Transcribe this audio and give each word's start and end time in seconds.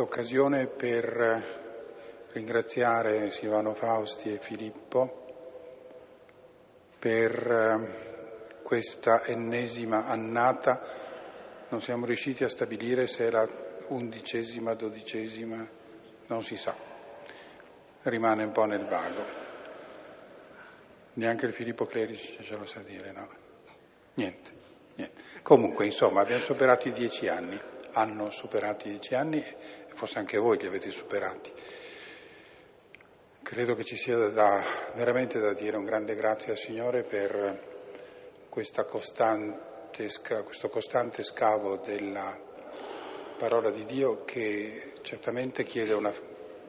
L'occasione 0.00 0.66
per 0.66 2.28
ringraziare 2.32 3.30
Silvano 3.30 3.74
Fausti 3.74 4.32
e 4.32 4.38
Filippo 4.38 5.26
per 6.98 7.32
eh, 7.36 8.62
questa 8.62 9.26
ennesima 9.26 10.06
annata. 10.06 10.80
Non 11.68 11.82
siamo 11.82 12.06
riusciti 12.06 12.44
a 12.44 12.48
stabilire 12.48 13.06
se 13.08 13.30
la 13.30 13.46
undicesima, 13.88 14.72
dodicesima, 14.72 15.68
non 16.28 16.42
si 16.42 16.56
sa, 16.56 16.74
rimane 18.04 18.44
un 18.44 18.52
po' 18.52 18.64
nel 18.64 18.86
vago. 18.86 19.22
Neanche 21.12 21.44
il 21.44 21.52
Filippo 21.52 21.84
Clerici 21.84 22.42
ce 22.42 22.56
lo 22.56 22.64
sa 22.64 22.80
dire, 22.80 23.12
no? 23.12 23.28
Niente, 24.14 24.50
niente. 24.94 25.20
Comunque, 25.42 25.84
insomma, 25.84 26.22
abbiamo 26.22 26.42
superato 26.42 26.88
i 26.88 26.92
dieci 26.92 27.28
anni, 27.28 27.60
hanno 27.92 28.30
superato 28.30 28.86
i 28.86 28.92
dieci 28.92 29.14
anni 29.14 29.44
forse 30.00 30.18
anche 30.18 30.38
voi 30.38 30.56
li 30.56 30.66
avete 30.66 30.90
superati. 30.90 31.52
Credo 33.42 33.74
che 33.74 33.84
ci 33.84 33.98
sia 33.98 34.16
da, 34.28 34.64
veramente 34.94 35.38
da 35.38 35.52
dire 35.52 35.76
un 35.76 35.84
grande 35.84 36.14
grazie 36.14 36.52
al 36.52 36.58
Signore 36.58 37.02
per 37.02 37.68
costante, 38.48 39.90
questo 40.42 40.70
costante 40.70 41.22
scavo 41.22 41.76
della 41.76 42.34
parola 43.36 43.70
di 43.70 43.84
Dio 43.84 44.24
che 44.24 44.94
certamente 45.02 45.64
chiede 45.64 45.92
una 45.92 46.14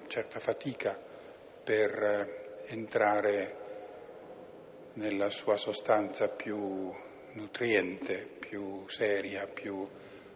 certa 0.07 0.41
fatica 0.41 0.99
per 1.63 2.63
entrare 2.65 3.55
nella 4.95 5.29
sua 5.29 5.55
sostanza 5.55 6.27
più 6.27 6.93
nutriente, 7.31 8.27
più 8.39 8.83
seria, 8.89 9.47
più 9.47 9.87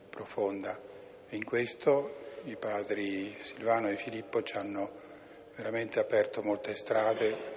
profonda. 0.10 0.80
E 1.28 1.36
in 1.36 1.44
questo 1.44 2.24
i 2.46 2.58
padri 2.58 3.36
Silvano 3.42 3.90
e 3.90 3.96
Filippo 3.96 4.44
ci 4.44 4.56
hanno 4.56 5.04
veramente 5.56 6.00
aperto 6.00 6.44
molte 6.44 6.76
strade 6.76 7.54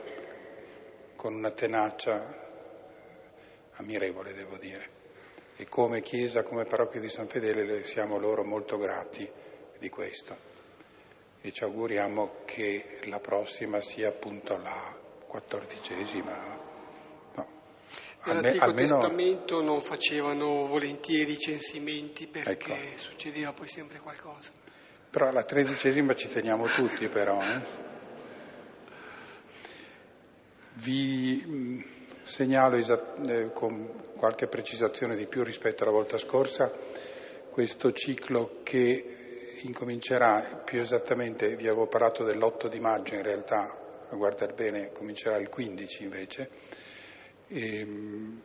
con 1.14 1.34
una 1.34 1.50
tenacia 1.50 2.46
ammirevole, 3.72 4.32
devo 4.32 4.56
dire. 4.56 4.96
E 5.56 5.66
come 5.68 6.00
Chiesa, 6.00 6.42
come 6.42 6.64
parrocchia 6.64 7.00
di 7.00 7.10
San 7.10 7.28
Fedele 7.28 7.84
siamo 7.84 8.18
loro 8.18 8.44
molto 8.44 8.78
grati 8.78 9.28
di 9.78 9.88
questo. 9.90 10.46
E 11.40 11.52
ci 11.52 11.64
auguriamo 11.64 12.42
che 12.44 13.00
la 13.04 13.20
prossima 13.20 13.80
sia 13.80 14.08
appunto 14.08 14.56
la 14.56 14.96
quattordicesima. 15.26 16.58
No. 17.34 17.46
Nell'Antico 18.24 18.64
almeno... 18.64 18.98
Testamento 18.98 19.60
non 19.60 19.82
facevano 19.82 20.66
volentieri 20.66 21.36
censimenti 21.38 22.26
perché 22.26 22.72
ecco. 22.72 22.98
succedeva 22.98 23.52
poi 23.52 23.68
sempre 23.68 23.98
qualcosa. 23.98 24.58
Però 25.10 25.28
alla 25.28 25.44
tredicesima 25.44 26.14
ci 26.14 26.28
teniamo 26.28 26.66
tutti 26.66 27.08
però. 27.08 27.40
Eh? 27.40 27.60
Vi 30.74 31.44
mm, 31.46 31.80
segnalo 32.24 32.76
esat- 32.76 33.26
eh, 33.26 33.52
con 33.52 34.12
qualche 34.16 34.48
precisazione 34.48 35.16
di 35.16 35.26
più 35.26 35.42
rispetto 35.42 35.82
alla 35.82 35.92
volta 35.92 36.18
scorsa 36.18 36.70
questo 37.50 37.92
ciclo 37.92 38.60
che 38.62 39.16
incomincerà 39.62 40.62
più 40.64 40.80
esattamente, 40.80 41.56
vi 41.56 41.66
avevo 41.66 41.86
parlato 41.86 42.22
dell'8 42.22 42.68
di 42.68 42.78
maggio, 42.78 43.14
in 43.14 43.22
realtà 43.22 43.76
a 44.08 44.14
guardare 44.14 44.52
bene 44.52 44.92
comincerà 44.92 45.36
il 45.38 45.48
15 45.48 46.02
invece, 46.04 46.50
ehm, 47.48 48.40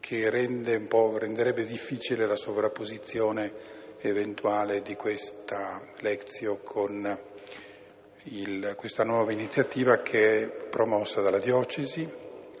che 0.00 0.30
rende 0.30 0.86
renderebbe 0.88 1.66
difficile 1.66 2.26
la 2.26 2.36
sovrapposizione 2.36 3.71
eventuale 4.08 4.82
di 4.82 4.94
questa 4.94 5.80
lezione 6.00 6.60
con 6.62 7.18
il, 8.24 8.74
questa 8.76 9.04
nuova 9.04 9.32
iniziativa 9.32 10.02
che 10.02 10.42
è 10.42 10.46
promossa 10.46 11.20
dalla 11.20 11.38
Diocesi, 11.38 12.08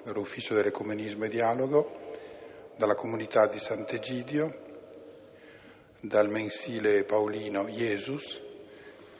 dall'Ufficio 0.04 0.54
dell'Ecumenismo 0.54 1.24
e 1.24 1.28
Dialogo, 1.28 2.00
dalla 2.76 2.94
comunità 2.94 3.46
di 3.46 3.58
Sant'Egidio, 3.58 4.60
dal 6.00 6.28
mensile 6.28 7.04
paolino 7.04 7.68
Jesus 7.68 8.40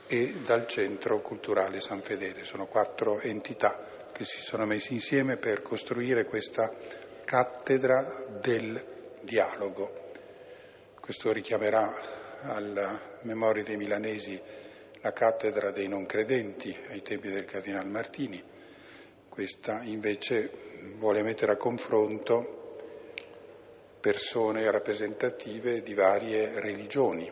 e 0.08 0.34
dal 0.44 0.66
Centro 0.66 1.20
Culturale 1.20 1.80
San 1.80 2.02
Fedele. 2.02 2.44
Sono 2.44 2.66
quattro 2.66 3.20
entità 3.20 4.10
che 4.12 4.24
si 4.24 4.40
sono 4.40 4.66
messe 4.66 4.92
insieme 4.92 5.36
per 5.36 5.62
costruire 5.62 6.24
questa 6.24 6.72
cattedra 7.24 8.26
del 8.40 8.84
dialogo 9.22 10.10
questo 11.12 11.30
richiamerà 11.30 12.40
alla 12.40 12.98
memoria 13.24 13.62
dei 13.62 13.76
milanesi 13.76 14.40
la 15.02 15.12
cattedra 15.12 15.70
dei 15.70 15.86
non 15.86 16.06
credenti 16.06 16.74
ai 16.88 17.02
tempi 17.02 17.28
del 17.28 17.44
Cardinal 17.44 17.86
Martini. 17.86 18.42
Questa 19.28 19.82
invece 19.82 20.50
vuole 20.96 21.22
mettere 21.22 21.52
a 21.52 21.56
confronto 21.56 22.78
persone 24.00 24.70
rappresentative 24.70 25.82
di 25.82 25.92
varie 25.92 26.58
religioni. 26.58 27.30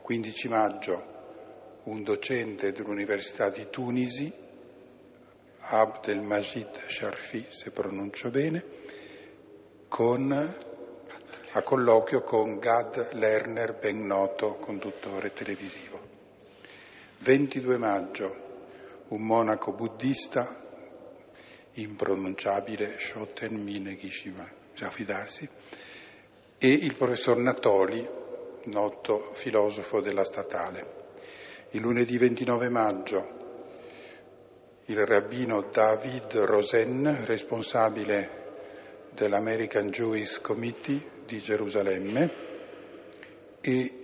15 0.00 0.48
maggio 0.48 1.04
un 1.82 2.02
docente 2.04 2.72
dell'Università 2.72 3.50
di 3.50 3.66
Tunisi, 3.68 4.32
Abdelmajid 5.58 6.86
Sharfi, 6.88 7.44
se 7.50 7.70
pronuncio 7.70 8.30
bene, 8.30 8.64
con 9.88 10.72
a 11.56 11.62
colloquio 11.62 12.22
con 12.22 12.58
Gad 12.58 13.12
Lerner, 13.12 13.74
ben 13.74 14.04
noto 14.04 14.54
conduttore 14.54 15.32
televisivo. 15.32 16.00
22 17.18 17.78
maggio, 17.78 18.36
un 19.08 19.22
monaco 19.22 19.70
buddista, 19.70 20.62
impronunciabile, 21.74 22.96
Shoten 22.98 23.54
Minegishima, 23.54 24.50
già 24.74 24.90
fidarsi, 24.90 25.48
e 26.58 26.68
il 26.68 26.96
professor 26.96 27.36
Natoli, 27.36 28.04
noto 28.64 29.30
filosofo 29.34 30.00
della 30.00 30.24
statale. 30.24 31.02
Il 31.70 31.82
lunedì 31.82 32.18
29 32.18 32.68
maggio 32.68 33.42
il 34.86 35.06
rabbino 35.06 35.62
David 35.70 36.34
Rosen, 36.34 37.24
responsabile 37.24 38.42
dell'American 39.12 39.88
Jewish 39.90 40.40
Committee, 40.40 41.13
di 41.26 41.40
Gerusalemme 41.40 42.30
e 43.60 43.98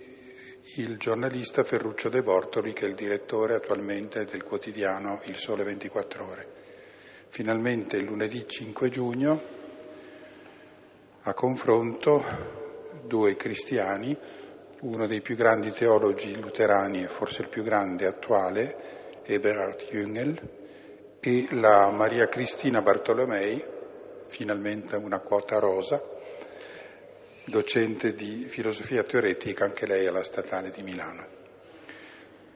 il 0.75 0.97
giornalista 0.97 1.63
Ferruccio 1.63 2.09
De 2.09 2.23
Bortoli 2.23 2.73
che 2.73 2.85
è 2.85 2.89
il 2.89 2.95
direttore 2.95 3.55
attualmente 3.55 4.25
del 4.25 4.43
quotidiano 4.43 5.21
Il 5.25 5.35
Sole 5.37 5.63
24 5.63 6.27
Ore. 6.27 6.47
Finalmente 7.27 7.99
lunedì 7.99 8.47
5 8.47 8.89
giugno 8.89 9.41
a 11.21 11.33
confronto 11.33 12.23
due 13.05 13.35
cristiani, 13.35 14.17
uno 14.81 15.05
dei 15.05 15.21
più 15.21 15.35
grandi 15.35 15.71
teologi 15.71 16.39
luterani, 16.39 17.05
forse 17.07 17.43
il 17.43 17.49
più 17.49 17.63
grande 17.63 18.07
attuale, 18.07 19.21
Eberhard 19.23 19.81
Jüngel, 19.89 20.59
e 21.19 21.47
la 21.51 21.91
Maria 21.91 22.27
Cristina 22.27 22.81
Bartolomei, 22.81 23.63
finalmente 24.27 24.95
una 24.95 25.19
quota 25.19 25.59
rosa, 25.59 26.10
docente 27.45 28.13
di 28.13 28.45
filosofia 28.47 29.03
teoretica 29.03 29.65
anche 29.65 29.85
lei 29.85 30.07
alla 30.07 30.23
Statale 30.23 30.69
di 30.71 30.83
Milano. 30.83 31.39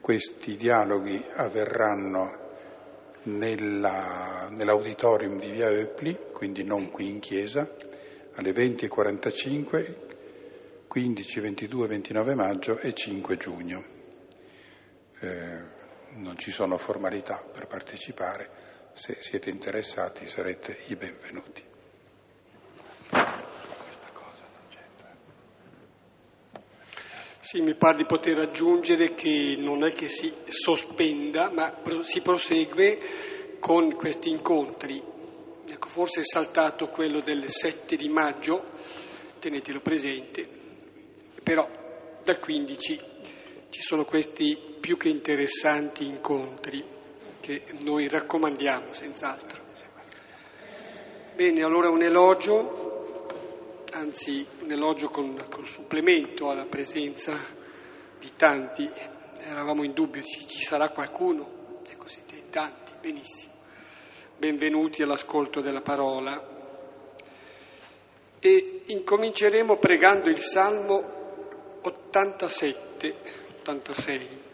Questi 0.00 0.56
dialoghi 0.56 1.24
avverranno 1.34 2.44
nella, 3.24 4.48
nell'auditorium 4.50 5.38
di 5.38 5.50
Via 5.50 5.68
Eupli, 5.68 6.16
quindi 6.32 6.62
non 6.62 6.90
qui 6.90 7.08
in 7.08 7.18
chiesa, 7.18 7.68
alle 8.34 8.52
20.45, 8.52 9.94
15, 10.86 11.40
22, 11.40 11.86
29 11.88 12.34
maggio 12.34 12.78
e 12.78 12.94
5 12.94 13.36
giugno. 13.36 13.84
Eh, 15.20 15.74
non 16.14 16.38
ci 16.38 16.50
sono 16.50 16.78
formalità 16.78 17.36
per 17.36 17.66
partecipare, 17.66 18.48
se 18.92 19.18
siete 19.20 19.50
interessati 19.50 20.28
sarete 20.28 20.78
i 20.86 20.96
benvenuti. 20.96 21.74
Sì, 27.46 27.60
mi 27.60 27.76
pare 27.76 27.98
di 27.98 28.06
poter 28.06 28.38
aggiungere 28.38 29.14
che 29.14 29.54
non 29.56 29.84
è 29.84 29.92
che 29.92 30.08
si 30.08 30.34
sospenda, 30.48 31.48
ma 31.48 31.78
si 32.02 32.20
prosegue 32.20 33.56
con 33.60 33.94
questi 33.94 34.30
incontri. 34.30 35.00
Ecco, 35.64 35.88
forse 35.88 36.22
è 36.22 36.24
saltato 36.24 36.88
quello 36.88 37.20
del 37.20 37.44
7 37.46 37.94
di 37.94 38.08
maggio, 38.08 38.64
tenetelo 39.38 39.78
presente, 39.78 40.44
però 41.40 41.70
dal 42.24 42.40
15 42.40 43.00
ci 43.70 43.80
sono 43.80 44.04
questi 44.04 44.58
più 44.80 44.96
che 44.96 45.08
interessanti 45.08 46.04
incontri 46.04 46.84
che 47.38 47.62
noi 47.78 48.08
raccomandiamo 48.08 48.92
senz'altro. 48.92 49.62
Bene, 51.36 51.62
allora 51.62 51.90
un 51.90 52.02
elogio 52.02 52.85
anzi 53.96 54.46
un 54.60 54.70
elogio 54.70 55.08
con, 55.08 55.46
con 55.50 55.64
supplemento 55.64 56.50
alla 56.50 56.66
presenza 56.66 57.34
di 58.18 58.30
tanti 58.36 58.90
eravamo 59.38 59.84
in 59.84 59.94
dubbio, 59.94 60.22
ci, 60.22 60.46
ci 60.46 60.62
sarà 60.62 60.90
qualcuno? 60.90 61.80
Ecco, 61.88 62.06
siete 62.06 62.36
in 62.36 62.50
tanti, 62.50 62.92
benissimo. 63.00 63.54
Benvenuti 64.36 65.02
all'ascolto 65.02 65.60
della 65.60 65.80
parola. 65.80 66.54
E 68.38 68.82
incominceremo 68.84 69.78
pregando 69.78 70.28
il 70.28 70.40
Salmo 70.40 71.80
87, 71.82 73.16
86. 73.60 74.45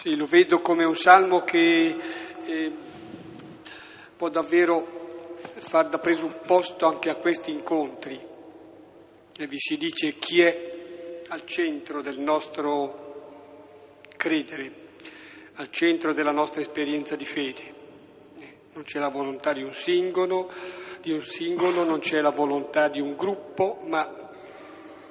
Sì, 0.00 0.14
lo 0.14 0.26
vedo 0.26 0.60
come 0.60 0.84
un 0.84 0.94
salmo 0.94 1.40
che 1.40 1.96
eh, 2.46 2.72
può 4.16 4.28
davvero 4.28 5.34
far 5.56 5.88
da 5.88 5.98
presupposto 5.98 6.86
anche 6.86 7.10
a 7.10 7.16
questi 7.16 7.50
incontri. 7.50 8.16
E 9.36 9.46
vi 9.48 9.58
si 9.58 9.76
dice 9.76 10.12
chi 10.12 10.40
è 10.40 11.22
al 11.26 11.44
centro 11.44 12.00
del 12.00 12.20
nostro 12.20 13.56
credere, 14.16 14.72
al 15.54 15.68
centro 15.70 16.14
della 16.14 16.30
nostra 16.30 16.60
esperienza 16.60 17.16
di 17.16 17.24
fede. 17.24 17.74
Eh, 18.38 18.54
non 18.74 18.84
c'è 18.84 19.00
la 19.00 19.08
volontà 19.08 19.52
di 19.52 19.64
un 19.64 19.72
singolo, 19.72 20.52
di 21.02 21.10
un 21.10 21.22
singolo 21.22 21.82
non 21.82 21.98
c'è 21.98 22.20
la 22.20 22.30
volontà 22.30 22.88
di 22.88 23.00
un 23.00 23.16
gruppo, 23.16 23.80
ma 23.84 24.30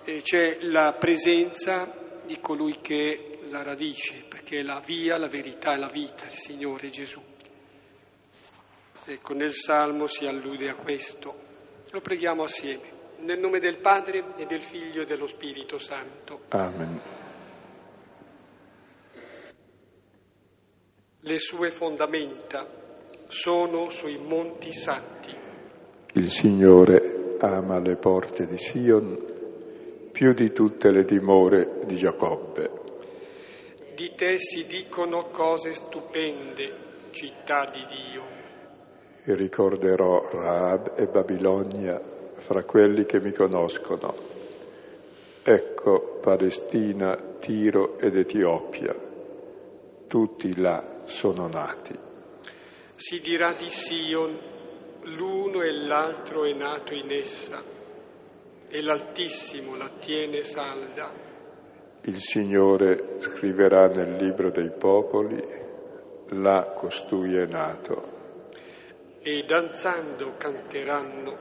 eh, 0.06 0.22
c'è 0.22 0.60
la 0.62 0.96
presenza 0.98 2.22
di 2.26 2.40
colui 2.40 2.80
che 2.80 3.37
la 3.50 3.64
radice, 3.64 4.24
perché 4.28 4.60
è 4.60 4.62
la 4.64 4.82
via, 4.86 5.18
la 5.18 5.28
verità 5.28 5.74
e 5.74 5.78
la 5.78 5.90
vita, 5.90 6.26
il 6.26 6.32
Signore 6.32 6.90
Gesù. 6.90 7.22
Ecco, 9.06 9.34
nel 9.34 9.54
Salmo 9.54 10.06
si 10.08 10.26
allude 10.26 10.70
a 10.70 10.76
questo. 10.76 11.34
Lo 11.92 12.02
preghiamo 12.02 12.44
assieme. 12.44 12.96
Nel 13.20 13.40
nome 13.40 13.60
del 13.60 13.78
Padre 13.80 14.36
e 14.36 14.46
del 14.46 14.64
Figlio 14.64 15.02
e 15.02 15.06
dello 15.06 15.28
Spirito 15.28 15.78
Santo. 15.78 16.42
Amen. 16.50 17.02
Le 21.22 21.38
sue 21.40 21.72
fondamenta 21.72 22.68
sono 23.28 23.90
sui 23.90 24.18
monti 24.18 24.72
santi. 24.74 25.36
Il 26.14 26.30
Signore 26.30 27.38
ama 27.40 27.80
le 27.80 27.96
porte 27.96 28.46
di 28.46 28.58
Sion 28.58 29.36
più 30.12 30.34
di 30.34 30.52
tutte 30.52 30.90
le 30.90 31.04
dimore 31.04 31.82
di 31.86 31.96
Giacobbe. 31.96 32.86
Di 33.98 34.14
te 34.14 34.38
si 34.38 34.68
dicono 34.68 35.30
cose 35.32 35.74
stupende, 35.74 37.10
città 37.10 37.68
di 37.72 37.84
Dio. 37.88 38.24
E 39.24 39.34
ricorderò 39.34 40.30
Raab 40.30 40.94
e 40.96 41.08
Babilonia 41.08 42.00
fra 42.36 42.64
quelli 42.64 43.08
che 43.08 43.20
mi 43.20 43.32
conoscono. 43.32 44.14
Ecco 45.42 46.20
Palestina, 46.22 47.16
Tiro 47.40 47.98
ed 47.98 48.16
Etiopia. 48.18 48.96
Tutti 50.06 50.56
là 50.62 51.02
sono 51.06 51.48
nati. 51.48 51.98
Si 52.94 53.20
dirà 53.20 53.54
di 53.54 53.68
Sion, 53.68 54.40
l'uno 55.06 55.64
e 55.64 55.72
l'altro 55.72 56.46
è 56.46 56.54
nato 56.54 56.94
in 56.94 57.12
essa, 57.12 57.64
e 58.70 58.80
l'Altissimo 58.80 59.76
la 59.76 59.90
tiene 60.00 60.44
salda. 60.44 61.27
Il 62.08 62.22
Signore 62.22 63.18
scriverà 63.20 63.88
nel 63.88 64.16
libro 64.16 64.50
dei 64.50 64.72
popoli, 64.72 65.44
là 66.30 66.72
costui 66.74 67.36
è 67.36 67.46
nato. 67.46 68.16
E 69.22 69.44
danzando 69.46 70.36
canteranno, 70.38 71.38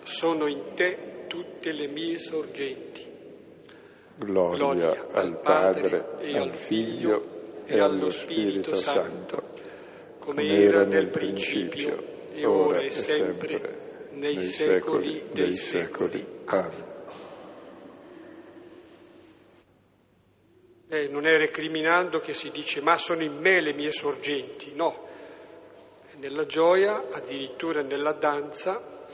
sono 0.00 0.46
in 0.46 0.72
te 0.74 1.26
tutte 1.26 1.72
le 1.72 1.88
mie 1.88 2.18
sorgenti. 2.18 3.06
Gloria, 4.16 4.56
Gloria 4.56 5.06
al 5.12 5.40
Padre, 5.42 6.16
e 6.20 6.38
al 6.38 6.56
Figlio 6.56 7.64
e 7.66 7.78
allo 7.78 8.08
Spirito 8.08 8.76
Santo, 8.76 9.42
come 10.20 10.42
era 10.42 10.86
nel 10.86 11.10
principio, 11.10 12.30
e 12.32 12.46
ora 12.46 12.80
e 12.80 12.88
sempre, 12.88 14.08
nei 14.12 14.40
secoli 14.40 15.22
dei 15.34 15.52
secoli. 15.52 16.26
Amen. 16.46 16.87
Eh, 20.90 21.06
non 21.08 21.26
è 21.26 21.36
recriminando 21.36 22.18
che 22.18 22.32
si 22.32 22.50
dice 22.50 22.80
ma 22.80 22.96
sono 22.96 23.22
in 23.22 23.36
me 23.36 23.60
le 23.60 23.74
mie 23.74 23.92
sorgenti, 23.92 24.74
no. 24.74 25.06
Nella 26.16 26.46
gioia, 26.46 27.08
addirittura 27.10 27.82
nella 27.82 28.14
danza, 28.14 29.06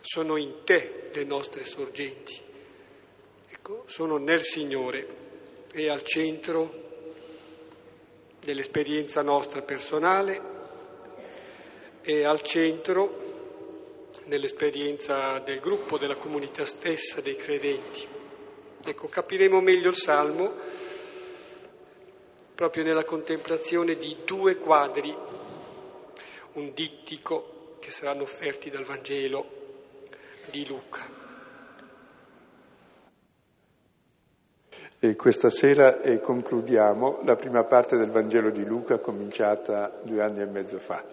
sono 0.00 0.36
in 0.36 0.64
te 0.64 1.10
le 1.12 1.24
nostre 1.24 1.62
sorgenti. 1.62 2.36
Ecco, 3.48 3.84
sono 3.86 4.16
nel 4.16 4.42
Signore 4.42 5.06
e 5.72 5.88
al 5.88 6.02
centro 6.02 6.86
dell'esperienza 8.40 9.22
nostra 9.22 9.62
personale 9.62 10.40
e 12.02 12.24
al 12.24 12.42
centro 12.42 14.08
nell'esperienza 14.24 15.38
del 15.38 15.60
gruppo, 15.60 15.98
della 15.98 16.16
comunità 16.16 16.64
stessa, 16.64 17.20
dei 17.20 17.36
credenti. 17.36 18.17
Ecco, 18.84 19.08
capiremo 19.08 19.60
meglio 19.60 19.88
il 19.88 19.96
Salmo 19.96 20.52
proprio 22.54 22.82
nella 22.82 23.04
contemplazione 23.04 23.94
di 23.94 24.16
due 24.24 24.56
quadri, 24.56 25.14
un 26.54 26.72
dittico 26.74 27.76
che 27.78 27.90
saranno 27.90 28.22
offerti 28.22 28.68
dal 28.70 28.84
Vangelo 28.84 29.46
di 30.50 30.66
Luca. 30.66 31.06
E 34.98 35.14
questa 35.14 35.50
sera 35.50 36.00
eh, 36.00 36.18
concludiamo 36.18 37.20
la 37.24 37.36
prima 37.36 37.62
parte 37.62 37.96
del 37.96 38.10
Vangelo 38.10 38.50
di 38.50 38.64
Luca 38.64 38.98
cominciata 38.98 40.00
due 40.02 40.20
anni 40.20 40.40
e 40.40 40.46
mezzo 40.46 40.78
fa. 40.78 41.04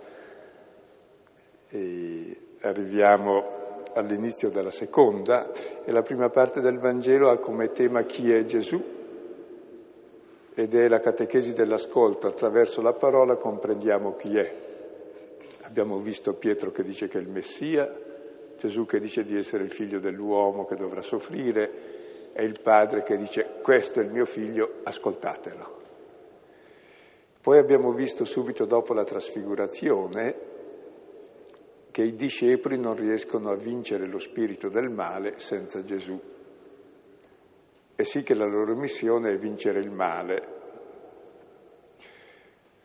E 1.70 2.38
arriviamo 2.62 3.65
all'inizio 3.96 4.50
della 4.50 4.72
seconda 4.72 5.52
e 5.84 5.92
la 5.92 6.02
prima 6.02 6.30
parte 6.30 6.62
del 6.62 6.80
Vangelo 6.80 7.30
ha 7.30 7.38
come 7.38 7.72
tema 7.72 8.04
chi 8.04 8.32
è 8.32 8.44
Gesù 8.44 8.82
ed 10.54 10.74
è 10.74 10.88
la 10.88 11.00
catechesi 11.00 11.54
dell'ascolto, 11.54 12.28
attraverso 12.28 12.82
la 12.82 12.94
parola 12.94 13.36
comprendiamo 13.36 14.16
chi 14.16 14.38
è. 14.38 14.54
Abbiamo 15.64 15.98
visto 16.00 16.34
Pietro 16.34 16.72
che 16.72 16.84
dice 16.84 17.08
che 17.08 17.18
è 17.18 17.22
il 17.22 17.30
Messia, 17.30 17.94
Gesù 18.58 18.86
che 18.86 19.00
dice 19.00 19.24
di 19.24 19.38
essere 19.38 19.64
il 19.64 19.72
figlio 19.72 20.00
dell'uomo 20.00 20.66
che 20.66 20.76
dovrà 20.76 21.02
soffrire 21.02 22.32
e 22.34 22.44
il 22.44 22.60
padre 22.62 23.04
che 23.04 23.18
dice 23.18 23.46
questo 23.62 24.00
è 24.00 24.04
il 24.04 24.12
mio 24.12 24.26
figlio, 24.26 24.76
ascoltatelo. 24.84 25.74
Poi 27.42 27.58
abbiamo 27.60 27.92
visto 27.92 28.26
subito 28.26 28.66
dopo 28.66 28.94
la 28.94 29.04
trasfigurazione 29.04 30.54
che 31.96 32.04
i 32.04 32.14
discepoli 32.14 32.78
non 32.78 32.94
riescono 32.94 33.52
a 33.52 33.56
vincere 33.56 34.06
lo 34.06 34.20
spirito 34.20 34.68
del 34.68 34.90
male 34.90 35.40
senza 35.40 35.82
Gesù. 35.82 36.20
E 37.96 38.04
sì 38.04 38.22
che 38.22 38.34
la 38.34 38.46
loro 38.46 38.76
missione 38.76 39.32
è 39.32 39.38
vincere 39.38 39.80
il 39.80 39.92
male. 39.92 40.48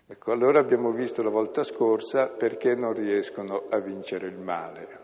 Ecco, 0.06 0.30
allora 0.30 0.60
abbiamo 0.60 0.92
visto 0.92 1.24
la 1.24 1.28
volta 1.28 1.64
scorsa 1.64 2.28
perché 2.28 2.76
non 2.76 2.92
riescono 2.92 3.64
a 3.68 3.80
vincere 3.80 4.28
il 4.28 4.38
male. 4.38 4.98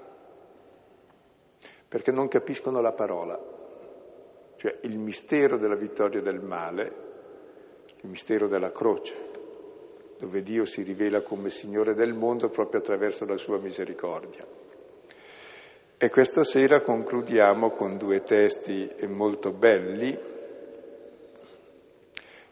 Perché 1.88 2.12
non 2.12 2.28
capiscono 2.28 2.80
la 2.80 2.92
parola, 2.92 3.36
cioè 4.54 4.78
il 4.82 5.00
mistero 5.00 5.58
della 5.58 5.74
vittoria 5.74 6.20
del 6.20 6.38
male, 6.38 6.84
il 8.02 8.08
mistero 8.08 8.46
della 8.46 8.70
croce 8.70 9.35
dove 10.18 10.42
Dio 10.42 10.64
si 10.64 10.82
rivela 10.82 11.22
come 11.22 11.50
Signore 11.50 11.94
del 11.94 12.14
mondo 12.14 12.48
proprio 12.48 12.80
attraverso 12.80 13.24
la 13.24 13.36
sua 13.36 13.58
misericordia. 13.58 14.44
E 15.98 16.10
questa 16.10 16.42
sera 16.42 16.82
concludiamo 16.82 17.70
con 17.70 17.96
due 17.96 18.22
testi 18.22 18.90
molto 19.06 19.50
belli 19.50 20.18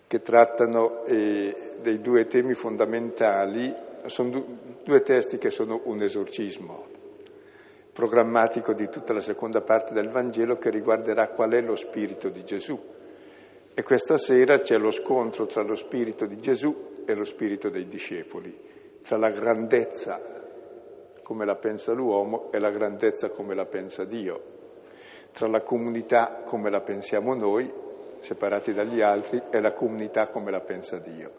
che 0.06 0.20
trattano 0.20 1.04
eh, 1.04 1.76
dei 1.82 2.00
due 2.00 2.26
temi 2.26 2.54
fondamentali, 2.54 3.74
sono 4.06 4.44
due 4.82 5.00
testi 5.00 5.38
che 5.38 5.50
sono 5.50 5.80
un 5.84 6.02
esorcismo 6.02 6.92
programmatico 7.92 8.72
di 8.74 8.88
tutta 8.88 9.12
la 9.12 9.20
seconda 9.20 9.60
parte 9.60 9.94
del 9.94 10.10
Vangelo 10.10 10.56
che 10.56 10.68
riguarderà 10.68 11.28
qual 11.28 11.52
è 11.52 11.60
lo 11.60 11.76
spirito 11.76 12.28
di 12.28 12.44
Gesù. 12.44 12.78
E 13.76 13.82
questa 13.82 14.16
sera 14.16 14.60
c'è 14.60 14.76
lo 14.76 14.90
scontro 14.90 15.46
tra 15.46 15.62
lo 15.64 15.74
spirito 15.74 16.26
di 16.26 16.38
Gesù 16.38 16.92
e 17.04 17.12
lo 17.12 17.24
spirito 17.24 17.70
dei 17.70 17.88
discepoli, 17.88 18.56
tra 19.02 19.16
la 19.16 19.30
grandezza 19.30 20.20
come 21.24 21.44
la 21.44 21.56
pensa 21.56 21.92
l'uomo 21.92 22.52
e 22.52 22.60
la 22.60 22.70
grandezza 22.70 23.30
come 23.30 23.52
la 23.52 23.64
pensa 23.64 24.04
Dio, 24.04 24.40
tra 25.32 25.48
la 25.48 25.62
comunità 25.62 26.42
come 26.44 26.70
la 26.70 26.82
pensiamo 26.82 27.34
noi, 27.34 27.68
separati 28.20 28.72
dagli 28.72 29.00
altri, 29.00 29.42
e 29.50 29.60
la 29.60 29.72
comunità 29.72 30.28
come 30.28 30.52
la 30.52 30.60
pensa 30.60 30.98
Dio. 30.98 31.32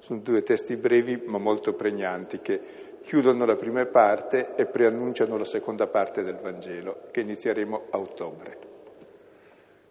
Sono 0.00 0.20
due 0.20 0.42
testi 0.42 0.76
brevi 0.76 1.22
ma 1.24 1.38
molto 1.38 1.72
pregnanti 1.72 2.40
che 2.40 2.60
chiudono 3.00 3.46
la 3.46 3.56
prima 3.56 3.86
parte 3.86 4.54
e 4.56 4.66
preannunciano 4.66 5.38
la 5.38 5.44
seconda 5.46 5.86
parte 5.86 6.22
del 6.22 6.36
Vangelo, 6.36 7.04
che 7.10 7.20
inizieremo 7.20 7.84
a 7.90 7.98
ottobre. 7.98 8.77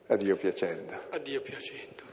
Addio 0.07 0.37
piacendo. 0.37 0.97
Addio 1.09 1.41
piacendo. 1.41 2.03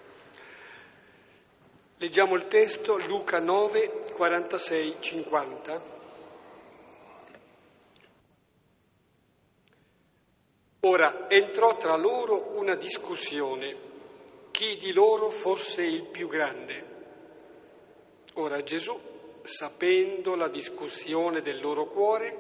Leggiamo 1.99 2.35
il 2.35 2.49
testo 2.49 2.97
Luca 2.99 3.39
9, 3.39 4.11
46, 4.13 4.97
50. 4.99 5.83
Ora 10.81 11.31
entrò 11.31 11.77
tra 11.77 11.97
loro 11.97 12.59
una 12.59 12.75
discussione, 12.75 13.77
chi 14.51 14.77
di 14.77 14.93
loro 14.93 15.31
fosse 15.31 15.85
il 15.85 16.03
più 16.07 16.27
grande. 16.27 16.85
Ora 18.35 18.61
Gesù, 18.65 19.01
sapendo 19.45 20.35
la 20.35 20.49
discussione 20.49 21.43
del 21.43 21.61
loro 21.61 21.87
cuore, 21.87 22.37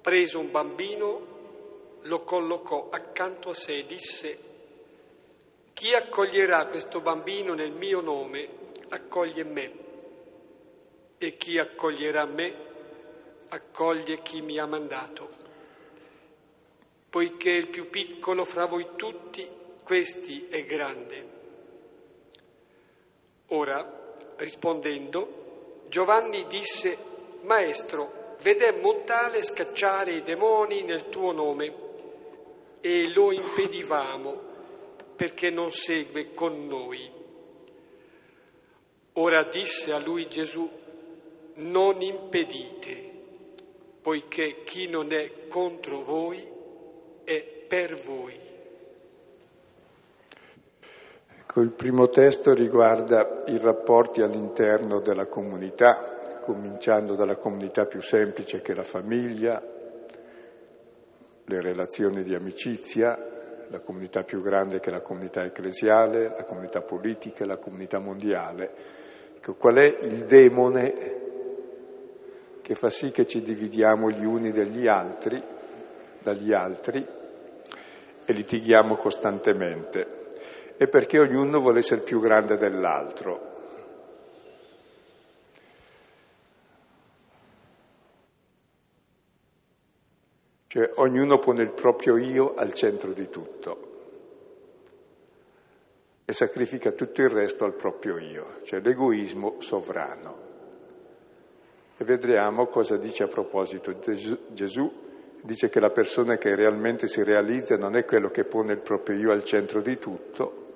prese 0.00 0.36
un 0.36 0.50
bambino, 0.50 1.35
lo 2.06 2.22
collocò 2.22 2.88
accanto 2.90 3.50
a 3.50 3.54
sé 3.54 3.78
e 3.78 3.86
disse, 3.86 4.38
chi 5.72 5.94
accoglierà 5.94 6.66
questo 6.66 7.00
bambino 7.00 7.54
nel 7.54 7.72
mio 7.72 8.00
nome, 8.00 8.48
accoglie 8.88 9.44
me, 9.44 9.72
e 11.18 11.36
chi 11.36 11.58
accoglierà 11.58 12.24
me, 12.24 12.54
accoglie 13.48 14.22
chi 14.22 14.40
mi 14.40 14.58
ha 14.58 14.66
mandato. 14.66 15.44
Poiché 17.08 17.50
il 17.50 17.68
più 17.68 17.88
piccolo 17.88 18.44
fra 18.44 18.66
voi 18.66 18.88
tutti, 18.96 19.48
questi 19.82 20.48
è 20.48 20.64
grande. 20.64 21.34
Ora, 23.48 24.04
Rispondendo, 24.36 25.84
Giovanni 25.88 26.46
disse, 26.46 26.98
Maestro, 27.44 28.34
vedemmo 28.42 28.92
un 28.92 29.04
tale 29.04 29.42
scacciare 29.42 30.12
i 30.12 30.22
demoni 30.22 30.82
nel 30.82 31.08
tuo 31.08 31.32
nome 31.32 31.85
e 32.80 33.12
lo 33.12 33.32
impedivamo 33.32 34.54
perché 35.16 35.50
non 35.50 35.72
segue 35.72 36.34
con 36.34 36.66
noi. 36.66 37.10
Ora 39.14 39.44
disse 39.44 39.92
a 39.92 39.98
lui 39.98 40.28
Gesù, 40.28 40.68
non 41.54 42.02
impedite, 42.02 43.10
poiché 44.02 44.62
chi 44.64 44.88
non 44.88 45.12
è 45.12 45.48
contro 45.48 46.02
voi 46.02 46.46
è 47.24 47.42
per 47.66 48.02
voi. 48.04 48.38
Ecco, 51.40 51.60
il 51.60 51.72
primo 51.72 52.08
testo 52.08 52.52
riguarda 52.52 53.44
i 53.46 53.58
rapporti 53.58 54.20
all'interno 54.20 55.00
della 55.00 55.26
comunità, 55.26 56.40
cominciando 56.44 57.14
dalla 57.14 57.36
comunità 57.36 57.86
più 57.86 58.02
semplice 58.02 58.60
che 58.60 58.72
è 58.72 58.74
la 58.74 58.82
famiglia, 58.82 59.75
le 61.46 61.60
relazioni 61.60 62.22
di 62.22 62.34
amicizia, 62.34 63.16
la 63.68 63.80
comunità 63.80 64.22
più 64.22 64.42
grande 64.42 64.78
che 64.78 64.90
è 64.90 64.92
la 64.92 65.00
comunità 65.00 65.44
ecclesiale, 65.44 66.28
la 66.28 66.44
comunità 66.44 66.82
politica, 66.82 67.46
la 67.46 67.56
comunità 67.56 67.98
mondiale. 67.98 68.70
Ecco, 69.36 69.54
qual 69.54 69.76
è 69.76 70.04
il 70.04 70.24
demone 70.24 71.14
che 72.62 72.74
fa 72.74 72.90
sì 72.90 73.10
che 73.10 73.26
ci 73.26 73.42
dividiamo 73.42 74.10
gli 74.10 74.24
uni 74.24 74.50
dagli 74.50 74.86
altri, 74.86 75.42
dagli 76.20 76.52
altri 76.52 77.06
e 78.24 78.32
litighiamo 78.32 78.96
costantemente? 78.96 80.16
e 80.78 80.88
perché 80.88 81.18
ognuno 81.18 81.58
vuole 81.58 81.78
essere 81.78 82.02
più 82.02 82.20
grande 82.20 82.56
dell'altro. 82.56 83.54
Cioè 90.76 90.90
ognuno 90.96 91.38
pone 91.38 91.62
il 91.62 91.70
proprio 91.70 92.18
io 92.18 92.54
al 92.54 92.74
centro 92.74 93.14
di 93.14 93.30
tutto 93.30 93.94
e 96.22 96.34
sacrifica 96.34 96.90
tutto 96.90 97.22
il 97.22 97.30
resto 97.30 97.64
al 97.64 97.72
proprio 97.72 98.18
io, 98.18 98.60
cioè 98.64 98.80
l'egoismo 98.80 99.54
sovrano. 99.60 100.36
E 101.96 102.04
vedremo 102.04 102.66
cosa 102.66 102.98
dice 102.98 103.22
a 103.22 103.26
proposito 103.26 103.98
Gesù 104.50 104.92
dice 105.40 105.70
che 105.70 105.80
la 105.80 105.88
persona 105.88 106.36
che 106.36 106.54
realmente 106.54 107.06
si 107.06 107.24
realizza 107.24 107.78
non 107.78 107.96
è 107.96 108.04
quello 108.04 108.28
che 108.28 108.44
pone 108.44 108.74
il 108.74 108.80
proprio 108.80 109.16
io 109.16 109.32
al 109.32 109.44
centro 109.44 109.80
di 109.80 109.96
tutto, 109.96 110.66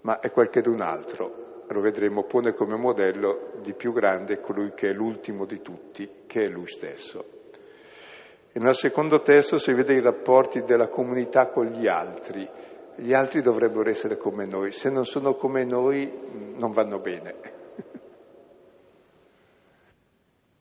ma 0.00 0.18
è 0.18 0.32
qualche 0.32 0.62
d'un 0.62 0.80
altro. 0.80 1.62
Lo 1.68 1.80
vedremo, 1.80 2.24
pone 2.24 2.54
come 2.54 2.74
modello 2.74 3.52
di 3.62 3.72
più 3.72 3.92
grande 3.92 4.40
colui 4.40 4.72
che 4.74 4.88
è 4.88 4.92
l'ultimo 4.92 5.44
di 5.44 5.62
tutti, 5.62 6.24
che 6.26 6.46
è 6.46 6.48
lui 6.48 6.66
stesso. 6.66 7.35
E 8.56 8.58
nel 8.58 8.74
secondo 8.74 9.20
testo 9.20 9.58
si 9.58 9.70
vede 9.74 9.92
i 9.92 10.00
rapporti 10.00 10.62
della 10.62 10.88
comunità 10.88 11.48
con 11.48 11.66
gli 11.66 11.86
altri. 11.86 12.48
Gli 12.94 13.12
altri 13.12 13.42
dovrebbero 13.42 13.90
essere 13.90 14.16
come 14.16 14.46
noi, 14.46 14.70
se 14.72 14.88
non 14.88 15.04
sono 15.04 15.34
come 15.34 15.62
noi 15.66 16.10
non 16.56 16.72
vanno 16.72 16.98
bene. 16.98 17.34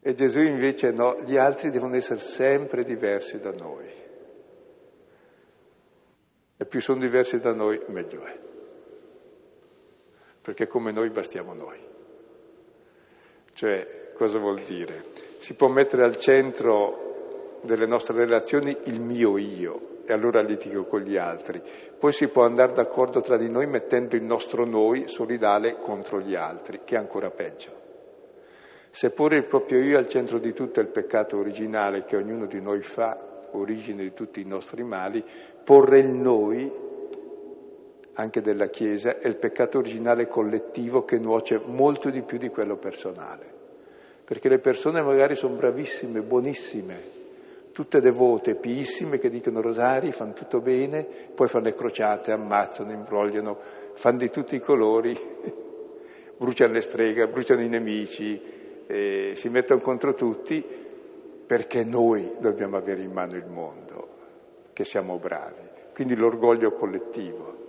E 0.01 0.13
Gesù 0.13 0.41
invece 0.41 0.91
no, 0.91 1.21
gli 1.21 1.37
altri 1.37 1.69
devono 1.69 1.95
essere 1.95 2.19
sempre 2.19 2.83
diversi 2.83 3.39
da 3.39 3.53
noi. 3.53 3.87
E 6.57 6.65
più 6.65 6.81
sono 6.81 6.99
diversi 6.99 7.39
da 7.39 7.53
noi, 7.53 7.81
meglio 7.87 8.25
è 8.25 8.37
perché 10.41 10.67
come 10.67 10.91
noi 10.91 11.09
bastiamo 11.11 11.53
noi. 11.53 11.79
Cioè, 13.53 14.11
cosa 14.13 14.37
vuol 14.37 14.59
dire? 14.59 15.05
Si 15.39 15.55
può 15.55 15.69
mettere 15.69 16.03
al 16.03 16.17
centro 16.17 17.04
delle 17.65 17.86
nostre 17.86 18.15
relazioni 18.15 18.75
il 18.86 19.01
mio 19.01 19.38
io 19.38 19.95
e 20.05 20.13
allora 20.13 20.41
litigo 20.41 20.86
con 20.86 21.01
gli 21.01 21.17
altri. 21.17 21.62
Poi 21.98 22.12
si 22.12 22.27
può 22.27 22.43
andare 22.43 22.74
d'accordo 22.74 23.22
tra 23.22 23.38
di 23.38 23.50
noi 23.50 23.65
mettendo 23.65 24.15
il 24.15 24.24
nostro 24.24 24.65
noi 24.65 25.07
solidale 25.07 25.77
contro 25.79 26.22
gli 26.22 26.36
altri, 26.36 26.81
che 26.84 26.95
è 26.95 27.00
ancora 27.00 27.29
peggio. 27.31 27.84
Se 28.91 29.10
porre 29.10 29.38
il 29.38 29.45
proprio 29.45 29.81
io 29.81 29.98
al 29.98 30.07
centro 30.07 30.38
di 30.39 30.53
tutto 30.53 30.79
è 30.79 30.84
il 30.84 30.89
peccato 30.89 31.38
originale 31.38 32.05
che 32.05 32.15
ognuno 32.15 32.45
di 32.45 32.62
noi 32.62 32.81
fa, 32.81 33.17
origine 33.51 34.03
di 34.03 34.13
tutti 34.13 34.39
i 34.39 34.45
nostri 34.45 34.84
mali, 34.84 35.24
porre 35.63 36.00
il 36.00 36.10
noi 36.10 36.72
anche 38.13 38.39
della 38.39 38.67
Chiesa, 38.67 39.19
è 39.19 39.27
il 39.27 39.36
peccato 39.36 39.79
originale 39.79 40.27
collettivo 40.27 41.03
che 41.03 41.17
nuoce 41.17 41.60
molto 41.65 42.10
di 42.10 42.22
più 42.22 42.38
di 42.38 42.48
quello 42.48 42.77
personale. 42.77 43.53
Perché 44.24 44.48
le 44.48 44.60
persone 44.60 45.01
magari 45.01 45.36
sono 45.36 45.55
bravissime, 45.55 46.22
buonissime, 46.22 47.24
tutte 47.75 48.00
devote, 48.00 48.55
piissime, 48.55 49.17
che 49.17 49.27
dicono 49.27 49.60
rosari, 49.60 50.13
fanno 50.13 50.32
tutto 50.32 50.62
bene, 50.62 51.05
poi 51.36 51.50
fanno 51.50 51.65
le 51.65 51.74
crociate, 51.74 52.32
ammazzano, 52.32 52.94
imbrogliano, 52.94 53.58
fanno 53.96 54.20
di 54.20 54.29
tutti 54.29 54.55
i 54.55 54.62
colori, 54.62 55.13
bruciano 56.39 56.72
le 56.72 56.79
streghe, 56.79 57.27
bruciano 57.27 57.62
i 57.62 57.67
nemici, 57.67 58.41
eh, 58.88 59.32
si 59.34 59.50
mettono 59.50 59.82
contro 59.82 60.13
tutti, 60.13 60.63
perché 61.46 61.84
noi 61.84 62.36
dobbiamo 62.39 62.77
avere 62.77 63.01
in 63.01 63.12
mano 63.12 63.36
il 63.36 63.46
mondo, 63.46 64.08
che 64.72 64.86
siamo 64.86 65.17
bravi. 65.17 65.67
Quindi 65.94 66.15
l'orgoglio 66.15 66.72
collettivo. 66.72 67.63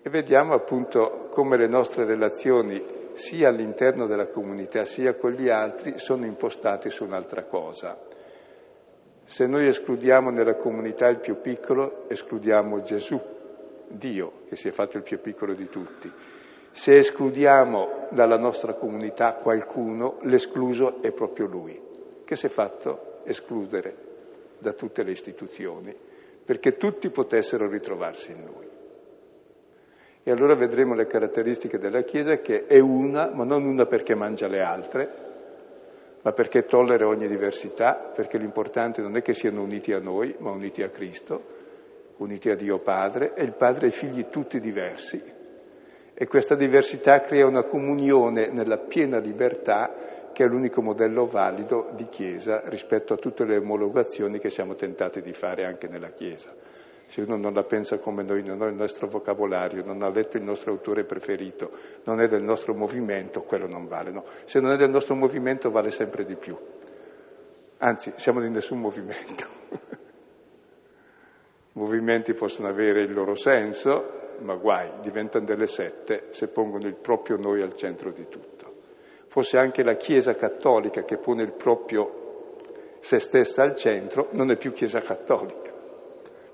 E 0.00 0.08
vediamo 0.10 0.54
appunto 0.54 1.26
come 1.32 1.56
le 1.56 1.66
nostre 1.66 2.04
relazioni, 2.04 2.80
sia 3.14 3.48
all'interno 3.48 4.06
della 4.06 4.28
comunità 4.28 4.84
sia 4.84 5.16
con 5.16 5.32
gli 5.32 5.48
altri, 5.48 5.98
sono 5.98 6.24
impostate 6.24 6.88
su 6.88 7.02
un'altra 7.02 7.46
cosa. 7.46 7.98
Se 9.28 9.46
noi 9.46 9.66
escludiamo 9.66 10.30
nella 10.30 10.54
comunità 10.54 11.06
il 11.06 11.18
più 11.18 11.42
piccolo, 11.42 12.08
escludiamo 12.08 12.80
Gesù, 12.80 13.20
Dio, 13.86 14.32
che 14.48 14.56
si 14.56 14.68
è 14.68 14.70
fatto 14.70 14.96
il 14.96 15.02
più 15.02 15.20
piccolo 15.20 15.52
di 15.52 15.68
tutti. 15.68 16.10
Se 16.70 16.96
escludiamo 16.96 18.06
dalla 18.08 18.38
nostra 18.38 18.72
comunità 18.72 19.34
qualcuno, 19.34 20.16
l'escluso 20.22 21.02
è 21.02 21.12
proprio 21.12 21.44
Lui, 21.44 21.78
che 22.24 22.36
si 22.36 22.46
è 22.46 22.48
fatto 22.48 23.20
escludere 23.24 23.94
da 24.60 24.72
tutte 24.72 25.04
le 25.04 25.10
istituzioni, 25.10 25.94
perché 26.42 26.78
tutti 26.78 27.10
potessero 27.10 27.68
ritrovarsi 27.68 28.32
in 28.32 28.44
Lui. 28.46 28.66
E 30.22 30.30
allora 30.30 30.54
vedremo 30.54 30.94
le 30.94 31.06
caratteristiche 31.06 31.76
della 31.76 32.00
Chiesa 32.00 32.38
che 32.38 32.64
è 32.64 32.78
una, 32.78 33.30
ma 33.30 33.44
non 33.44 33.66
una 33.66 33.84
perché 33.84 34.14
mangia 34.14 34.46
le 34.46 34.62
altre, 34.62 35.10
ma 36.28 36.34
perché 36.34 36.66
tollera 36.66 37.06
ogni 37.06 37.26
diversità, 37.26 38.12
perché 38.14 38.36
l'importante 38.36 39.00
non 39.00 39.16
è 39.16 39.22
che 39.22 39.32
siano 39.32 39.62
uniti 39.62 39.94
a 39.94 39.98
noi, 39.98 40.34
ma 40.40 40.50
uniti 40.50 40.82
a 40.82 40.90
Cristo, 40.90 41.42
uniti 42.18 42.50
a 42.50 42.54
Dio 42.54 42.80
Padre, 42.80 43.32
e 43.32 43.44
il 43.44 43.54
Padre 43.54 43.86
e 43.86 43.88
i 43.88 43.92
figli 43.92 44.26
tutti 44.28 44.60
diversi. 44.60 45.22
E 46.12 46.26
questa 46.26 46.54
diversità 46.54 47.20
crea 47.20 47.46
una 47.46 47.62
comunione 47.62 48.50
nella 48.50 48.76
piena 48.76 49.18
libertà 49.18 50.30
che 50.34 50.44
è 50.44 50.46
l'unico 50.46 50.82
modello 50.82 51.24
valido 51.24 51.92
di 51.94 52.06
Chiesa 52.10 52.60
rispetto 52.66 53.14
a 53.14 53.16
tutte 53.16 53.46
le 53.46 53.56
omologazioni 53.56 54.38
che 54.38 54.50
siamo 54.50 54.74
tentati 54.74 55.22
di 55.22 55.32
fare 55.32 55.64
anche 55.64 55.88
nella 55.88 56.10
Chiesa 56.10 56.52
Se 57.08 57.22
uno 57.22 57.36
non 57.36 57.54
la 57.54 57.64
pensa 57.64 57.98
come 57.98 58.22
noi, 58.22 58.42
non 58.42 58.60
ha 58.60 58.66
il 58.66 58.74
nostro 58.74 59.08
vocabolario, 59.08 59.82
non 59.82 60.02
ha 60.02 60.10
letto 60.10 60.36
il 60.36 60.42
nostro 60.42 60.72
autore 60.72 61.04
preferito, 61.04 61.70
non 62.04 62.20
è 62.20 62.28
del 62.28 62.42
nostro 62.42 62.74
movimento, 62.74 63.42
quello 63.42 63.66
non 63.66 63.86
vale. 63.86 64.10
No. 64.10 64.24
Se 64.44 64.60
non 64.60 64.72
è 64.72 64.76
del 64.76 64.90
nostro 64.90 65.14
movimento 65.14 65.70
vale 65.70 65.90
sempre 65.90 66.24
di 66.24 66.36
più. 66.36 66.54
Anzi, 67.78 68.12
siamo 68.16 68.40
di 68.40 68.50
nessun 68.50 68.78
movimento. 68.78 69.46
movimenti 71.72 72.34
possono 72.34 72.68
avere 72.68 73.02
il 73.02 73.14
loro 73.14 73.34
senso, 73.34 74.36
ma 74.40 74.54
guai, 74.56 74.90
diventano 75.00 75.46
delle 75.46 75.66
sette 75.66 76.26
se 76.30 76.48
pongono 76.48 76.86
il 76.86 76.96
proprio 76.96 77.36
noi 77.38 77.62
al 77.62 77.74
centro 77.74 78.10
di 78.10 78.26
tutto. 78.28 78.56
Fosse 79.28 79.56
anche 79.56 79.82
la 79.82 79.94
Chiesa 79.94 80.34
cattolica 80.34 81.04
che 81.04 81.16
pone 81.16 81.42
il 81.42 81.52
proprio 81.52 82.26
se 83.00 83.18
stessa 83.18 83.62
al 83.62 83.76
centro, 83.76 84.28
non 84.32 84.50
è 84.50 84.56
più 84.56 84.72
Chiesa 84.72 85.00
cattolica, 85.00 85.67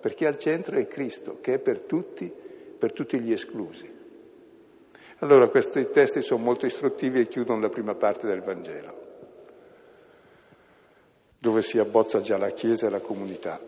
perché 0.04 0.26
al 0.26 0.36
centro 0.36 0.76
è 0.76 0.86
Cristo, 0.86 1.38
che 1.40 1.54
è 1.54 1.58
per 1.58 1.80
tutti, 1.80 2.30
per 2.78 2.92
tutti 2.92 3.18
gli 3.18 3.32
esclusi. 3.32 3.90
Allora 5.20 5.48
questi 5.48 5.88
testi 5.88 6.20
sono 6.20 6.44
molto 6.44 6.66
istruttivi 6.66 7.20
e 7.20 7.26
chiudono 7.26 7.60
la 7.60 7.70
prima 7.70 7.94
parte 7.94 8.26
del 8.26 8.42
Vangelo, 8.42 8.94
dove 11.38 11.62
si 11.62 11.78
abbozza 11.78 12.20
già 12.20 12.36
la 12.36 12.50
Chiesa 12.50 12.86
e 12.86 12.90
la 12.90 13.00
comunità. 13.00 13.58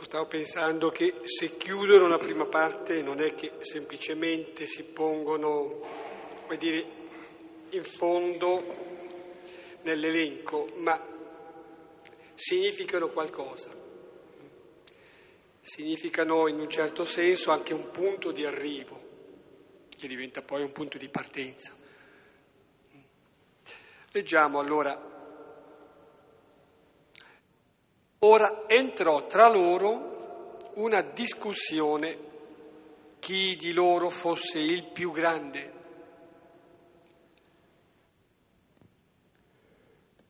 Stavo 0.00 0.26
pensando 0.26 0.88
che 0.88 1.16
se 1.24 1.58
chiudono 1.58 2.08
la 2.08 2.16
prima 2.16 2.46
parte 2.46 3.02
non 3.02 3.20
è 3.20 3.34
che 3.34 3.52
semplicemente 3.58 4.64
si 4.64 4.82
pongono, 4.82 5.80
come 6.44 6.56
dire, 6.56 6.86
in 7.68 7.84
fondo 7.84 8.62
nell'elenco, 9.82 10.70
ma 10.76 10.98
significano 12.32 13.08
qualcosa. 13.08 13.84
Significano 15.66 16.46
in 16.46 16.60
un 16.60 16.70
certo 16.70 17.04
senso 17.04 17.50
anche 17.50 17.74
un 17.74 17.90
punto 17.90 18.30
di 18.30 18.44
arrivo, 18.44 19.00
che 19.88 20.06
diventa 20.06 20.40
poi 20.40 20.62
un 20.62 20.70
punto 20.70 20.96
di 20.96 21.08
partenza. 21.08 21.74
Leggiamo 24.12 24.60
allora 24.60 25.14
Ora 28.20 28.62
entrò 28.68 29.26
tra 29.26 29.48
loro 29.48 30.70
una 30.74 31.02
discussione 31.02 32.16
chi 33.18 33.56
di 33.56 33.72
loro 33.72 34.08
fosse 34.08 34.58
il 34.58 34.90
più 34.92 35.10
grande. 35.10 35.72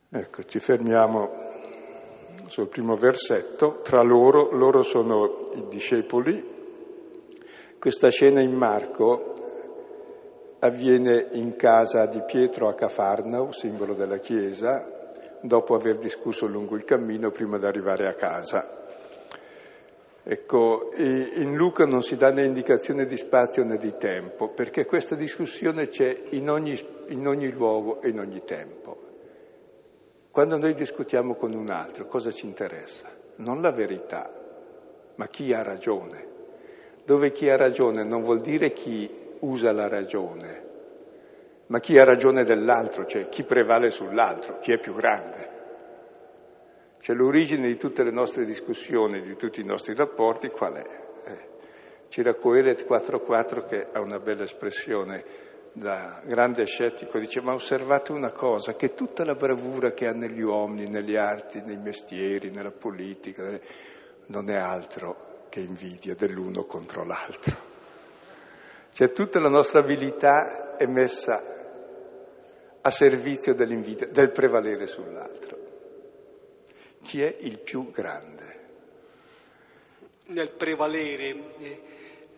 Ecco, 0.09 0.45
ci 0.45 0.61
fermiamo 0.61 1.56
sul 2.49 2.69
primo 2.69 2.97
versetto. 2.97 3.81
Tra 3.83 4.03
loro, 4.03 4.51
loro 4.51 4.83
sono 4.83 5.51
i 5.55 5.67
discepoli. 5.69 6.55
Questa 7.79 8.09
scena 8.09 8.41
in 8.41 8.55
Marco 8.55 9.35
avviene 10.61 11.29
in 11.33 11.57
casa 11.57 12.07
di 12.07 12.23
Pietro 12.27 12.69
a 12.69 12.75
Cafarnao, 12.75 13.53
simbolo 13.53 13.95
della 13.95 14.19
Chiesa, 14.19 14.91
dopo 15.41 15.75
aver 15.75 15.99
discusso 15.99 16.47
lungo 16.47 16.77
il 16.77 16.85
cammino 16.85 17.31
prima 17.31 17.59
di 17.59 17.67
arrivare 17.67 18.09
a 18.09 18.15
casa. 18.15 18.85
Ecco, 20.29 20.91
in 20.97 21.55
Luca 21.55 21.85
non 21.85 22.01
si 22.03 22.17
dà 22.17 22.31
né 22.33 22.45
indicazione 22.45 23.07
di 23.07 23.17
spazio 23.17 23.63
né 23.63 23.77
di 23.77 23.95
tempo, 23.97 24.49
perché 24.49 24.85
questa 24.85 25.15
discussione 25.15 25.87
c'è 25.87 26.23
in 26.31 26.51
ogni, 26.51 26.77
in 27.11 27.29
ogni 27.29 27.53
luogo 27.53 28.01
e 28.01 28.09
in 28.09 28.19
ogni 28.19 28.43
tempo. 28.45 29.06
Quando 30.37 30.59
noi 30.59 30.75
discutiamo 30.75 31.35
con 31.37 31.55
un 31.55 31.71
altro, 31.71 32.05
cosa 32.09 32.31
ci 32.31 32.45
interessa? 32.45 33.09
Non 33.37 33.63
la 33.63 33.73
verità, 33.73 34.31
ma 35.15 35.29
chi 35.29 35.55
ha 35.55 35.63
ragione. 35.63 36.27
Dove 37.07 37.33
chi 37.33 37.49
ha 37.49 37.57
ragione 37.57 38.05
non 38.05 38.21
vuol 38.21 38.43
dire 38.43 38.75
chi 38.75 39.11
usa 39.41 39.73
la 39.73 39.89
ragione, 39.89 40.65
ma 41.69 41.81
chi 41.81 41.97
ha 41.97 42.05
ragione 42.05 42.45
dell'altro, 42.45 43.07
cioè 43.07 43.31
chi 43.31 43.45
prevale 43.45 43.89
sull'altro, 43.89 44.59
chi 44.59 44.73
è 44.73 44.79
più 44.79 44.95
grande. 44.95 45.49
Cioè 47.01 47.17
l'origine 47.17 47.67
di 47.69 47.79
tutte 47.79 48.05
le 48.05 48.13
nostre 48.13 48.45
discussioni, 48.45 49.23
di 49.23 49.37
tutti 49.37 49.63
i 49.63 49.67
nostri 49.67 49.95
rapporti, 49.95 50.51
qual 50.51 50.75
è? 50.75 51.01
Eh, 51.29 51.49
c'era 52.11 52.35
Coelet 52.35 52.85
4.4 52.87 53.67
che 53.67 53.87
ha 53.91 54.01
una 54.01 54.19
bella 54.19 54.43
espressione 54.43 55.25
da 55.77 56.23
grande 56.25 56.65
scettico, 56.65 57.19
dice 57.19 57.43
ma 57.43 57.53
osservate 57.53 58.13
una 58.13 58.33
cosa, 58.33 58.75
che 58.77 58.95
tutta 58.95 59.27
la 59.27 59.35
bravura 59.35 59.93
che 59.93 60.07
ha 60.07 60.13
negli 60.13 60.41
uomini, 60.41 60.89
nelle 60.89 61.19
arti, 61.19 61.61
nei 61.61 61.77
mestieri, 61.77 62.51
nella 62.51 62.71
politica, 62.71 63.61
non 64.29 64.49
è 64.51 64.57
altro 64.57 65.45
che 65.51 65.61
invidia 65.61 66.15
dell'uno 66.15 66.65
contro 66.65 67.05
l'altro. 67.05 67.75
Cioè 68.91 69.13
tutta 69.13 69.39
la 69.39 69.51
nostra 69.51 69.81
abilità 69.81 70.79
è 70.79 70.87
messa 70.87 71.43
a 72.81 72.91
servizio 72.91 73.55
dell'invidia, 73.55 74.07
del 74.07 74.31
prevalere 74.31 74.87
sull'altro. 74.87 75.59
Chi 77.03 77.21
è 77.21 77.37
il 77.41 77.59
più 77.59 77.91
grande? 77.91 78.45
Nel 80.29 80.53
prevalere, 80.53 81.37
eh, 81.59 81.83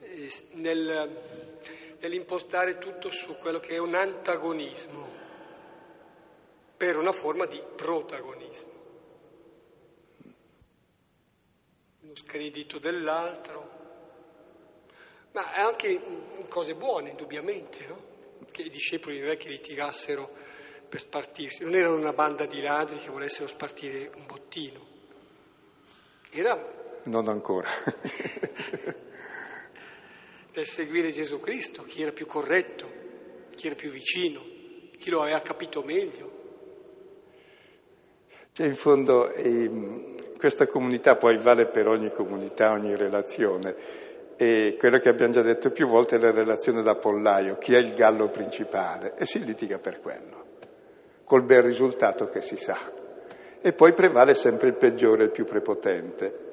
eh, 0.01 0.33
nel, 0.55 1.16
nell'impostare 2.01 2.79
tutto 2.79 3.11
su 3.11 3.37
quello 3.37 3.59
che 3.59 3.75
è 3.75 3.79
un 3.79 3.95
antagonismo 3.95 5.27
per 6.77 6.97
una 6.97 7.13
forma 7.13 7.47
di 7.47 7.61
protagonismo. 7.75 8.77
Lo 12.01 12.15
scredito 12.15 12.79
dell'altro, 12.79 13.77
ma 15.33 15.55
anche 15.55 16.01
cose 16.49 16.75
buone, 16.75 17.11
indubbiamente, 17.11 17.87
no? 17.87 18.03
che 18.51 18.63
i 18.63 18.71
discepoli 18.71 19.19
non 19.21 19.31
è 19.31 19.37
che 19.37 19.49
litigassero 19.49 20.31
per 20.89 21.01
spartirsi, 21.01 21.65
non 21.65 21.75
erano 21.75 21.97
una 21.97 22.13
banda 22.13 22.47
di 22.47 22.61
ladri 22.63 22.99
che 22.99 23.11
volessero 23.11 23.49
spartire 23.49 24.11
un 24.15 24.25
bottino. 24.25 24.87
Era... 26.31 26.77
Non 27.05 27.29
ancora. 27.29 27.69
per 30.59 30.66
seguire 30.66 31.11
Gesù 31.11 31.38
Cristo, 31.38 31.85
chi 31.85 32.03
era 32.03 32.11
più 32.11 32.27
corretto, 32.27 32.85
chi 33.55 33.68
era 33.68 33.77
più 33.77 33.90
vicino, 33.90 34.40
chi 34.99 35.09
lo 35.09 35.23
aveva 35.23 35.40
capito 35.40 35.85
meglio. 35.85 36.33
Cioè, 38.51 38.66
in 38.66 38.75
fondo 38.75 39.31
eh, 39.35 40.16
questa 40.37 40.66
comunità 40.66 41.14
poi 41.14 41.38
vale 41.40 41.68
per 41.68 41.87
ogni 41.87 42.11
comunità, 42.11 42.73
ogni 42.73 42.97
relazione 42.97 43.77
e 44.37 44.75
quello 44.77 44.99
che 44.99 45.09
abbiamo 45.09 45.31
già 45.31 45.42
detto 45.42 45.71
più 45.71 45.87
volte 45.87 46.16
è 46.16 46.18
la 46.18 46.33
relazione 46.33 46.83
da 46.83 46.97
pollaio, 46.97 47.57
chi 47.59 47.75
è 47.75 47.79
il 47.79 47.94
gallo 47.94 48.29
principale, 48.29 49.14
e 49.16 49.27
si 49.27 49.44
litiga 49.44 49.79
per 49.79 50.01
quello, 50.01 50.44
col 51.23 51.44
bel 51.44 51.62
risultato 51.62 52.25
che 52.31 52.40
si 52.40 52.57
sa. 52.57 52.90
E 53.61 53.73
poi 53.75 53.92
prevale 53.92 54.35
sempre 54.35 54.71
il 54.71 54.77
peggiore, 54.77 55.23
il 55.23 55.31
più 55.31 55.44
prepotente. 55.44 56.47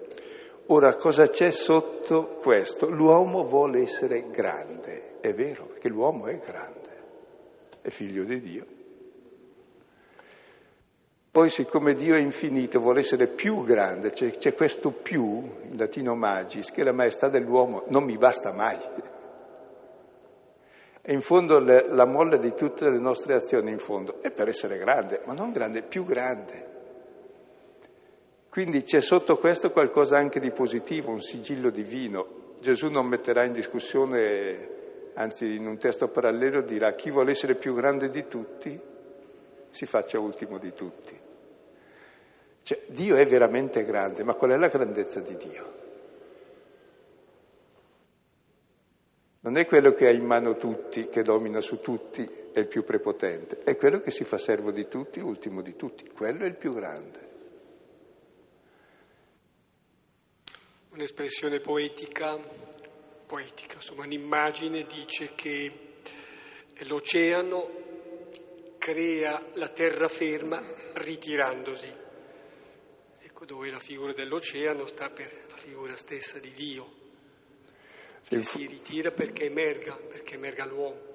Ora, 0.67 0.95
cosa 0.95 1.25
c'è 1.27 1.51
sotto 1.51 2.39
questo? 2.41 2.89
L'uomo 2.89 3.43
vuole 3.43 3.81
essere 3.81 4.29
grande, 4.31 5.19
è 5.19 5.31
vero, 5.31 5.65
perché 5.65 5.89
l'uomo 5.89 6.25
è 6.25 6.39
grande, 6.39 6.89
è 7.81 7.89
figlio 7.89 8.23
di 8.23 8.39
Dio. 8.39 8.65
Poi 11.29 11.49
siccome 11.49 11.93
Dio 11.93 12.15
è 12.15 12.19
infinito 12.19 12.79
vuole 12.79 12.99
essere 12.99 13.27
più 13.27 13.63
grande, 13.63 14.13
cioè, 14.13 14.31
c'è 14.31 14.55
questo 14.55 14.89
più, 14.89 15.43
in 15.69 15.77
latino 15.77 16.15
magis, 16.15 16.71
che 16.71 16.83
la 16.83 16.93
maestà 16.93 17.27
dell'uomo 17.29 17.83
non 17.89 18.03
mi 18.03 18.17
basta 18.17 18.51
mai. 18.51 18.79
E 21.01 21.13
in 21.13 21.21
fondo 21.21 21.59
le, 21.59 21.87
la 21.89 22.07
molla 22.07 22.37
di 22.37 22.55
tutte 22.55 22.89
le 22.89 22.97
nostre 22.97 23.35
azioni, 23.35 23.69
in 23.69 23.77
fondo, 23.77 24.19
è 24.21 24.31
per 24.31 24.47
essere 24.47 24.79
grande, 24.79 25.21
ma 25.25 25.33
non 25.33 25.51
grande, 25.51 25.83
più 25.83 26.05
grande. 26.05 26.74
Quindi 28.55 28.83
c'è 28.83 29.01
sotto 29.01 29.35
questo 29.35 29.69
qualcosa 29.69 30.15
anche 30.15 30.39
di 30.39 30.49
positivo, 30.49 31.11
un 31.11 31.19
sigillo 31.19 31.69
divino. 31.69 32.53
Gesù 32.61 32.87
non 32.87 33.05
metterà 33.05 33.43
in 33.43 33.51
discussione, 33.51 35.11
anzi 35.15 35.55
in 35.55 35.67
un 35.67 35.77
testo 35.77 36.07
parallelo 36.07 36.61
dirà 36.61 36.93
chi 36.93 37.11
vuole 37.11 37.31
essere 37.31 37.55
più 37.55 37.73
grande 37.73 38.07
di 38.07 38.27
tutti, 38.29 38.79
si 39.67 39.85
faccia 39.85 40.21
ultimo 40.21 40.57
di 40.57 40.71
tutti. 40.71 41.19
Cioè, 42.63 42.83
Dio 42.87 43.17
è 43.17 43.25
veramente 43.25 43.83
grande, 43.83 44.23
ma 44.23 44.35
qual 44.35 44.51
è 44.51 44.55
la 44.55 44.69
grandezza 44.69 45.19
di 45.19 45.35
Dio? 45.35 45.73
Non 49.41 49.57
è 49.57 49.65
quello 49.65 49.91
che 49.91 50.07
ha 50.07 50.11
in 50.11 50.25
mano 50.25 50.55
tutti, 50.55 51.09
che 51.09 51.23
domina 51.23 51.59
su 51.59 51.81
tutti, 51.81 52.25
è 52.53 52.59
il 52.59 52.67
più 52.67 52.85
prepotente, 52.85 53.59
è 53.65 53.75
quello 53.75 53.99
che 53.99 54.11
si 54.11 54.23
fa 54.23 54.37
servo 54.37 54.71
di 54.71 54.87
tutti, 54.87 55.19
ultimo 55.19 55.61
di 55.61 55.75
tutti, 55.75 56.09
quello 56.09 56.45
è 56.45 56.47
il 56.47 56.55
più 56.55 56.73
grande. 56.73 57.34
Un'espressione 60.95 61.59
poetica, 61.59 62.37
poetica, 63.25 63.75
insomma 63.75 64.05
un'immagine 64.05 64.85
dice 64.85 65.31
che 65.35 65.71
l'oceano 66.87 67.69
crea 68.77 69.43
la 69.55 69.67
terraferma 69.67 70.61
ritirandosi 70.93 72.03
dove 73.45 73.69
la 73.69 73.79
figura 73.79 74.11
dell'oceano 74.11 74.87
sta 74.87 75.09
per 75.11 75.31
la 75.49 75.55
figura 75.55 75.95
stessa 75.95 76.39
di 76.39 76.51
Dio, 76.51 76.85
che 78.27 78.41
si 78.41 78.65
ritira 78.65 79.11
perché 79.11 79.45
emerga, 79.45 79.95
perché 79.95 80.35
emerga 80.35 80.65
l'uomo. 80.65 81.13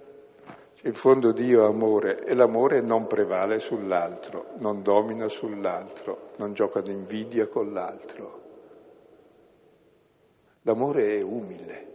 In 0.82 0.94
fondo 0.94 1.32
Dio 1.32 1.64
è 1.64 1.66
amore 1.66 2.24
e 2.24 2.34
l'amore 2.34 2.80
non 2.80 3.06
prevale 3.06 3.58
sull'altro, 3.58 4.54
non 4.58 4.82
domina 4.82 5.28
sull'altro, 5.28 6.32
non 6.36 6.54
gioca 6.54 6.80
d'invidia 6.80 7.48
con 7.48 7.72
l'altro. 7.72 8.39
L'amore 10.62 11.18
è 11.18 11.22
umile. 11.22 11.88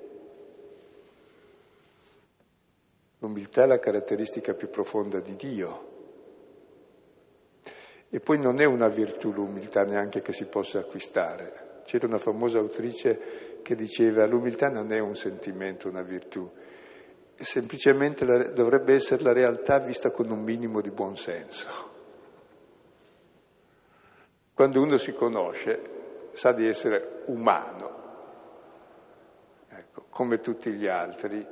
L'umiltà 3.20 3.64
è 3.64 3.68
la 3.68 3.80
caratteristica 3.80 4.54
più 4.54 4.70
profonda 4.70 5.20
di 5.20 5.36
Dio. 5.36 5.94
E 8.10 8.20
poi 8.20 8.40
non 8.40 8.62
è 8.62 8.66
una 8.66 8.88
virtù 8.88 9.32
l'umiltà 9.32 9.84
neanche 9.84 10.22
che 10.22 10.32
si 10.32 10.46
possa 10.46 10.80
acquistare. 10.80 11.82
C'era 11.84 12.08
una 12.08 12.18
famosa 12.18 12.60
autrice 12.60 13.60
che 13.62 13.76
diceva 13.76 14.26
l'umiltà 14.26 14.68
non 14.68 14.92
è 14.92 15.00
un 15.00 15.16
sentimento, 15.16 15.90
una 15.90 16.02
virtù, 16.02 16.50
semplicemente 17.36 18.26
la, 18.26 18.50
dovrebbe 18.52 18.94
essere 18.94 19.24
la 19.24 19.34
realtà 19.34 19.80
vista 19.80 20.12
con 20.12 20.30
un 20.30 20.42
minimo 20.42 20.82
di 20.82 20.92
buonsenso. 20.92 21.94
Quando 24.54 24.82
uno 24.82 24.98
si 24.98 25.14
conosce 25.14 26.30
sa 26.34 26.54
di 26.54 26.66
essere 26.68 27.24
umano, 27.26 28.05
come 30.16 30.40
tutti 30.40 30.72
gli 30.72 30.88
altri, 30.88 31.46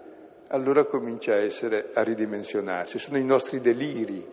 allora 0.47 0.85
comincia 0.85 1.33
a, 1.33 1.43
essere, 1.43 1.89
a 1.93 2.01
ridimensionarsi. 2.01 2.97
Sono 2.97 3.17
i 3.17 3.25
nostri 3.25 3.59
deliri. 3.59 4.25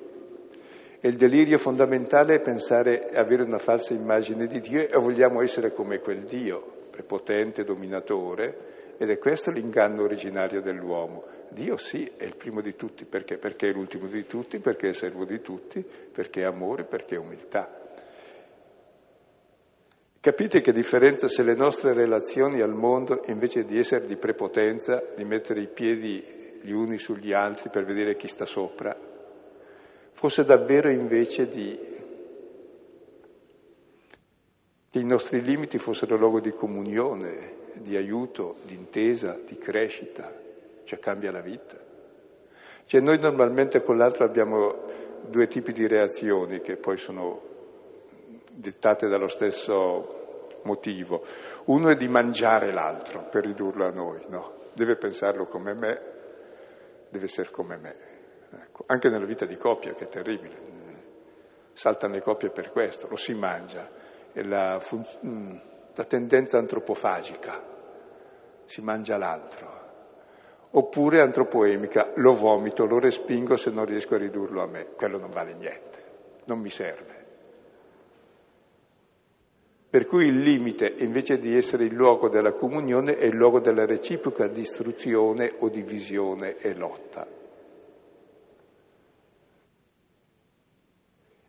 E 1.00 1.08
il 1.08 1.16
delirio 1.16 1.58
fondamentale 1.58 2.36
è 2.36 2.40
pensare, 2.40 3.08
avere 3.12 3.42
una 3.42 3.58
falsa 3.58 3.92
immagine 3.92 4.46
di 4.46 4.60
Dio 4.60 4.86
e 4.86 4.96
vogliamo 5.00 5.42
essere 5.42 5.72
come 5.72 5.98
quel 5.98 6.26
Dio, 6.26 6.62
prepotente, 6.92 7.64
dominatore, 7.64 8.94
ed 8.98 9.10
è 9.10 9.18
questo 9.18 9.50
l'inganno 9.50 10.04
originario 10.04 10.60
dell'uomo. 10.60 11.24
Dio 11.48 11.76
sì, 11.76 12.08
è 12.16 12.22
il 12.22 12.36
primo 12.36 12.60
di 12.60 12.76
tutti, 12.76 13.06
perché? 13.06 13.36
Perché 13.36 13.70
è 13.70 13.72
l'ultimo 13.72 14.06
di 14.06 14.26
tutti, 14.26 14.60
perché 14.60 14.90
è 14.90 14.92
servo 14.92 15.24
di 15.24 15.40
tutti, 15.40 15.84
perché 16.12 16.42
è 16.42 16.44
amore, 16.44 16.84
perché 16.84 17.16
è 17.16 17.18
umiltà. 17.18 17.79
Capite 20.22 20.60
che 20.60 20.72
differenza 20.72 21.28
se 21.28 21.42
le 21.42 21.54
nostre 21.54 21.94
relazioni 21.94 22.60
al 22.60 22.74
mondo, 22.74 23.22
invece 23.28 23.64
di 23.64 23.78
essere 23.78 24.04
di 24.04 24.16
prepotenza, 24.16 25.02
di 25.16 25.24
mettere 25.24 25.62
i 25.62 25.66
piedi 25.66 26.22
gli 26.60 26.72
uni 26.72 26.98
sugli 26.98 27.32
altri 27.32 27.70
per 27.70 27.86
vedere 27.86 28.16
chi 28.16 28.28
sta 28.28 28.44
sopra, 28.44 28.94
fosse 30.12 30.44
davvero 30.44 30.90
invece 30.90 31.48
di 31.48 31.78
che 34.90 34.98
i 34.98 35.06
nostri 35.06 35.40
limiti 35.40 35.78
fossero 35.78 36.18
luogo 36.18 36.40
di 36.40 36.50
comunione, 36.50 37.54
di 37.74 37.96
aiuto, 37.96 38.56
di 38.66 38.74
intesa, 38.74 39.40
di 39.42 39.56
crescita, 39.56 40.30
cioè 40.84 40.98
cambia 40.98 41.30
la 41.30 41.40
vita. 41.40 41.78
Cioè 42.84 43.00
noi 43.00 43.18
normalmente 43.18 43.82
con 43.82 43.96
l'altro 43.96 44.26
abbiamo 44.26 44.74
due 45.26 45.46
tipi 45.46 45.72
di 45.72 45.86
reazioni 45.86 46.60
che 46.60 46.76
poi 46.76 46.98
sono 46.98 47.49
dettate 48.60 49.08
dallo 49.08 49.28
stesso 49.28 50.58
motivo. 50.62 51.24
Uno 51.66 51.90
è 51.90 51.94
di 51.94 52.08
mangiare 52.08 52.72
l'altro 52.72 53.26
per 53.30 53.44
ridurlo 53.44 53.86
a 53.86 53.90
noi, 53.90 54.24
no? 54.28 54.58
Deve 54.72 54.96
pensarlo 54.96 55.44
come 55.44 55.74
me, 55.74 56.02
deve 57.08 57.24
essere 57.24 57.50
come 57.50 57.76
me. 57.76 57.96
Ecco. 58.52 58.84
Anche 58.86 59.08
nella 59.08 59.26
vita 59.26 59.46
di 59.46 59.56
coppia, 59.56 59.94
che 59.94 60.04
è 60.04 60.08
terribile. 60.08 60.78
Saltano 61.72 62.14
le 62.14 62.20
coppie 62.20 62.50
per 62.50 62.70
questo, 62.70 63.08
lo 63.08 63.16
si 63.16 63.34
mangia. 63.34 63.88
È 64.32 64.42
la, 64.42 64.78
fun- 64.80 65.06
mm, 65.24 65.56
la 65.94 66.04
tendenza 66.04 66.58
antropofagica, 66.58 67.62
si 68.64 68.82
mangia 68.82 69.16
l'altro. 69.16 69.78
Oppure 70.72 71.20
antropoemica, 71.20 72.12
lo 72.16 72.32
vomito, 72.34 72.84
lo 72.84 73.00
respingo 73.00 73.56
se 73.56 73.70
non 73.70 73.86
riesco 73.86 74.14
a 74.14 74.18
ridurlo 74.18 74.62
a 74.62 74.66
me. 74.66 74.90
Quello 74.94 75.18
non 75.18 75.30
vale 75.30 75.54
niente, 75.54 76.04
non 76.44 76.60
mi 76.60 76.70
serve. 76.70 77.19
Per 79.90 80.06
cui 80.06 80.26
il 80.26 80.38
limite, 80.38 80.86
invece 80.98 81.36
di 81.38 81.56
essere 81.56 81.84
il 81.84 81.94
luogo 81.94 82.28
della 82.28 82.52
comunione, 82.52 83.16
è 83.16 83.24
il 83.24 83.34
luogo 83.34 83.58
della 83.58 83.84
reciproca 83.84 84.46
distruzione 84.46 85.52
o 85.58 85.68
divisione 85.68 86.58
e 86.58 86.74
lotta. 86.74 87.26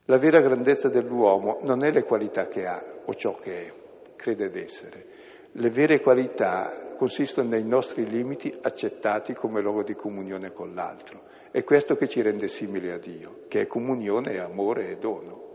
La 0.05 0.17
vera 0.17 0.41
grandezza 0.41 0.89
dell'uomo 0.89 1.59
non 1.61 1.85
è 1.85 1.91
le 1.91 2.03
qualità 2.03 2.47
che 2.47 2.65
ha 2.65 2.83
o 3.05 3.13
ciò 3.13 3.35
che 3.35 3.67
è, 3.67 3.73
crede 4.15 4.49
d'essere. 4.49 5.05
Le 5.51 5.69
vere 5.69 6.01
qualità 6.01 6.95
consistono 6.97 7.49
nei 7.49 7.63
nostri 7.63 8.09
limiti 8.09 8.51
accettati 8.61 9.35
come 9.35 9.61
luogo 9.61 9.83
di 9.83 9.93
comunione 9.93 10.51
con 10.51 10.73
l'altro. 10.73 11.25
È 11.51 11.63
questo 11.63 11.95
che 11.95 12.07
ci 12.07 12.23
rende 12.23 12.47
simili 12.47 12.89
a 12.89 12.97
Dio, 12.97 13.41
che 13.47 13.61
è 13.61 13.67
comunione, 13.67 14.39
amore 14.39 14.89
e 14.89 14.97
dono. 14.97 15.50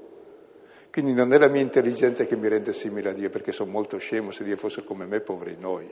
Quindi 0.97 1.13
non 1.13 1.35
è 1.35 1.37
la 1.37 1.51
mia 1.51 1.61
intelligenza 1.61 2.25
che 2.25 2.37
mi 2.37 2.49
rende 2.49 2.73
simile 2.73 3.11
a 3.11 3.13
Dio, 3.13 3.29
perché 3.29 3.53
sono 3.53 3.71
molto 3.71 3.99
scemo, 3.99 4.31
se 4.31 4.45
Dio 4.45 4.57
fosse 4.57 4.83
come 4.83 5.05
me, 5.05 5.21
poveri 5.21 5.59
noi. 5.61 5.87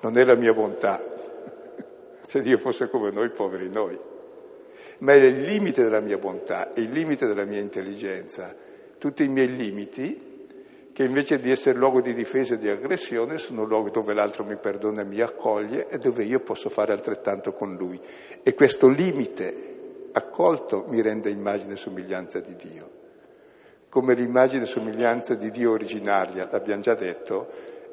Non 0.00 0.16
è 0.16 0.24
la 0.24 0.34
mia 0.34 0.54
bontà, 0.54 0.98
se 2.26 2.40
Dio 2.40 2.56
fosse 2.56 2.88
come 2.88 3.10
noi, 3.10 3.28
poveri 3.32 3.68
noi. 3.68 3.98
Ma 5.00 5.12
è 5.12 5.16
il 5.16 5.42
limite 5.42 5.82
della 5.82 6.00
mia 6.00 6.16
bontà, 6.16 6.72
è 6.72 6.80
il 6.80 6.88
limite 6.88 7.26
della 7.26 7.44
mia 7.44 7.60
intelligenza. 7.60 8.56
Tutti 8.96 9.24
i 9.24 9.28
miei 9.28 9.54
limiti, 9.54 10.48
che 10.90 11.02
invece 11.02 11.36
di 11.36 11.50
essere 11.50 11.76
luogo 11.76 12.00
di 12.00 12.14
difesa 12.14 12.54
e 12.54 12.56
di 12.56 12.70
aggressione, 12.70 13.36
sono 13.36 13.62
luoghi 13.64 13.90
dove 13.90 14.14
l'altro 14.14 14.42
mi 14.42 14.56
perdona 14.56 15.02
e 15.02 15.04
mi 15.04 15.20
accoglie 15.20 15.88
e 15.90 15.98
dove 15.98 16.24
io 16.24 16.40
posso 16.40 16.70
fare 16.70 16.94
altrettanto 16.94 17.52
con 17.52 17.74
lui. 17.74 18.00
E 18.42 18.54
questo 18.54 18.88
limite 18.88 20.08
accolto 20.12 20.86
mi 20.88 21.02
rende 21.02 21.28
immagine 21.28 21.74
e 21.74 21.76
somiglianza 21.76 22.40
di 22.40 22.56
Dio 22.56 23.04
come 23.88 24.14
l'immagine 24.14 24.62
e 24.62 24.66
somiglianza 24.66 25.34
di 25.34 25.50
Dio 25.50 25.72
originaria, 25.72 26.48
l'abbiamo 26.50 26.82
già 26.82 26.94
detto, 26.94 27.48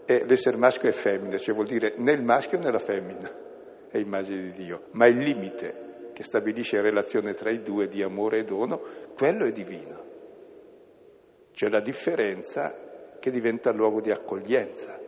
è 0.06 0.24
l'essere 0.26 0.58
maschio 0.58 0.90
e 0.90 0.92
femmina, 0.92 1.38
cioè 1.38 1.56
vuol 1.56 1.68
dire 1.68 1.94
né 1.98 2.12
il 2.12 2.24
maschio 2.24 2.60
né 2.60 2.72
la 2.72 2.80
femmina 2.80 3.32
è 3.90 3.98
immagine 3.98 4.42
di 4.42 4.52
Dio, 4.54 4.88
ma 4.92 5.08
il 5.08 5.18
limite 5.18 6.10
che 6.14 6.24
stabilisce 6.24 6.78
la 6.78 6.84
relazione 6.84 7.34
tra 7.34 7.52
i 7.52 7.62
due 7.62 7.88
di 7.88 8.02
amore 8.02 8.40
e 8.40 8.44
dono, 8.44 8.82
quello 9.16 9.46
è 9.46 9.52
divino. 9.52 10.12
Cioè 11.52 11.70
la 11.70 11.80
differenza 11.80 13.18
che 13.20 13.30
diventa 13.30 13.72
luogo 13.72 14.02
di 14.02 14.10
accoglienza, 14.10 15.00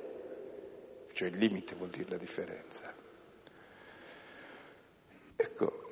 cioè 1.12 1.28
il 1.30 1.38
limite 1.38 1.74
vuol 1.76 1.90
dire 1.90 2.10
la 2.10 2.18
differenza. 2.18 2.94
Ecco. 5.36 5.84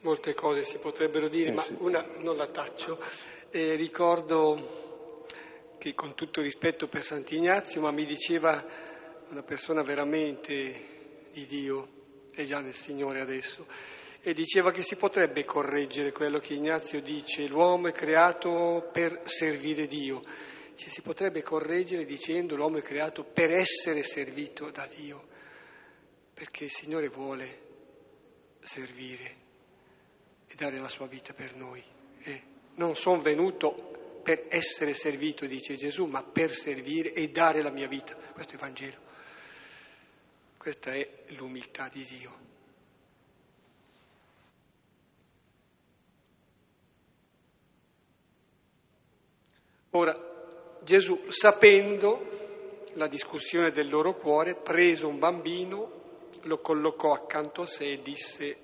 Molte 0.00 0.34
cose 0.34 0.62
si 0.62 0.78
potrebbero 0.78 1.28
dire, 1.28 1.50
eh, 1.50 1.52
ma 1.52 1.62
sì. 1.62 1.76
una 1.78 2.04
non 2.20 2.36
la 2.36 2.46
taccio. 2.46 2.98
E 3.54 3.74
ricordo 3.74 5.26
che 5.76 5.92
con 5.92 6.14
tutto 6.14 6.40
rispetto 6.40 6.88
per 6.88 7.04
Sant'Ignazio, 7.04 7.82
ma 7.82 7.90
mi 7.90 8.06
diceva 8.06 8.64
una 9.28 9.42
persona 9.42 9.82
veramente 9.82 11.26
di 11.30 11.44
Dio, 11.44 11.88
è 12.32 12.44
già 12.44 12.60
nel 12.60 12.72
Signore 12.72 13.20
adesso, 13.20 13.66
e 14.22 14.32
diceva 14.32 14.70
che 14.70 14.80
si 14.80 14.96
potrebbe 14.96 15.44
correggere 15.44 16.12
quello 16.12 16.38
che 16.38 16.54
Ignazio 16.54 17.02
dice, 17.02 17.46
l'uomo 17.46 17.88
è 17.88 17.92
creato 17.92 18.88
per 18.90 19.20
servire 19.24 19.86
Dio. 19.86 20.22
Cioè, 20.74 20.88
si 20.88 21.02
potrebbe 21.02 21.42
correggere 21.42 22.06
dicendo 22.06 22.56
l'uomo 22.56 22.78
è 22.78 22.82
creato 22.82 23.22
per 23.22 23.52
essere 23.52 24.02
servito 24.02 24.70
da 24.70 24.86
Dio, 24.86 25.26
perché 26.32 26.64
il 26.64 26.70
Signore 26.70 27.08
vuole 27.08 27.60
servire 28.60 29.36
e 30.46 30.54
dare 30.54 30.78
la 30.78 30.88
sua 30.88 31.06
vita 31.06 31.34
per 31.34 31.54
noi. 31.54 31.84
Eh. 32.22 32.51
Non 32.74 32.96
sono 32.96 33.20
venuto 33.20 34.20
per 34.22 34.46
essere 34.48 34.94
servito, 34.94 35.46
dice 35.46 35.74
Gesù, 35.74 36.06
ma 36.06 36.22
per 36.22 36.54
servire 36.54 37.12
e 37.12 37.28
dare 37.28 37.62
la 37.62 37.70
mia 37.70 37.88
vita. 37.88 38.14
Questo 38.14 38.52
è 38.52 38.54
il 38.54 38.60
Vangelo. 38.60 38.96
Questa 40.56 40.92
è 40.92 41.08
l'umiltà 41.28 41.88
di 41.92 42.04
Dio. 42.04 42.50
Ora, 49.90 50.78
Gesù, 50.82 51.30
sapendo 51.30 52.86
la 52.94 53.08
discussione 53.08 53.72
del 53.72 53.88
loro 53.88 54.14
cuore, 54.14 54.54
preso 54.54 55.08
un 55.08 55.18
bambino, 55.18 56.00
lo 56.42 56.58
collocò 56.60 57.12
accanto 57.12 57.62
a 57.62 57.66
sé 57.66 57.92
e 57.92 58.02
disse, 58.02 58.56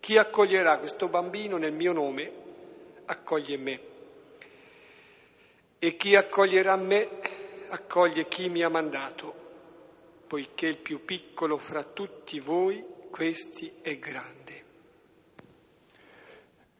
chi 0.00 0.18
accoglierà 0.18 0.78
questo 0.78 1.08
bambino 1.08 1.56
nel 1.56 1.72
mio 1.72 1.92
nome? 1.92 2.47
Accoglie 3.08 3.56
me. 3.56 3.80
E 5.78 5.96
chi 5.96 6.14
accoglierà 6.14 6.76
me 6.76 7.08
accoglie 7.68 8.26
chi 8.26 8.48
mi 8.48 8.62
ha 8.62 8.68
mandato, 8.68 9.34
poiché 10.26 10.66
il 10.66 10.78
più 10.78 11.04
piccolo 11.04 11.56
fra 11.58 11.84
tutti 11.84 12.40
voi, 12.40 12.84
questi 13.10 13.72
è 13.80 13.96
grande. 13.98 14.36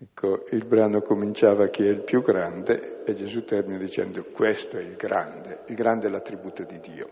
Ecco, 0.00 0.44
il 0.50 0.64
brano 0.64 1.00
cominciava 1.00 1.68
chi 1.68 1.84
è 1.84 1.88
il 1.88 2.02
più 2.02 2.22
grande 2.22 3.02
e 3.04 3.14
Gesù 3.14 3.44
termina 3.44 3.78
dicendo 3.78 4.24
questo 4.24 4.76
è 4.76 4.80
il 4.80 4.94
grande, 4.94 5.64
il 5.66 5.74
grande 5.74 6.06
è 6.06 6.10
l'attributo 6.10 6.62
di 6.62 6.78
Dio. 6.78 7.08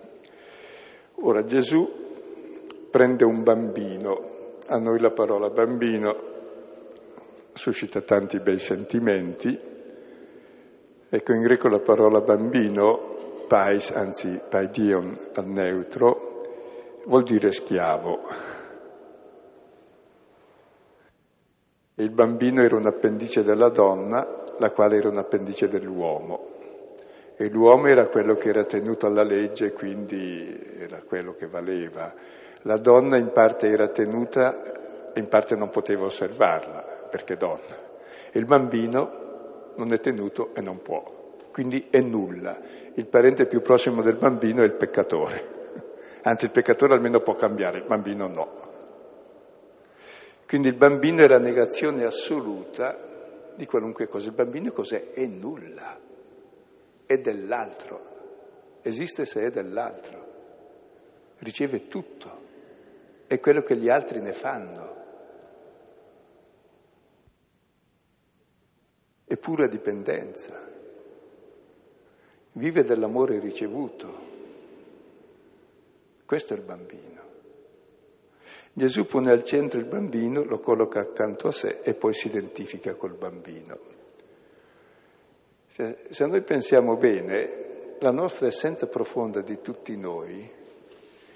Ora 1.23 1.43
Gesù 1.43 2.89
prende 2.91 3.25
un 3.25 3.43
bambino, 3.43 4.59
a 4.67 4.77
noi 4.77 5.01
la 5.01 5.11
parola 5.11 5.49
bambino 5.51 6.36
suscita 7.57 8.03
tanti 8.03 8.39
bei 8.41 8.59
sentimenti, 8.59 9.59
ecco 11.09 11.33
in 11.33 11.43
greco 11.43 11.69
la 11.69 11.81
parola 11.81 12.21
bambino, 12.21 13.45
pais, 13.49 13.91
anzi 13.91 14.41
paidion 14.49 15.31
al 15.35 15.47
neutro, 15.47 17.03
vuol 17.07 17.25
dire 17.25 17.51
schiavo. 17.51 18.21
Il 21.95 22.11
bambino 22.11 22.63
era 22.63 22.77
un 22.77 22.87
appendice 22.87 23.43
della 23.43 23.71
donna, 23.71 24.45
la 24.59 24.71
quale 24.71 24.99
era 24.99 25.09
un 25.09 25.17
appendice 25.17 25.67
dell'uomo. 25.67 26.55
E 27.37 27.49
l'uomo 27.49 27.87
era 27.87 28.09
quello 28.09 28.35
che 28.35 28.51
era 28.51 28.65
tenuto 28.65 29.07
alla 29.07 29.23
legge, 29.23 29.73
quindi 29.73 30.77
era 30.79 31.03
quello 31.03 31.33
che 31.33 31.47
valeva. 31.47 32.13
La 32.63 32.77
donna 32.77 33.17
in 33.17 33.31
parte 33.33 33.69
era 33.69 33.89
tenuta 33.89 34.77
in 35.21 35.29
parte 35.29 35.57
non 35.57 35.71
poteva 35.71 36.05
osservarla, 36.05 36.96
perché 37.07 37.37
donna. 37.37 37.85
E 38.31 38.39
il 38.39 38.45
bambino 38.45 39.73
non 39.77 39.93
è 39.93 40.01
tenuto 40.01 40.55
e 40.55 40.61
non 40.61 40.81
può, 40.83 41.35
quindi 41.53 41.89
è 41.91 42.01
nulla. 42.01 42.59
Il 42.95 43.07
parente 43.07 43.47
più 43.47 43.61
prossimo 43.61 44.03
del 44.03 44.17
bambino 44.17 44.63
è 44.63 44.65
il 44.65 44.75
peccatore. 44.75 45.55
Anzi, 46.23 46.47
il 46.47 46.51
peccatore 46.51 46.95
almeno 46.95 47.21
può 47.21 47.35
cambiare, 47.35 47.79
il 47.79 47.85
bambino 47.87 48.27
no. 48.27 48.75
Quindi 50.47 50.69
il 50.69 50.77
bambino 50.77 51.25
è 51.25 51.29
la 51.29 51.39
negazione 51.39 52.05
assoluta 52.05 53.53
di 53.55 53.67
qualunque 53.67 54.09
cosa. 54.09 54.29
Il 54.29 54.35
bambino 54.35 54.73
cos'è? 54.73 55.11
È 55.13 55.27
nulla, 55.27 55.99
è 57.05 57.17
dell'altro, 57.19 58.01
esiste 58.83 59.25
se 59.25 59.47
è 59.47 59.51
dell'altro, 59.51 60.25
riceve 61.39 61.89
tutto, 61.89 62.45
è 63.27 63.39
quello 63.41 63.63
che 63.63 63.77
gli 63.77 63.89
altri 63.89 64.21
ne 64.21 64.33
fanno. 64.33 64.96
È 69.37 69.39
pura 69.39 69.69
dipendenza, 69.69 70.59
vive 72.53 72.85
dell'amore 72.85 73.39
ricevuto. 73.39 74.11
Questo 76.25 76.55
è 76.55 76.57
il 76.57 76.63
bambino. 76.63 77.21
Gesù 78.73 79.05
pone 79.05 79.31
al 79.31 79.45
centro 79.45 79.79
il 79.79 79.85
bambino, 79.85 80.43
lo 80.43 80.59
colloca 80.59 81.01
accanto 81.01 81.49
a 81.49 81.53
sé 81.53 81.81
e 81.83 81.93
poi 81.93 82.15
si 82.15 82.29
identifica 82.29 82.95
col 82.95 83.13
bambino. 83.13 83.79
Se, 85.67 86.25
noi 86.25 86.41
pensiamo 86.41 86.97
bene, 86.97 87.97
la 87.99 88.13
nostra 88.13 88.47
essenza 88.47 88.87
profonda 88.87 89.43
di 89.43 89.61
tutti 89.61 89.99
noi 89.99 90.51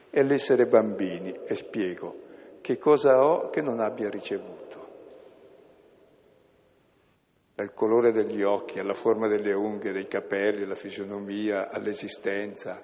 è 0.08 0.22
l'essere 0.22 0.64
bambini, 0.64 1.38
e 1.44 1.54
spiego, 1.54 2.16
che 2.62 2.78
cosa 2.78 3.22
ho 3.22 3.50
che 3.50 3.60
non 3.60 3.78
abbia 3.78 4.08
ricevuto. 4.08 4.69
Dal 7.60 7.74
colore 7.74 8.10
degli 8.10 8.42
occhi, 8.42 8.78
alla 8.78 8.94
forma 8.94 9.28
delle 9.28 9.52
unghie, 9.52 9.92
dei 9.92 10.08
capelli, 10.08 10.62
alla 10.62 10.74
fisionomia, 10.74 11.68
all'esistenza, 11.68 12.82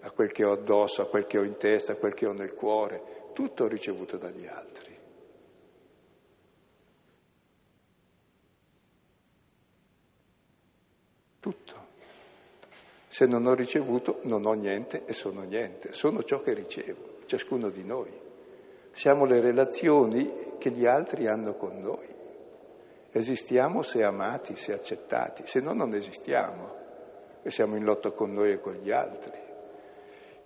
a 0.00 0.10
quel 0.10 0.30
che 0.30 0.44
ho 0.44 0.52
addosso, 0.52 1.00
a 1.00 1.08
quel 1.08 1.24
che 1.24 1.38
ho 1.38 1.42
in 1.42 1.56
testa, 1.56 1.92
a 1.92 1.96
quel 1.96 2.12
che 2.12 2.26
ho 2.26 2.32
nel 2.32 2.52
cuore 2.52 3.30
tutto 3.32 3.64
ho 3.64 3.68
ricevuto 3.68 4.18
dagli 4.18 4.46
altri. 4.46 4.98
Tutto. 11.40 11.86
Se 13.08 13.24
non 13.24 13.46
ho 13.46 13.54
ricevuto 13.54 14.20
non 14.24 14.44
ho 14.44 14.52
niente 14.52 15.06
e 15.06 15.14
sono 15.14 15.40
niente, 15.44 15.94
sono 15.94 16.22
ciò 16.22 16.42
che 16.42 16.52
ricevo, 16.52 17.20
ciascuno 17.24 17.70
di 17.70 17.82
noi. 17.82 18.12
Siamo 18.90 19.24
le 19.24 19.40
relazioni 19.40 20.56
che 20.58 20.70
gli 20.70 20.84
altri 20.84 21.26
hanno 21.26 21.54
con 21.54 21.80
noi. 21.80 22.11
Esistiamo 23.12 23.82
se 23.82 24.02
amati, 24.02 24.56
se 24.56 24.72
accettati, 24.72 25.42
se 25.46 25.60
no 25.60 25.74
non 25.74 25.94
esistiamo 25.94 26.80
e 27.42 27.50
siamo 27.50 27.76
in 27.76 27.84
lotta 27.84 28.10
con 28.10 28.32
noi 28.32 28.52
e 28.52 28.60
con 28.60 28.72
gli 28.72 28.90
altri. 28.90 29.38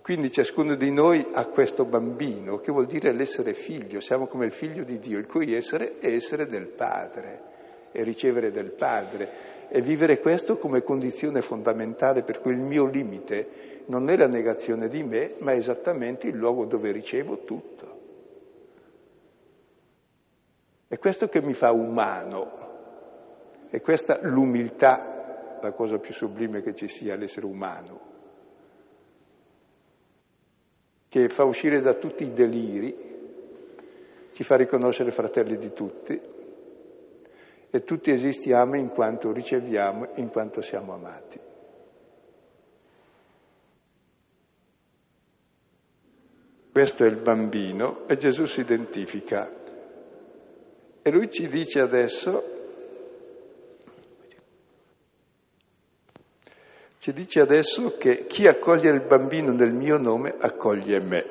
Quindi 0.03 0.31
ciascuno 0.31 0.75
di 0.75 0.91
noi 0.91 1.27
ha 1.33 1.47
questo 1.47 1.85
bambino, 1.85 2.59
che 2.59 2.73
vuol 2.73 2.87
dire 2.87 3.13
l'essere 3.13 3.55
figlio, 3.55 4.01
siamo 4.01 4.27
come 4.27 4.47
il 4.47 4.53
figlio 4.53 4.83
di 4.83 4.99
Dio, 4.99 5.19
il 5.19 5.27
cui 5.27 5.55
essere 5.55 5.99
è 5.99 6.13
essere 6.13 6.47
del 6.47 6.67
Padre 6.67 7.55
e 7.93 8.03
ricevere 8.03 8.51
del 8.51 8.73
Padre 8.73 9.69
e 9.69 9.81
vivere 9.81 10.21
questo 10.21 10.59
come 10.59 10.83
condizione 10.83 11.43
fondamentale 11.43 12.23
per 12.23 12.41
cui 12.41 12.53
il 12.53 12.61
mio 12.61 12.87
limite 12.87 13.85
non 13.87 14.09
è 14.09 14.17
la 14.17 14.27
negazione 14.27 14.89
di 14.89 15.03
me, 15.03 15.35
ma 15.39 15.53
è 15.53 15.57
esattamente 15.57 16.27
il 16.27 16.37
luogo 16.37 16.65
dove 16.65 16.91
ricevo 16.91 17.45
tutto. 17.45 17.96
È 20.89 20.99
questo 20.99 21.29
che 21.29 21.41
mi 21.41 21.55
fa 21.55 21.73
umano, 21.73 22.65
è 23.69 23.81
questa 23.81 24.19
l'umiltà, 24.23 25.59
la 25.61 25.73
cosa 25.73 25.99
più 25.99 26.13
sublime 26.13 26.63
che 26.63 26.75
ci 26.75 26.89
sia, 26.89 27.17
l'essere 27.17 27.47
umano 27.47 28.15
che 31.17 31.31
fa 31.31 31.45
uscire 31.45 31.81
da 31.81 31.95
tutti 31.95 32.25
i 32.25 32.33
deliri, 32.33 32.95
ci 34.33 34.45
fa 34.45 34.57
riconoscere 34.57 35.11
fratelli 35.11 35.57
di 35.57 35.73
tutti 35.73 36.21
e 37.71 37.85
tutti 37.85 38.11
esistiamo 38.11 38.77
in 38.77 38.89
quanto 38.89 39.33
riceviamo, 39.33 40.11
in 40.17 40.29
quanto 40.29 40.61
siamo 40.61 40.93
amati. 40.93 41.41
Questo 46.71 47.05
è 47.05 47.07
il 47.07 47.17
bambino 47.17 48.07
e 48.07 48.17
Gesù 48.17 48.45
si 48.45 48.61
identifica. 48.61 49.65
E 51.07 51.11
lui 51.13 51.31
ci 51.31 51.47
dice 51.47 51.79
adesso 51.79 52.55
Ci 56.99 57.13
dice 57.13 57.39
adesso 57.39 57.97
che 57.97 58.27
chi 58.27 58.49
accoglie 58.49 58.91
il 58.91 59.07
bambino 59.07 59.53
nel 59.53 59.73
mio 59.73 59.97
nome 59.99 60.35
accoglie 60.37 60.99
me. 60.99 61.25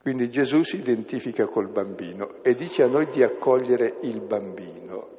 Quindi 0.00 0.28
Gesù 0.28 0.62
si 0.62 0.78
identifica 0.78 1.46
col 1.46 1.68
bambino 1.68 2.42
e 2.42 2.56
dice 2.56 2.82
a 2.82 2.88
noi 2.88 3.06
di 3.10 3.22
accogliere 3.22 3.98
il 4.02 4.20
bambino. 4.20 5.10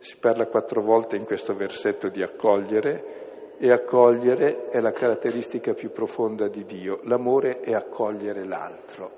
Si 0.00 0.18
parla 0.18 0.48
quattro 0.48 0.82
volte 0.82 1.16
in 1.16 1.24
questo 1.24 1.54
versetto 1.54 2.10
di 2.10 2.22
accogliere 2.22 3.27
e 3.58 3.72
accogliere 3.72 4.68
è 4.68 4.80
la 4.80 4.92
caratteristica 4.92 5.74
più 5.74 5.90
profonda 5.90 6.48
di 6.48 6.64
Dio. 6.64 7.00
L'amore 7.02 7.58
è 7.58 7.72
accogliere 7.72 8.44
l'altro, 8.44 9.10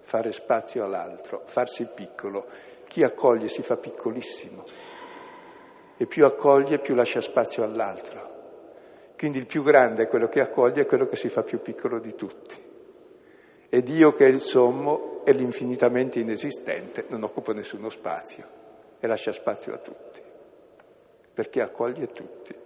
fare 0.00 0.32
spazio 0.32 0.84
all'altro, 0.84 1.42
farsi 1.44 1.88
piccolo. 1.94 2.46
Chi 2.88 3.02
accoglie 3.02 3.48
si 3.48 3.62
fa 3.62 3.76
piccolissimo 3.76 4.64
e 5.96 6.06
più 6.06 6.24
accoglie 6.24 6.80
più 6.80 6.94
lascia 6.94 7.20
spazio 7.20 7.62
all'altro. 7.62 8.34
Quindi 9.16 9.38
il 9.38 9.46
più 9.46 9.62
grande 9.62 10.02
è 10.02 10.08
quello 10.08 10.26
che 10.26 10.40
accoglie, 10.40 10.82
è 10.82 10.86
quello 10.86 11.06
che 11.06 11.16
si 11.16 11.28
fa 11.28 11.42
più 11.42 11.60
piccolo 11.60 12.00
di 12.00 12.14
tutti. 12.14 12.64
E 13.68 13.82
Dio 13.82 14.12
che 14.12 14.26
è 14.26 14.28
il 14.28 14.40
sommo 14.40 15.24
è 15.24 15.32
l'infinitamente 15.32 16.18
inesistente, 16.18 17.06
non 17.08 17.22
occupa 17.22 17.52
nessuno 17.52 17.88
spazio 17.88 18.46
e 18.98 19.06
lascia 19.06 19.32
spazio 19.32 19.74
a 19.74 19.78
tutti, 19.78 20.20
perché 21.32 21.62
accoglie 21.62 22.08
tutti. 22.08 22.64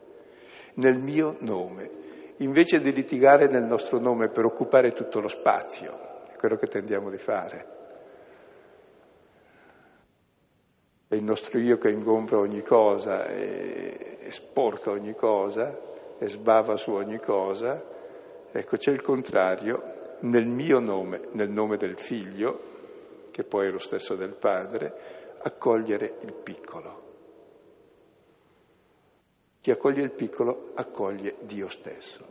Nel 0.81 0.99
mio 0.99 1.37
nome, 1.41 1.91
invece 2.39 2.81
di 2.81 2.93
litigare 2.93 3.49
nel 3.49 3.65
nostro 3.65 3.99
nome 3.99 4.29
per 4.29 4.45
occupare 4.45 4.93
tutto 4.93 5.21
lo 5.21 5.29
spazio, 5.29 6.27
è 6.33 6.37
quello 6.37 6.57
che 6.57 6.67
tendiamo 6.67 7.11
di 7.11 7.19
fare 7.19 7.79
è 11.11 11.17
il 11.17 11.25
nostro 11.25 11.59
io 11.59 11.77
che 11.77 11.91
ingombra 11.91 12.39
ogni 12.39 12.63
cosa 12.63 13.27
e, 13.27 14.19
e 14.21 14.31
sporca 14.31 14.93
ogni 14.93 15.13
cosa 15.17 15.77
e 16.17 16.29
sbava 16.29 16.77
su 16.77 16.93
ogni 16.93 17.19
cosa. 17.19 17.83
Ecco, 18.53 18.77
c'è 18.77 18.93
il 18.93 19.03
contrario, 19.03 20.19
nel 20.21 20.47
mio 20.47 20.79
nome, 20.79 21.23
nel 21.33 21.51
nome 21.51 21.79
del 21.79 21.99
figlio, 21.99 22.61
che 23.33 23.43
poi 23.43 23.67
è 23.67 23.71
lo 23.73 23.81
stesso 23.81 24.15
del 24.15 24.35
padre, 24.35 24.95
accogliere 25.43 26.19
il 26.21 26.33
piccolo. 26.33 27.10
Chi 29.61 29.71
accoglie 29.71 30.03
il 30.03 30.13
piccolo 30.13 30.73
accoglie 30.75 31.37
Dio 31.41 31.69
stesso, 31.69 32.25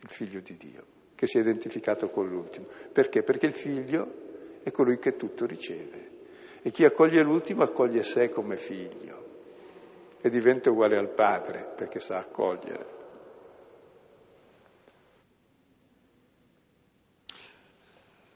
il 0.00 0.08
figlio 0.08 0.40
di 0.40 0.56
Dio, 0.56 0.84
che 1.14 1.26
si 1.26 1.38
è 1.38 1.40
identificato 1.40 2.10
con 2.10 2.28
l'ultimo. 2.28 2.66
Perché? 2.92 3.22
Perché 3.22 3.46
il 3.46 3.54
figlio 3.54 4.22
è 4.62 4.70
colui 4.70 4.98
che 4.98 5.16
tutto 5.16 5.46
riceve. 5.46 6.10
E 6.62 6.70
chi 6.70 6.84
accoglie 6.84 7.22
l'ultimo 7.22 7.62
accoglie 7.62 8.02
sé 8.02 8.28
come 8.28 8.56
figlio 8.56 9.22
e 10.20 10.30
diventa 10.30 10.70
uguale 10.70 10.96
al 10.96 11.10
padre 11.10 11.72
perché 11.76 12.00
sa 12.00 12.16
accogliere. 12.18 12.86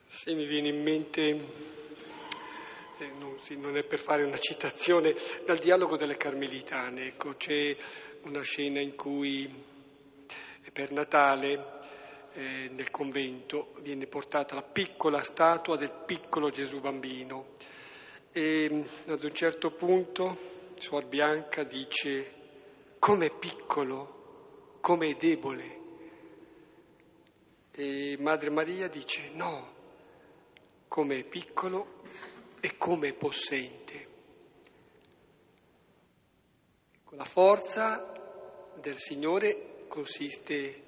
Sì, 0.07 0.35
mi 0.35 0.45
viene 0.47 0.69
in 0.69 0.83
mente, 0.83 1.41
non, 3.07 3.77
è 3.77 3.85
per 3.85 3.99
fare 4.01 4.25
una 4.25 4.39
citazione, 4.39 5.15
dal 5.45 5.59
dialogo 5.59 5.97
delle 5.97 6.17
Carmelitane. 6.17 7.07
Ecco, 7.09 7.35
c'è 7.37 7.77
una 8.23 8.43
scena 8.43 8.81
in 8.81 8.95
cui 8.97 9.51
per 10.73 10.91
Natale 10.93 11.79
eh, 12.35 12.69
nel 12.71 12.91
convento 12.91 13.75
viene 13.81 14.07
portata 14.07 14.55
la 14.55 14.63
piccola 14.63 15.23
statua 15.23 15.77
del 15.77 15.93
piccolo 16.07 16.51
Gesù 16.51 16.81
bambino 16.81 17.55
e 18.33 18.85
ad 19.07 19.25
un 19.25 19.35
certo 19.35 19.71
punto 19.73 20.57
Suor 20.79 21.07
Bianca 21.07 21.65
dice 21.65 22.35
com'è 22.99 23.31
piccolo, 23.31 24.77
com'è 24.81 25.17
debole. 25.17 25.77
E 27.73 28.17
Madre 28.21 28.51
Maria 28.51 28.89
dice 28.89 29.31
no, 29.33 29.75
come 30.87 31.19
è 31.19 31.25
piccolo 31.25 31.97
e 32.61 32.77
come 32.77 33.13
possente. 33.13 34.07
La 37.11 37.25
forza 37.25 38.13
del 38.75 38.97
Signore 38.97 39.85
consiste 39.89 40.83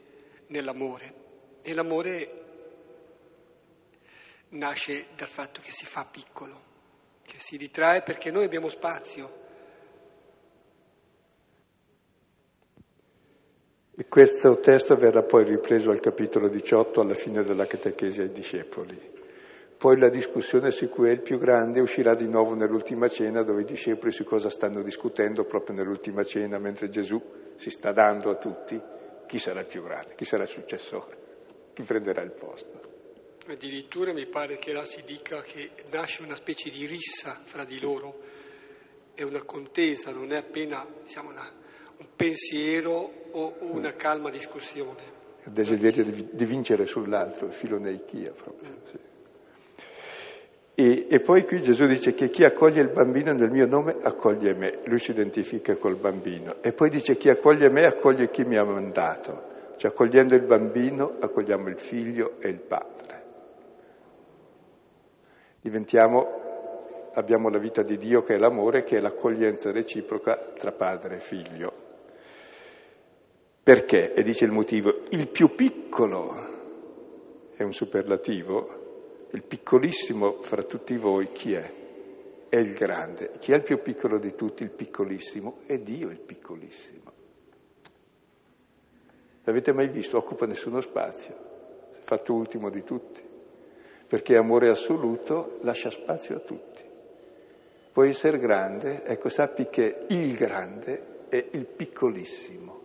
nell'amore 0.49 1.15
e 1.63 1.75
l'amore 1.75 2.45
nasce 4.51 5.07
dal 5.15 5.29
fatto 5.29 5.61
che 5.61 5.71
si 5.71 5.87
fa 5.87 6.05
piccolo, 6.05 6.63
che 7.23 7.37
si 7.39 7.57
ritrae 7.57 8.03
perché 8.03 8.31
noi 8.31 8.45
abbiamo 8.45 8.69
spazio. 8.69 9.39
E 13.97 14.09
questo 14.09 14.59
testo 14.61 14.97
verrà 14.97 15.23
poi 15.23 15.45
ripreso 15.45 15.91
al 15.91 16.01
capitolo 16.01 16.49
18 16.49 17.01
alla 17.01 17.15
fine 17.15 17.43
della 17.43 17.67
catechesi 17.67 18.23
ai 18.23 18.33
discepoli. 18.33 19.20
Poi 19.81 19.99
la 19.99 20.11
discussione 20.11 20.71
su 20.71 20.91
cui 20.91 21.09
è 21.09 21.13
il 21.13 21.23
più 21.23 21.39
grande 21.39 21.81
uscirà 21.81 22.15
di 22.15 22.29
nuovo 22.29 22.55
nell'ultima 22.55 23.09
cena 23.09 23.43
dove 23.43 23.63
i 23.63 23.65
discepoli 23.65 24.13
su 24.13 24.25
cosa 24.25 24.51
stanno 24.51 24.83
discutendo 24.83 25.45
proprio 25.45 25.75
nell'ultima 25.75 26.23
cena 26.23 26.59
mentre 26.59 26.91
Gesù 26.91 27.19
si 27.57 27.71
sta 27.71 27.91
dando 27.91 28.29
a 28.29 28.35
tutti 28.35 28.79
chi 29.27 29.39
sarà 29.39 29.61
il 29.61 29.67
più 29.67 29.83
grande, 29.83 30.15
chi 30.17 30.27
sarà 30.27 30.43
il 30.43 30.51
successore, 30.51 31.17
chi 31.73 31.83
prenderà 31.85 32.21
il 32.21 32.33
posto. 32.33 32.79
Addirittura 33.47 34.13
mi 34.13 34.27
pare 34.27 34.59
che 34.59 34.75
là 34.75 34.85
si 34.85 35.03
dica 35.03 35.41
che 35.41 35.71
nasce 35.91 36.25
una 36.25 36.37
specie 36.37 36.69
di 36.69 36.85
rissa 36.85 37.41
fra 37.43 37.65
di 37.65 37.81
loro, 37.81 38.21
è 39.15 39.23
una 39.23 39.45
contesa, 39.45 40.11
non 40.11 40.31
è 40.31 40.37
appena 40.37 40.87
diciamo, 41.05 41.31
una, 41.31 41.51
un 41.97 42.07
pensiero 42.15 43.11
o 43.31 43.57
una 43.61 43.95
calma 43.95 44.29
discussione. 44.29 45.01
Il 45.43 45.53
desiderio 45.53 46.05
di, 46.05 46.45
vincere 46.45 46.85
sull'altro, 46.85 47.47
il 47.47 47.55
filoneichia 47.55 48.33
proprio. 48.33 48.69
Mm. 48.69 48.77
Sì. 48.85 49.09
E, 50.81 51.09
e, 51.11 51.21
poi 51.21 51.45
qui 51.45 51.61
Gesù 51.61 51.85
dice 51.85 52.15
che 52.15 52.31
chi 52.31 52.43
accoglie 52.43 52.81
il 52.81 52.89
bambino 52.89 53.35
nel 53.35 53.51
mio 53.51 53.67
nome 53.67 53.97
accoglie 54.01 54.55
me, 54.55 54.79
lui 54.85 54.99
si 54.99 55.11
identifica 55.11 55.77
col 55.77 55.97
bambino. 55.97 56.55
E 56.63 56.73
poi 56.73 56.89
dice 56.89 57.19
chi 57.19 57.29
accoglie 57.29 57.69
me 57.69 57.85
accoglie 57.85 58.31
chi 58.31 58.45
mi 58.45 58.57
ha 58.57 58.65
mandato, 58.65 59.75
cioè 59.77 59.91
accogliendo 59.91 60.35
il 60.35 60.47
bambino 60.47 61.17
accogliamo 61.21 61.69
il 61.69 61.79
figlio 61.79 62.37
e 62.41 62.49
il 62.49 62.61
padre. 62.61 63.23
Diventiamo, 65.61 67.11
abbiamo 67.13 67.51
la 67.51 67.59
vita 67.59 67.83
di 67.83 67.99
Dio 67.99 68.23
che 68.23 68.37
è 68.37 68.39
l'amore, 68.39 68.83
che 68.83 68.97
è 68.97 69.01
l'accoglienza 69.01 69.71
reciproca 69.71 70.53
tra 70.57 70.73
padre 70.73 71.17
e 71.17 71.21
figlio. 71.21 71.73
Perché? 73.63 74.15
E 74.15 74.23
dice 74.23 74.47
il 74.47 74.51
motivo, 74.51 75.03
il 75.11 75.29
più 75.29 75.55
piccolo 75.55 76.35
è 77.55 77.63
un 77.65 77.75
superlativo, 77.75 78.80
il 79.33 79.43
piccolissimo 79.45 80.43
fra 80.43 80.63
tutti 80.63 80.97
voi 80.97 81.31
chi 81.31 81.53
è? 81.53 81.73
È 82.49 82.57
il 82.57 82.73
grande. 82.73 83.31
Chi 83.39 83.53
è 83.53 83.55
il 83.55 83.63
più 83.63 83.81
piccolo 83.81 84.19
di 84.19 84.35
tutti? 84.35 84.65
Il 84.65 84.71
piccolissimo. 84.71 85.59
È 85.67 85.79
Dio 85.79 86.11
il 86.11 86.19
piccolissimo. 86.19 87.13
L'avete 89.45 89.73
mai 89.73 89.89
visto? 89.89 90.19
Occupa 90.19 90.47
nessuno 90.47 90.81
spazio. 90.81 91.35
È 91.93 91.99
fatto 92.03 92.35
ultimo 92.35 92.71
di 92.71 92.83
tutti. 92.83 93.23
Perché 94.09 94.37
amore 94.37 94.69
assoluto 94.69 95.59
lascia 95.63 95.91
spazio 95.91 96.37
a 96.37 96.41
tutti. 96.41 96.83
Puoi 97.93 98.09
essere 98.09 98.39
grande, 98.39 99.05
ecco 99.05 99.29
sappi 99.29 99.69
che 99.69 100.07
il 100.09 100.35
grande 100.35 101.27
è 101.29 101.45
il 101.53 101.67
piccolissimo. 101.67 102.79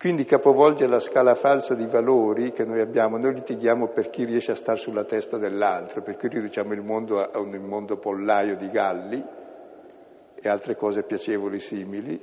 Quindi 0.00 0.24
capovolge 0.24 0.86
la 0.86 0.98
scala 0.98 1.34
falsa 1.34 1.74
di 1.74 1.84
valori 1.84 2.52
che 2.52 2.64
noi 2.64 2.80
abbiamo, 2.80 3.18
noi 3.18 3.34
litighiamo 3.34 3.88
per 3.88 4.08
chi 4.08 4.24
riesce 4.24 4.52
a 4.52 4.54
stare 4.54 4.78
sulla 4.78 5.04
testa 5.04 5.36
dell'altro, 5.36 6.00
per 6.00 6.16
cui 6.16 6.30
riduciamo 6.30 6.72
il 6.72 6.80
mondo 6.80 7.20
a 7.20 7.38
un 7.38 7.50
mondo 7.56 7.98
pollaio 7.98 8.56
di 8.56 8.70
galli 8.70 9.22
e 10.34 10.48
altre 10.48 10.74
cose 10.74 11.02
piacevoli 11.02 11.60
simili 11.60 12.18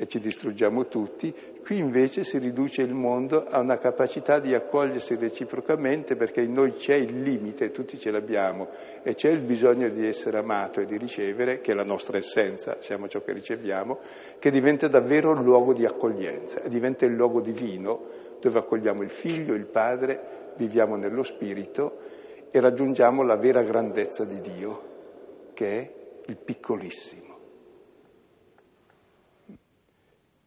e 0.00 0.06
ci 0.06 0.20
distruggiamo 0.20 0.86
tutti, 0.86 1.34
qui 1.60 1.78
invece 1.78 2.22
si 2.22 2.38
riduce 2.38 2.82
il 2.82 2.94
mondo 2.94 3.46
a 3.48 3.58
una 3.58 3.78
capacità 3.78 4.38
di 4.38 4.54
accogliersi 4.54 5.16
reciprocamente 5.16 6.14
perché 6.14 6.40
in 6.40 6.52
noi 6.52 6.74
c'è 6.74 6.94
il 6.94 7.20
limite, 7.20 7.72
tutti 7.72 7.98
ce 7.98 8.12
l'abbiamo, 8.12 8.68
e 9.02 9.14
c'è 9.14 9.28
il 9.28 9.40
bisogno 9.40 9.88
di 9.88 10.06
essere 10.06 10.38
amato 10.38 10.80
e 10.80 10.84
di 10.84 10.96
ricevere, 10.96 11.60
che 11.60 11.72
è 11.72 11.74
la 11.74 11.82
nostra 11.82 12.16
essenza, 12.16 12.76
siamo 12.78 13.08
ciò 13.08 13.22
che 13.22 13.32
riceviamo, 13.32 13.98
che 14.38 14.50
diventa 14.52 14.86
davvero 14.86 15.32
il 15.32 15.42
luogo 15.42 15.74
di 15.74 15.84
accoglienza, 15.84 16.60
diventa 16.68 17.04
il 17.04 17.14
luogo 17.14 17.40
divino 17.40 18.26
dove 18.40 18.60
accogliamo 18.60 19.02
il 19.02 19.10
figlio, 19.10 19.52
il 19.54 19.66
padre, 19.66 20.52
viviamo 20.56 20.94
nello 20.94 21.24
spirito 21.24 21.98
e 22.52 22.60
raggiungiamo 22.60 23.24
la 23.24 23.36
vera 23.36 23.62
grandezza 23.62 24.24
di 24.24 24.40
Dio, 24.40 24.82
che 25.54 25.66
è 25.66 25.92
il 26.26 26.36
piccolissimo. 26.36 27.27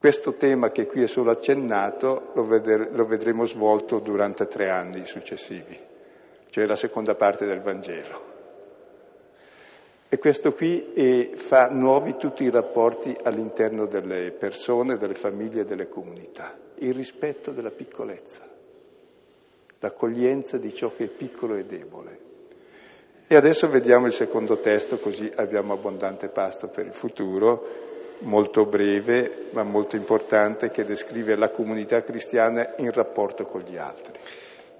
Questo 0.01 0.33
tema 0.33 0.71
che 0.71 0.87
qui 0.87 1.03
è 1.03 1.07
solo 1.07 1.29
accennato 1.29 2.31
lo, 2.33 2.43
veder, 2.47 2.89
lo 2.91 3.05
vedremo 3.05 3.45
svolto 3.45 3.99
durante 3.99 4.47
tre 4.47 4.67
anni 4.67 5.05
successivi, 5.05 5.77
cioè 6.49 6.65
la 6.65 6.73
seconda 6.73 7.13
parte 7.13 7.45
del 7.45 7.61
Vangelo. 7.61 8.21
E 10.09 10.17
questo 10.17 10.53
qui 10.53 10.91
eh, 10.95 11.33
fa 11.35 11.67
nuovi 11.67 12.15
tutti 12.17 12.43
i 12.43 12.49
rapporti 12.49 13.15
all'interno 13.21 13.85
delle 13.85 14.31
persone, 14.31 14.97
delle 14.97 15.13
famiglie 15.13 15.61
e 15.61 15.65
delle 15.65 15.87
comunità. 15.87 16.57
Il 16.79 16.95
rispetto 16.95 17.51
della 17.51 17.69
piccolezza, 17.69 18.41
l'accoglienza 19.77 20.57
di 20.57 20.73
ciò 20.73 20.91
che 20.97 21.03
è 21.03 21.09
piccolo 21.09 21.53
e 21.53 21.65
debole. 21.65 22.19
E 23.27 23.35
adesso 23.35 23.69
vediamo 23.69 24.07
il 24.07 24.13
secondo 24.13 24.57
testo, 24.57 24.97
così 24.97 25.31
abbiamo 25.35 25.73
abbondante 25.73 26.27
pasto 26.29 26.69
per 26.69 26.87
il 26.87 26.93
futuro 26.93 27.90
molto 28.21 28.65
breve 28.65 29.49
ma 29.51 29.63
molto 29.63 29.95
importante 29.95 30.69
che 30.69 30.83
descrive 30.83 31.35
la 31.35 31.49
comunità 31.49 32.01
cristiana 32.03 32.75
in 32.77 32.91
rapporto 32.91 33.45
con 33.45 33.61
gli 33.61 33.77
altri. 33.77 34.19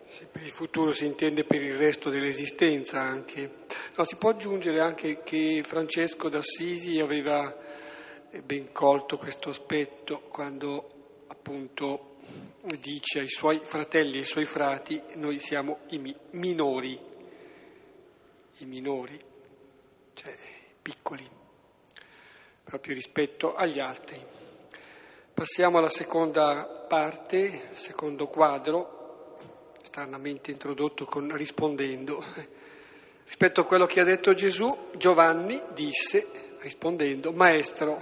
Sì, 0.08 0.26
per 0.30 0.42
il 0.42 0.50
futuro 0.50 0.92
si 0.92 1.06
intende 1.06 1.44
per 1.44 1.62
il 1.62 1.76
resto 1.76 2.10
dell'esistenza 2.10 3.00
anche. 3.00 3.50
No, 3.96 4.04
si 4.04 4.18
può 4.18 4.30
aggiungere 4.30 4.80
anche 4.80 5.22
che 5.24 5.64
Francesco 5.66 6.30
d'Assisi 6.30 7.00
aveva 7.00 7.56
ben 8.44 8.72
colto 8.72 9.18
questo 9.18 9.50
aspetto 9.50 10.22
quando 10.30 10.90
appunto 11.28 12.16
dice 12.80 13.20
ai 13.20 13.30
suoi 13.30 13.60
fratelli 13.64 14.16
e 14.16 14.20
ai 14.20 14.24
suoi 14.24 14.46
frati 14.46 15.02
noi 15.16 15.40
siamo 15.40 15.80
i 15.90 15.98
mi- 15.98 16.16
minori, 16.32 17.00
i 18.58 18.66
minori, 18.66 19.20
cioè 20.14 20.36
piccoli 20.82 21.40
proprio 22.72 22.94
rispetto 22.94 23.54
agli 23.54 23.82
altri. 23.82 24.18
Passiamo 25.34 25.80
alla 25.80 25.90
seconda 25.90 26.86
parte, 26.88 27.68
secondo 27.74 28.28
quadro, 28.28 29.36
stranamente 29.84 30.52
introdotto 30.52 31.04
con 31.04 31.36
rispondendo. 31.36 32.24
Rispetto 33.26 33.60
a 33.60 33.66
quello 33.66 33.86
che 33.86 34.00
ha 34.00 34.06
detto 34.06 34.32
Gesù, 34.32 34.74
Giovanni 34.96 35.62
disse, 35.74 36.56
rispondendo, 36.60 37.34
Maestro, 37.34 38.00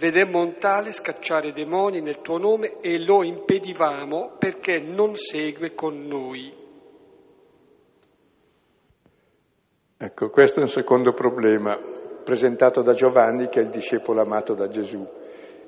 vedemmo 0.00 0.40
un 0.40 0.58
tale 0.58 0.90
scacciare 0.90 1.52
demoni 1.52 2.00
nel 2.00 2.22
tuo 2.22 2.38
nome 2.38 2.80
e 2.80 2.98
lo 2.98 3.22
impedivamo 3.22 4.34
perché 4.36 4.80
non 4.80 5.14
segue 5.14 5.74
con 5.74 6.08
noi. 6.08 6.52
Ecco, 9.96 10.28
questo 10.30 10.58
è 10.58 10.62
un 10.62 10.68
secondo 10.68 11.12
problema 11.12 12.08
presentato 12.30 12.80
da 12.82 12.92
Giovanni 12.92 13.48
che 13.48 13.58
è 13.58 13.64
il 13.64 13.70
discepolo 13.70 14.20
amato 14.20 14.54
da 14.54 14.68
Gesù. 14.68 15.04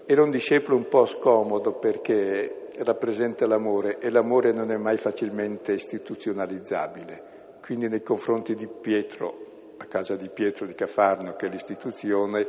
Era 0.07 0.23
un 0.23 0.31
discepolo 0.31 0.77
un 0.77 0.87
po' 0.87 1.05
scomodo 1.07 1.73
perché 1.73 2.69
rappresenta 2.79 3.49
l'amore 3.49 3.99
e 3.99 4.11
l'amore 4.11 4.53
non 4.53 4.71
è 4.71 4.77
mai 4.77 4.97
facilmente 4.97 5.73
istituzionalizzabile. 5.73 7.31
Quindi 7.61 7.89
nei 7.89 8.05
confronti 8.05 8.55
di 8.55 8.69
Pietro, 8.69 9.75
a 9.79 9.87
casa 9.87 10.15
di 10.15 10.29
Pietro 10.29 10.65
di 10.65 10.75
Cafarno, 10.75 11.35
che 11.35 11.47
è 11.47 11.51
l'istituzione, 11.51 12.47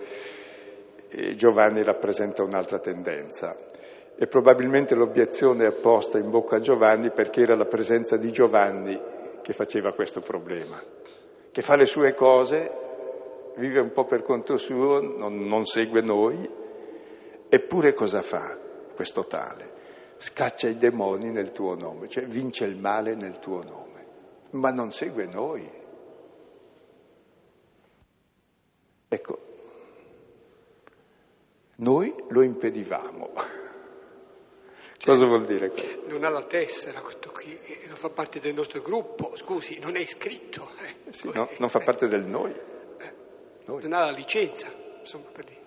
eh, 1.10 1.34
Giovanni 1.34 1.82
rappresenta 1.82 2.44
un'altra 2.44 2.78
tendenza. 2.78 3.58
E 4.16 4.28
probabilmente 4.28 4.94
l'obiezione 4.94 5.66
è 5.66 5.72
posta 5.72 6.20
in 6.20 6.30
bocca 6.30 6.58
a 6.58 6.60
Giovanni 6.60 7.10
perché 7.10 7.42
era 7.42 7.56
la 7.56 7.66
presenza 7.66 8.16
di 8.16 8.32
Giovanni 8.32 8.96
che 9.42 9.54
faceva 9.54 9.92
questo 9.94 10.22
problema, 10.22 10.80
che 11.52 11.62
fa 11.64 11.76
le 11.76 11.86
sue 11.86 12.14
cose, 12.14 12.84
vive 13.56 13.80
un 13.80 13.92
po' 13.92 14.06
per 14.06 14.24
conto 14.24 14.58
suo, 14.58 15.00
non, 15.00 15.46
non 15.46 15.66
segue 15.66 16.02
noi, 16.02 16.50
eppure 17.50 17.94
cosa 17.94 18.22
fa 18.22 18.58
questo 18.96 19.26
tale? 19.26 19.72
Scaccia 20.18 20.68
i 20.68 20.78
demoni 20.78 21.30
nel 21.32 21.52
tuo 21.52 21.76
nome, 21.76 22.08
cioè 22.08 22.26
vince 22.26 22.66
il 22.66 22.78
male 22.78 23.16
nel 23.16 23.40
tuo 23.40 23.64
nome, 23.64 24.06
ma 24.52 24.70
non 24.70 24.92
segue 24.92 25.26
noi. 25.26 25.70
Ecco, 29.08 29.40
noi 31.76 32.14
lo 32.30 32.42
impedivamo. 32.42 33.32
Cioè, 34.98 35.16
Cosa 35.16 35.26
vuol 35.26 35.44
dire 35.44 35.70
questo? 35.70 36.08
Non 36.08 36.24
ha 36.24 36.30
la 36.30 36.44
tessera 36.44 37.02
questo 37.02 37.30
qui, 37.30 37.60
non 37.88 37.98
fa 37.98 38.10
parte 38.10 38.40
del 38.40 38.54
nostro 38.54 38.82
gruppo, 38.82 39.36
scusi, 39.36 39.78
non 39.80 39.98
è 39.98 40.00
iscritto. 40.00 40.70
Eh. 40.80 41.12
Sì, 41.12 41.30
no, 41.34 41.50
non 41.58 41.68
fa 41.68 41.80
parte 41.80 42.08
del 42.08 42.26
noi. 42.26 42.56
Ha 43.66 43.88
la 43.88 44.12
licenza, 44.12 44.68
insomma, 45.00 45.30
per 45.32 45.46
dire. 45.46 45.62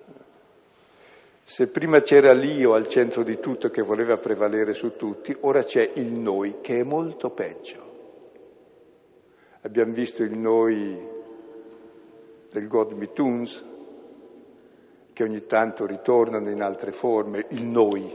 Se 1.42 1.68
prima 1.68 2.00
c'era 2.00 2.32
l'io 2.32 2.74
al 2.74 2.88
centro 2.88 3.22
di 3.22 3.38
tutto 3.38 3.68
che 3.68 3.80
voleva 3.80 4.16
prevalere 4.16 4.72
su 4.74 4.96
tutti, 4.96 5.34
ora 5.40 5.62
c'è 5.62 5.92
il 5.94 6.12
noi 6.12 6.56
che 6.60 6.80
è 6.80 6.82
molto 6.82 7.30
peggio. 7.30 7.84
Abbiamo 9.60 9.92
visto 9.92 10.22
il 10.22 10.36
noi 10.36 10.98
del 12.50 12.66
God 12.66 12.92
Mituns, 12.92 13.64
che 15.12 15.22
ogni 15.22 15.46
tanto 15.46 15.86
ritornano 15.86 16.50
in 16.50 16.60
altre 16.60 16.92
forme, 16.92 17.46
il 17.50 17.64
noi 17.64 18.12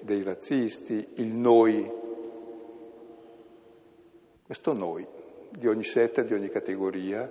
dei 0.00 0.22
razzisti, 0.22 1.08
il 1.14 1.28
noi, 1.28 1.90
questo 4.44 4.72
noi, 4.72 5.04
di 5.50 5.66
ogni 5.66 5.84
setta, 5.84 6.22
di 6.22 6.32
ogni 6.32 6.48
categoria, 6.48 7.28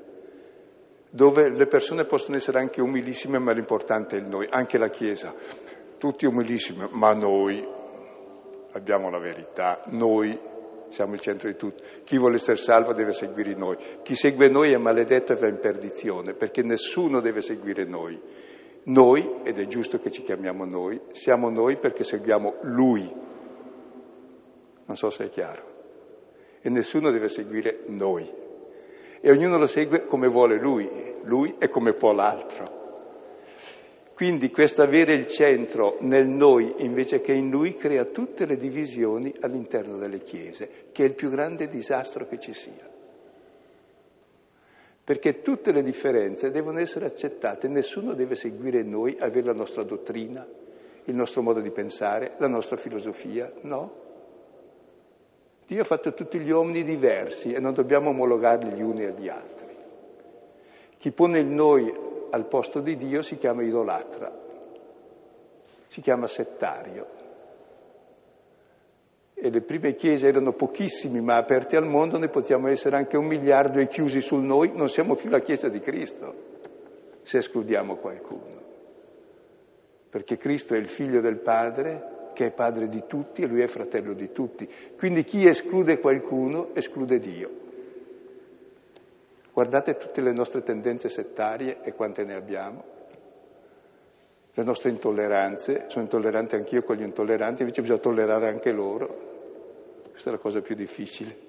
dove 1.15 1.49
le 1.49 1.65
persone 1.67 2.03
possono 2.03 2.35
essere 2.35 2.59
anche 2.59 2.81
umilissime, 2.81 3.39
ma 3.39 3.53
l'importante 3.53 4.17
è 4.17 4.19
il 4.19 4.27
noi, 4.27 4.47
anche 4.49 4.77
la 4.77 4.89
Chiesa, 4.89 5.33
tutti 5.97 6.25
umilissimi, 6.25 6.89
ma 6.91 7.13
noi 7.13 7.65
abbiamo 8.73 9.09
la 9.09 9.19
verità, 9.19 9.81
noi 9.91 10.37
siamo 10.89 11.13
il 11.13 11.21
centro 11.21 11.49
di 11.49 11.55
tutto. 11.55 11.81
Chi 12.03 12.17
vuole 12.17 12.35
essere 12.35 12.57
salvo 12.57 12.91
deve 12.91 13.13
seguire 13.13 13.55
noi. 13.55 13.77
Chi 14.03 14.13
segue 14.13 14.49
noi 14.49 14.73
è 14.73 14.77
maledetto 14.77 15.31
e 15.31 15.37
va 15.37 15.47
in 15.47 15.59
perdizione, 15.59 16.33
perché 16.33 16.63
nessuno 16.63 17.21
deve 17.21 17.39
seguire 17.39 17.85
noi. 17.85 18.19
Noi, 18.83 19.39
ed 19.43 19.57
è 19.57 19.65
giusto 19.67 19.99
che 19.99 20.11
ci 20.11 20.21
chiamiamo 20.21 20.65
noi, 20.65 20.99
siamo 21.11 21.49
noi 21.49 21.77
perché 21.77 22.03
seguiamo 22.03 22.55
Lui. 22.63 23.09
Non 24.85 24.95
so 24.97 25.09
se 25.09 25.23
è 25.23 25.29
chiaro. 25.29 25.63
E 26.61 26.69
nessuno 26.69 27.09
deve 27.09 27.29
seguire 27.29 27.83
noi. 27.87 28.29
E 29.25 29.31
ognuno 29.31 29.57
lo 29.57 29.65
segue 29.65 30.05
come 30.05 30.27
vuole 30.27 30.59
Lui, 30.59 30.87
Lui 31.23 31.55
è 31.57 31.67
come 31.67 31.93
può 31.93 32.11
l'altro. 32.13 32.83
Quindi 34.13 34.51
questo 34.51 34.83
avere 34.83 35.15
il 35.15 35.25
centro 35.25 35.97
nel 36.01 36.27
noi 36.27 36.75
invece 36.83 37.21
che 37.21 37.33
in 37.33 37.49
Lui 37.49 37.73
crea 37.73 38.05
tutte 38.05 38.45
le 38.45 38.55
divisioni 38.55 39.33
all'interno 39.41 39.97
delle 39.97 40.19
chiese, 40.19 40.89
che 40.91 41.03
è 41.03 41.07
il 41.07 41.15
più 41.15 41.31
grande 41.31 41.67
disastro 41.67 42.27
che 42.27 42.37
ci 42.37 42.53
sia 42.53 42.93
perché 45.03 45.41
tutte 45.41 45.71
le 45.71 45.83
differenze 45.83 46.49
devono 46.49 46.79
essere 46.79 47.05
accettate, 47.05 47.67
nessuno 47.67 48.13
deve 48.13 48.33
seguire 48.33 48.81
noi, 48.81 49.15
avere 49.19 49.45
la 49.45 49.53
nostra 49.53 49.83
dottrina, 49.83 50.45
il 51.03 51.15
nostro 51.15 51.43
modo 51.43 51.61
di 51.61 51.69
pensare, 51.69 52.33
la 52.39 52.47
nostra 52.47 52.75
filosofia, 52.75 53.51
no. 53.61 54.04
Dio 55.67 55.81
ha 55.81 55.85
fatto 55.85 56.13
tutti 56.13 56.39
gli 56.39 56.51
uomini 56.51 56.83
diversi 56.83 57.51
e 57.51 57.59
non 57.59 57.73
dobbiamo 57.73 58.09
omologarli 58.09 58.71
gli 58.71 58.81
uni 58.81 59.05
agli 59.05 59.27
altri. 59.27 59.75
Chi 60.97 61.11
pone 61.11 61.39
il 61.39 61.47
noi 61.47 61.93
al 62.29 62.45
posto 62.47 62.79
di 62.79 62.97
Dio 62.97 63.21
si 63.21 63.37
chiama 63.37 63.63
idolatra, 63.63 64.31
si 65.87 66.01
chiama 66.01 66.27
settario 66.27 67.23
e 69.33 69.49
le 69.49 69.61
prime 69.61 69.95
chiese 69.95 70.27
erano 70.27 70.53
pochissimi 70.53 71.19
ma 71.19 71.35
aperte 71.35 71.75
al 71.75 71.85
mondo, 71.85 72.17
noi 72.17 72.29
possiamo 72.29 72.69
essere 72.69 72.95
anche 72.95 73.17
un 73.17 73.25
miliardo 73.25 73.79
e 73.79 73.87
chiusi 73.87 74.21
sul 74.21 74.41
noi, 74.41 74.71
non 74.73 74.87
siamo 74.87 75.15
più 75.15 75.29
la 75.29 75.41
Chiesa 75.41 75.67
di 75.67 75.79
Cristo 75.79 76.33
se 77.21 77.39
escludiamo 77.39 77.95
qualcuno. 77.95 78.63
Perché 80.09 80.37
Cristo 80.37 80.73
è 80.73 80.77
il 80.77 80.87
figlio 80.87 81.19
del 81.19 81.37
Padre, 81.37 82.14
che 82.35 82.47
è 82.47 82.51
padre 82.51 82.89
di 82.89 83.05
tutti 83.07 83.41
e 83.41 83.47
lui 83.47 83.61
è 83.61 83.67
fratello 83.67 84.13
di 84.13 84.31
tutti. 84.33 84.69
Quindi 84.97 85.23
chi 85.23 85.47
esclude 85.47 85.99
qualcuno 85.99 86.75
esclude 86.75 87.17
Dio. 87.17 87.49
Guardate 89.53 89.95
tutte 89.95 90.19
le 90.19 90.33
nostre 90.33 90.61
tendenze 90.61 91.07
settarie 91.07 91.77
e 91.81 91.93
quante 91.93 92.25
ne 92.25 92.35
abbiamo. 92.35 92.83
Le 94.53 94.63
nostre 94.63 94.89
intolleranze, 94.89 95.85
sono 95.87 96.03
intollerante 96.03 96.57
anch'io 96.57 96.83
con 96.83 96.97
gli 96.97 97.03
intolleranti, 97.03 97.61
invece 97.61 97.81
bisogna 97.81 97.99
tollerare 97.99 98.49
anche 98.49 98.71
loro. 98.71 99.33
Questa 100.11 100.29
è 100.29 100.33
la 100.33 100.39
cosa 100.39 100.61
più 100.61 100.75
difficile. 100.75 101.44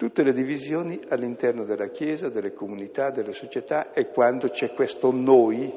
Tutte 0.00 0.22
le 0.22 0.32
divisioni 0.32 0.98
all'interno 1.10 1.64
della 1.64 1.88
Chiesa, 1.88 2.30
delle 2.30 2.54
comunità, 2.54 3.10
delle 3.10 3.32
società 3.32 3.92
è 3.92 4.08
quando 4.08 4.48
c'è 4.48 4.72
questo 4.72 5.12
noi, 5.12 5.70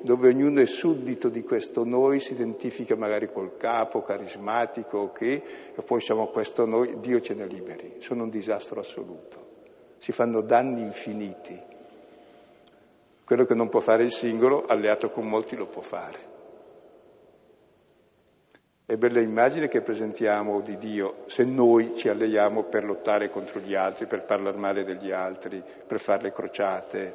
dove 0.00 0.30
ognuno 0.30 0.60
è 0.60 0.64
suddito 0.64 1.28
di 1.28 1.42
questo 1.44 1.84
noi, 1.84 2.18
si 2.18 2.32
identifica 2.32 2.96
magari 2.96 3.30
col 3.30 3.56
capo, 3.56 4.02
carismatico, 4.02 4.98
ok, 4.98 5.20
e 5.20 5.82
poi 5.86 6.00
siamo 6.00 6.26
questo 6.26 6.66
noi, 6.66 6.98
Dio 6.98 7.20
ce 7.20 7.34
ne 7.34 7.46
liberi. 7.46 7.98
Sono 7.98 8.24
un 8.24 8.30
disastro 8.30 8.80
assoluto. 8.80 9.50
Si 9.98 10.10
fanno 10.10 10.40
danni 10.40 10.82
infiniti. 10.82 11.56
Quello 13.24 13.44
che 13.44 13.54
non 13.54 13.68
può 13.68 13.78
fare 13.78 14.02
il 14.02 14.10
singolo, 14.10 14.64
alleato 14.66 15.10
con 15.10 15.28
molti, 15.28 15.54
lo 15.54 15.66
può 15.66 15.82
fare. 15.82 16.31
È 18.92 18.98
bella 18.98 19.22
immagine 19.22 19.68
che 19.68 19.80
presentiamo 19.80 20.60
di 20.60 20.76
Dio 20.76 21.22
se 21.24 21.44
noi 21.44 21.96
ci 21.96 22.10
alleiamo 22.10 22.64
per 22.64 22.84
lottare 22.84 23.30
contro 23.30 23.58
gli 23.58 23.74
altri, 23.74 24.04
per 24.04 24.24
parlare 24.26 24.58
male 24.58 24.84
degli 24.84 25.10
altri, 25.10 25.62
per 25.86 25.98
fare 25.98 26.24
le 26.24 26.32
crociate, 26.32 27.14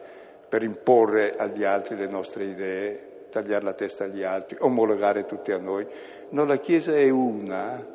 per 0.49 0.63
imporre 0.63 1.35
agli 1.37 1.63
altri 1.63 1.95
le 1.95 2.07
nostre 2.07 2.45
idee, 2.45 3.27
tagliare 3.29 3.63
la 3.63 3.73
testa 3.73 4.05
agli 4.05 4.23
altri, 4.23 4.57
omologare 4.59 5.25
tutti 5.25 5.51
a 5.51 5.59
noi. 5.59 5.85
No, 6.29 6.45
la 6.45 6.57
Chiesa 6.57 6.95
è 6.95 7.09
una, 7.09 7.85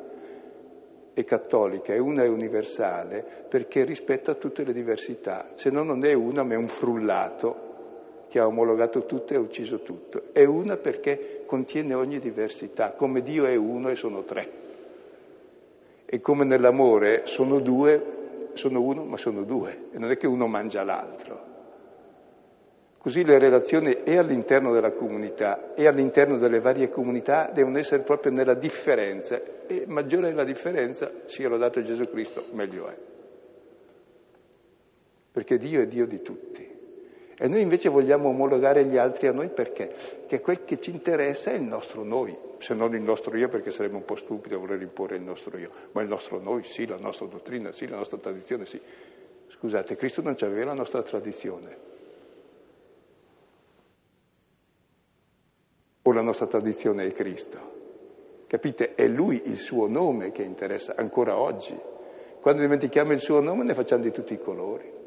è 1.13 1.23
cattolica, 1.25 1.91
è 1.93 1.97
una 1.97 2.23
e 2.23 2.29
universale 2.29 3.25
perché 3.49 3.83
rispetta 3.83 4.35
tutte 4.35 4.63
le 4.63 4.71
diversità, 4.71 5.47
se 5.55 5.69
no 5.69 5.83
non 5.83 6.05
è 6.05 6.13
una 6.13 6.43
ma 6.43 6.53
è 6.53 6.55
un 6.55 6.69
frullato 6.69 7.72
che 8.33 8.39
ha 8.39 8.47
omologato 8.47 9.05
tutto 9.05 9.33
e 9.33 9.35
ha 9.35 9.39
ucciso 9.39 9.81
tutto. 9.81 10.33
È 10.33 10.43
una 10.43 10.75
perché 10.77 11.43
contiene 11.45 11.93
ogni 11.93 12.17
diversità, 12.17 12.93
come 12.93 13.21
Dio 13.21 13.45
è 13.45 13.55
uno 13.55 13.89
e 13.89 13.95
sono 13.95 14.23
tre. 14.23 14.49
E 16.03 16.19
come 16.19 16.43
nell'amore 16.43 17.27
sono 17.27 17.59
due, 17.59 18.49
sono 18.53 18.81
uno 18.81 19.03
ma 19.03 19.17
sono 19.17 19.43
due, 19.43 19.89
e 19.91 19.99
non 19.99 20.09
è 20.09 20.17
che 20.17 20.25
uno 20.25 20.47
mangia 20.47 20.83
l'altro. 20.83 21.51
Così 22.97 23.23
le 23.23 23.37
relazioni 23.37 23.97
e 24.03 24.17
all'interno 24.17 24.73
della 24.73 24.93
comunità 24.93 25.75
e 25.75 25.85
all'interno 25.85 26.39
delle 26.39 26.59
varie 26.59 26.89
comunità 26.89 27.51
devono 27.53 27.77
essere 27.77 28.01
proprio 28.01 28.31
nella 28.31 28.55
differenza 28.55 29.39
e 29.67 29.83
maggiore 29.85 30.29
è 30.29 30.33
la 30.33 30.43
differenza, 30.43 31.11
sia 31.25 31.49
lodato 31.49 31.83
Gesù 31.83 32.01
Cristo, 32.09 32.45
meglio 32.53 32.87
è. 32.87 32.97
Perché 35.31 35.57
Dio 35.57 35.81
è 35.81 35.85
Dio 35.85 36.07
di 36.07 36.21
tutti. 36.23 36.73
E 37.37 37.47
noi 37.47 37.61
invece 37.61 37.89
vogliamo 37.89 38.29
omologare 38.29 38.85
gli 38.85 38.97
altri 38.97 39.27
a 39.27 39.31
noi 39.31 39.49
perché? 39.49 39.87
Perché 39.87 40.39
quel 40.39 40.63
che 40.63 40.79
ci 40.79 40.91
interessa 40.91 41.51
è 41.51 41.55
il 41.55 41.63
nostro 41.63 42.03
noi, 42.03 42.37
se 42.57 42.73
non 42.75 42.93
il 42.93 43.01
nostro 43.01 43.35
io 43.35 43.49
perché 43.49 43.71
sarebbe 43.71 43.95
un 43.95 44.05
po' 44.05 44.15
stupido 44.15 44.59
voler 44.59 44.81
imporre 44.81 45.15
il 45.15 45.23
nostro 45.23 45.57
io, 45.57 45.71
ma 45.93 46.01
il 46.01 46.07
nostro 46.07 46.39
noi 46.39 46.63
sì, 46.63 46.85
la 46.85 46.97
nostra 46.97 47.25
dottrina 47.25 47.71
sì, 47.71 47.87
la 47.87 47.97
nostra 47.97 48.17
tradizione 48.17 48.65
sì. 48.65 48.79
Scusate, 49.47 49.95
Cristo 49.95 50.21
non 50.21 50.35
aveva 50.41 50.65
la 50.65 50.73
nostra 50.73 51.01
tradizione. 51.01 51.91
O 56.03 56.11
la 56.11 56.21
nostra 56.21 56.47
tradizione 56.47 57.05
è 57.05 57.11
Cristo. 57.13 57.81
Capite? 58.45 58.93
È 58.93 59.07
Lui 59.07 59.41
il 59.45 59.57
suo 59.57 59.87
nome 59.87 60.31
che 60.31 60.43
interessa 60.43 60.93
ancora 60.97 61.39
oggi. 61.39 61.75
Quando 62.41 62.61
dimentichiamo 62.61 63.13
il 63.13 63.19
suo 63.19 63.39
nome 63.39 63.63
ne 63.63 63.73
facciamo 63.73 64.03
di 64.03 64.11
tutti 64.11 64.33
i 64.33 64.39
colori. 64.39 65.02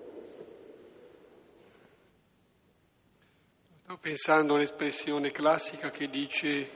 Sto 3.97 4.09
pensando 4.11 4.57
all'espressione 4.57 5.30
classica 5.30 5.88
che 5.88 6.09
dice 6.09 6.68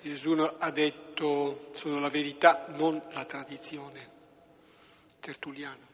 Gesù 0.00 0.30
ha 0.30 0.70
detto 0.70 1.68
sono 1.72 2.00
la 2.00 2.08
verità, 2.08 2.64
non 2.68 3.02
la 3.12 3.26
tradizione. 3.26 4.08
Tertulliano. 5.20 5.88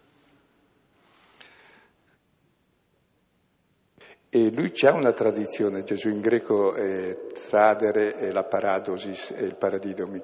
E 4.28 4.50
lui 4.52 4.72
ha 4.82 4.94
una 4.94 5.12
tradizione, 5.12 5.82
Gesù 5.82 6.10
in 6.10 6.20
greco 6.20 6.74
è 6.74 7.32
tradere 7.48 8.14
è 8.14 8.30
la 8.30 8.44
paradosis, 8.44 9.32
è 9.32 9.42
il 9.42 9.56
paradidomi. 9.56 10.22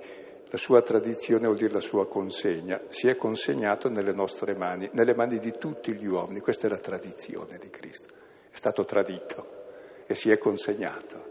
La 0.50 0.58
sua 0.58 0.82
tradizione 0.82 1.46
vuol 1.46 1.56
dire 1.56 1.72
la 1.72 1.80
sua 1.80 2.06
consegna. 2.06 2.80
Si 2.90 3.08
è 3.08 3.16
consegnato 3.16 3.88
nelle 3.88 4.12
nostre 4.12 4.54
mani, 4.54 4.88
nelle 4.92 5.16
mani 5.16 5.40
di 5.40 5.52
tutti 5.58 5.92
gli 5.94 6.06
uomini. 6.06 6.38
Questa 6.38 6.68
è 6.68 6.70
la 6.70 6.78
tradizione 6.78 7.58
di 7.58 7.70
Cristo. 7.70 8.14
È 8.52 8.56
stato 8.56 8.84
tradito 8.84 9.61
e 10.06 10.14
si 10.14 10.30
è 10.30 10.38
consegnato 10.38 11.30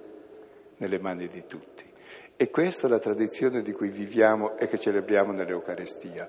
nelle 0.77 0.99
mani 0.99 1.27
di 1.27 1.45
tutti. 1.47 1.83
E 2.35 2.49
questa 2.49 2.87
è 2.87 2.89
la 2.89 2.99
tradizione 2.99 3.61
di 3.61 3.71
cui 3.71 3.89
viviamo 3.89 4.57
e 4.57 4.67
che 4.67 4.79
celebriamo 4.79 5.31
nell'Eucarestia. 5.31 6.27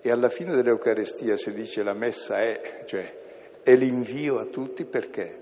E 0.00 0.10
alla 0.10 0.28
fine 0.28 0.54
dell'Eucarestia 0.54 1.36
si 1.36 1.52
dice 1.52 1.84
la 1.84 1.94
messa 1.94 2.38
è, 2.38 2.82
cioè 2.84 3.20
è 3.62 3.74
l'invio 3.74 4.38
a 4.38 4.46
tutti 4.46 4.84
perché? 4.84 5.38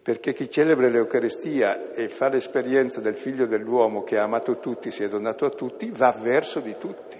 Perché 0.00 0.32
chi 0.32 0.48
celebra 0.48 0.88
l'Eucaristia 0.88 1.92
e 1.92 2.08
fa 2.08 2.28
l'esperienza 2.28 3.00
del 3.00 3.16
figlio 3.16 3.46
dell'uomo 3.46 4.02
che 4.02 4.16
ha 4.16 4.24
amato 4.24 4.58
tutti, 4.58 4.90
si 4.90 5.02
è 5.02 5.08
donato 5.08 5.44
a 5.44 5.50
tutti, 5.50 5.90
va 5.90 6.12
verso 6.12 6.60
di 6.60 6.76
tutti 6.78 7.16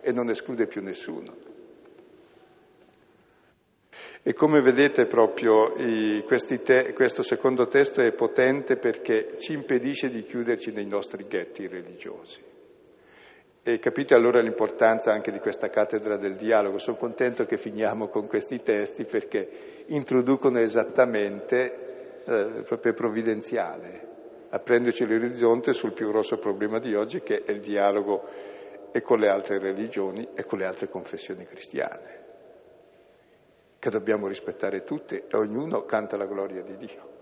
e 0.00 0.12
non 0.12 0.30
esclude 0.30 0.66
più 0.66 0.82
nessuno. 0.82 1.45
E 4.28 4.32
come 4.32 4.60
vedete 4.60 5.06
proprio 5.06 5.72
te, 6.64 6.92
questo 6.94 7.22
secondo 7.22 7.68
testo 7.68 8.02
è 8.02 8.10
potente 8.10 8.76
perché 8.76 9.36
ci 9.38 9.52
impedisce 9.52 10.08
di 10.08 10.24
chiuderci 10.24 10.72
nei 10.72 10.84
nostri 10.84 11.26
ghetti 11.28 11.68
religiosi. 11.68 12.42
E 13.62 13.78
capite 13.78 14.16
allora 14.16 14.40
l'importanza 14.40 15.12
anche 15.12 15.30
di 15.30 15.38
questa 15.38 15.68
cattedra 15.68 16.16
del 16.16 16.34
dialogo. 16.34 16.78
Sono 16.78 16.96
contento 16.96 17.44
che 17.44 17.56
finiamo 17.56 18.08
con 18.08 18.26
questi 18.26 18.62
testi 18.62 19.04
perché 19.04 19.84
introducono 19.86 20.58
esattamente, 20.58 22.22
eh, 22.24 22.62
proprio 22.66 22.94
provvidenziale, 22.94 24.08
aprendoci 24.48 25.06
l'orizzonte 25.06 25.72
sul 25.72 25.92
più 25.92 26.08
grosso 26.08 26.38
problema 26.38 26.80
di 26.80 26.96
oggi 26.96 27.20
che 27.20 27.44
è 27.44 27.52
il 27.52 27.60
dialogo 27.60 28.24
e 28.90 29.02
con 29.02 29.20
le 29.20 29.28
altre 29.28 29.60
religioni 29.60 30.26
e 30.34 30.44
con 30.44 30.58
le 30.58 30.64
altre 30.64 30.88
confessioni 30.88 31.44
cristiane, 31.44 32.15
che 33.78 33.90
dobbiamo 33.90 34.26
rispettare 34.26 34.84
tutte 34.84 35.26
e 35.28 35.36
ognuno 35.36 35.84
canta 35.84 36.16
la 36.16 36.26
gloria 36.26 36.62
di 36.62 36.76
Dio 36.76 37.14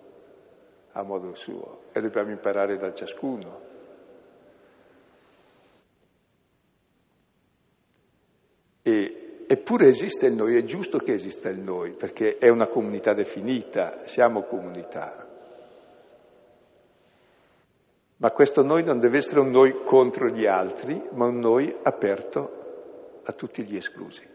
a 0.97 1.03
modo 1.03 1.35
suo 1.35 1.85
e 1.93 2.01
dobbiamo 2.01 2.31
imparare 2.31 2.77
da 2.77 2.93
ciascuno. 2.93 3.73
E, 8.83 9.45
eppure 9.47 9.89
esiste 9.89 10.27
il 10.27 10.35
noi, 10.35 10.57
è 10.57 10.65
giusto 10.65 10.99
che 10.99 11.13
esista 11.15 11.49
il 11.49 11.59
noi, 11.59 11.93
perché 11.93 12.39
è 12.39 12.49
una 12.49 12.69
comunità 12.69 13.13
definita, 13.13 14.07
siamo 14.07 14.43
comunità. 14.43 15.27
Ma 18.17 18.31
questo 18.31 18.63
noi 18.63 18.85
non 18.85 19.01
deve 19.01 19.17
essere 19.17 19.41
un 19.41 19.51
noi 19.51 19.83
contro 19.85 20.29
gli 20.29 20.47
altri, 20.47 21.03
ma 21.13 21.27
un 21.27 21.39
noi 21.39 21.75
aperto 21.83 23.21
a 23.25 23.33
tutti 23.33 23.65
gli 23.65 23.77
esclusi. 23.77 24.34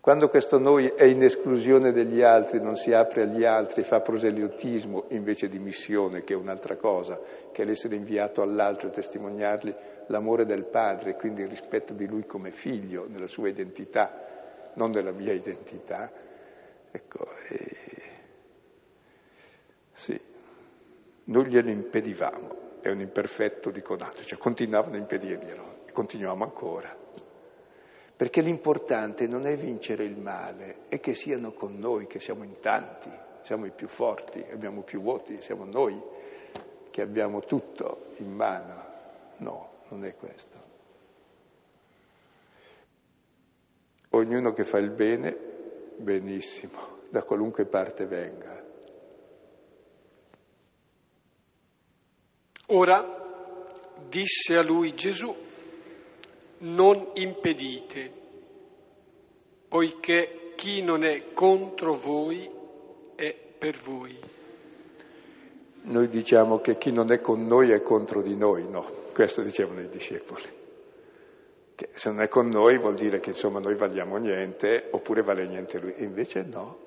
Quando 0.00 0.28
questo 0.28 0.58
noi 0.58 0.86
è 0.86 1.04
in 1.04 1.22
esclusione 1.24 1.92
degli 1.92 2.22
altri, 2.22 2.60
non 2.60 2.76
si 2.76 2.92
apre 2.92 3.22
agli 3.22 3.44
altri, 3.44 3.82
fa 3.82 4.00
proseliotismo 4.00 5.06
invece 5.08 5.48
di 5.48 5.58
missione, 5.58 6.22
che 6.22 6.34
è 6.34 6.36
un'altra 6.36 6.76
cosa, 6.76 7.20
che 7.52 7.62
è 7.62 7.64
l'essere 7.64 7.96
inviato 7.96 8.40
all'altro 8.40 8.88
e 8.88 8.92
testimoniargli 8.92 9.74
l'amore 10.06 10.46
del 10.46 10.64
padre, 10.64 11.16
quindi 11.16 11.42
il 11.42 11.48
rispetto 11.48 11.92
di 11.94 12.06
lui 12.06 12.24
come 12.26 12.52
figlio, 12.52 13.06
nella 13.08 13.26
sua 13.26 13.48
identità, 13.48 14.70
non 14.74 14.90
nella 14.90 15.12
mia 15.12 15.32
identità. 15.32 16.10
Ecco, 16.90 17.28
e... 17.48 17.76
sì, 19.92 20.18
noi 21.24 21.46
glielo 21.46 21.70
impedivamo, 21.70 22.78
è 22.80 22.88
un 22.88 23.00
imperfetto 23.00 23.70
di 23.70 23.82
conato, 23.82 24.22
cioè 24.22 24.38
continuavano 24.38 24.94
a 24.94 24.98
impedirglielo, 24.98 25.86
continuiamo 25.92 26.44
ancora. 26.44 27.06
Perché 28.18 28.40
l'importante 28.40 29.28
non 29.28 29.46
è 29.46 29.56
vincere 29.56 30.02
il 30.02 30.18
male, 30.18 30.88
è 30.88 30.98
che 30.98 31.14
siano 31.14 31.52
con 31.52 31.78
noi, 31.78 32.08
che 32.08 32.18
siamo 32.18 32.42
in 32.42 32.58
tanti, 32.58 33.08
siamo 33.42 33.64
i 33.64 33.70
più 33.70 33.86
forti, 33.86 34.44
abbiamo 34.50 34.82
più 34.82 35.00
voti, 35.00 35.40
siamo 35.40 35.64
noi 35.64 36.02
che 36.90 37.00
abbiamo 37.00 37.42
tutto 37.42 38.06
in 38.16 38.32
mano. 38.32 38.84
No, 39.36 39.70
non 39.90 40.04
è 40.04 40.16
questo. 40.16 40.56
Ognuno 44.08 44.52
che 44.52 44.64
fa 44.64 44.78
il 44.78 44.90
bene, 44.90 45.36
benissimo, 45.98 47.02
da 47.10 47.22
qualunque 47.22 47.66
parte 47.66 48.04
venga. 48.04 48.64
Ora 52.66 53.94
disse 54.08 54.56
a 54.56 54.62
lui 54.64 54.92
Gesù, 54.96 55.46
non 56.58 57.10
impedite, 57.14 58.10
poiché 59.68 60.52
chi 60.56 60.82
non 60.82 61.04
è 61.04 61.32
contro 61.32 61.94
voi 61.94 62.50
è 63.14 63.36
per 63.58 63.78
voi. 63.78 64.18
Noi 65.82 66.08
diciamo 66.08 66.60
che 66.60 66.76
chi 66.76 66.90
non 66.90 67.12
è 67.12 67.20
con 67.20 67.46
noi 67.46 67.70
è 67.70 67.80
contro 67.82 68.20
di 68.22 68.36
noi, 68.36 68.68
no, 68.68 68.84
questo 69.14 69.42
dicevano 69.42 69.80
i 69.80 69.88
discepoli. 69.88 70.56
Che 71.74 71.88
se 71.92 72.10
non 72.10 72.22
è 72.22 72.28
con 72.28 72.48
noi 72.48 72.76
vuol 72.78 72.96
dire 72.96 73.20
che 73.20 73.30
insomma 73.30 73.60
noi 73.60 73.76
valiamo 73.76 74.16
niente, 74.16 74.88
oppure 74.90 75.22
vale 75.22 75.46
niente 75.46 75.78
lui. 75.78 75.94
Invece 75.98 76.42
no. 76.42 76.86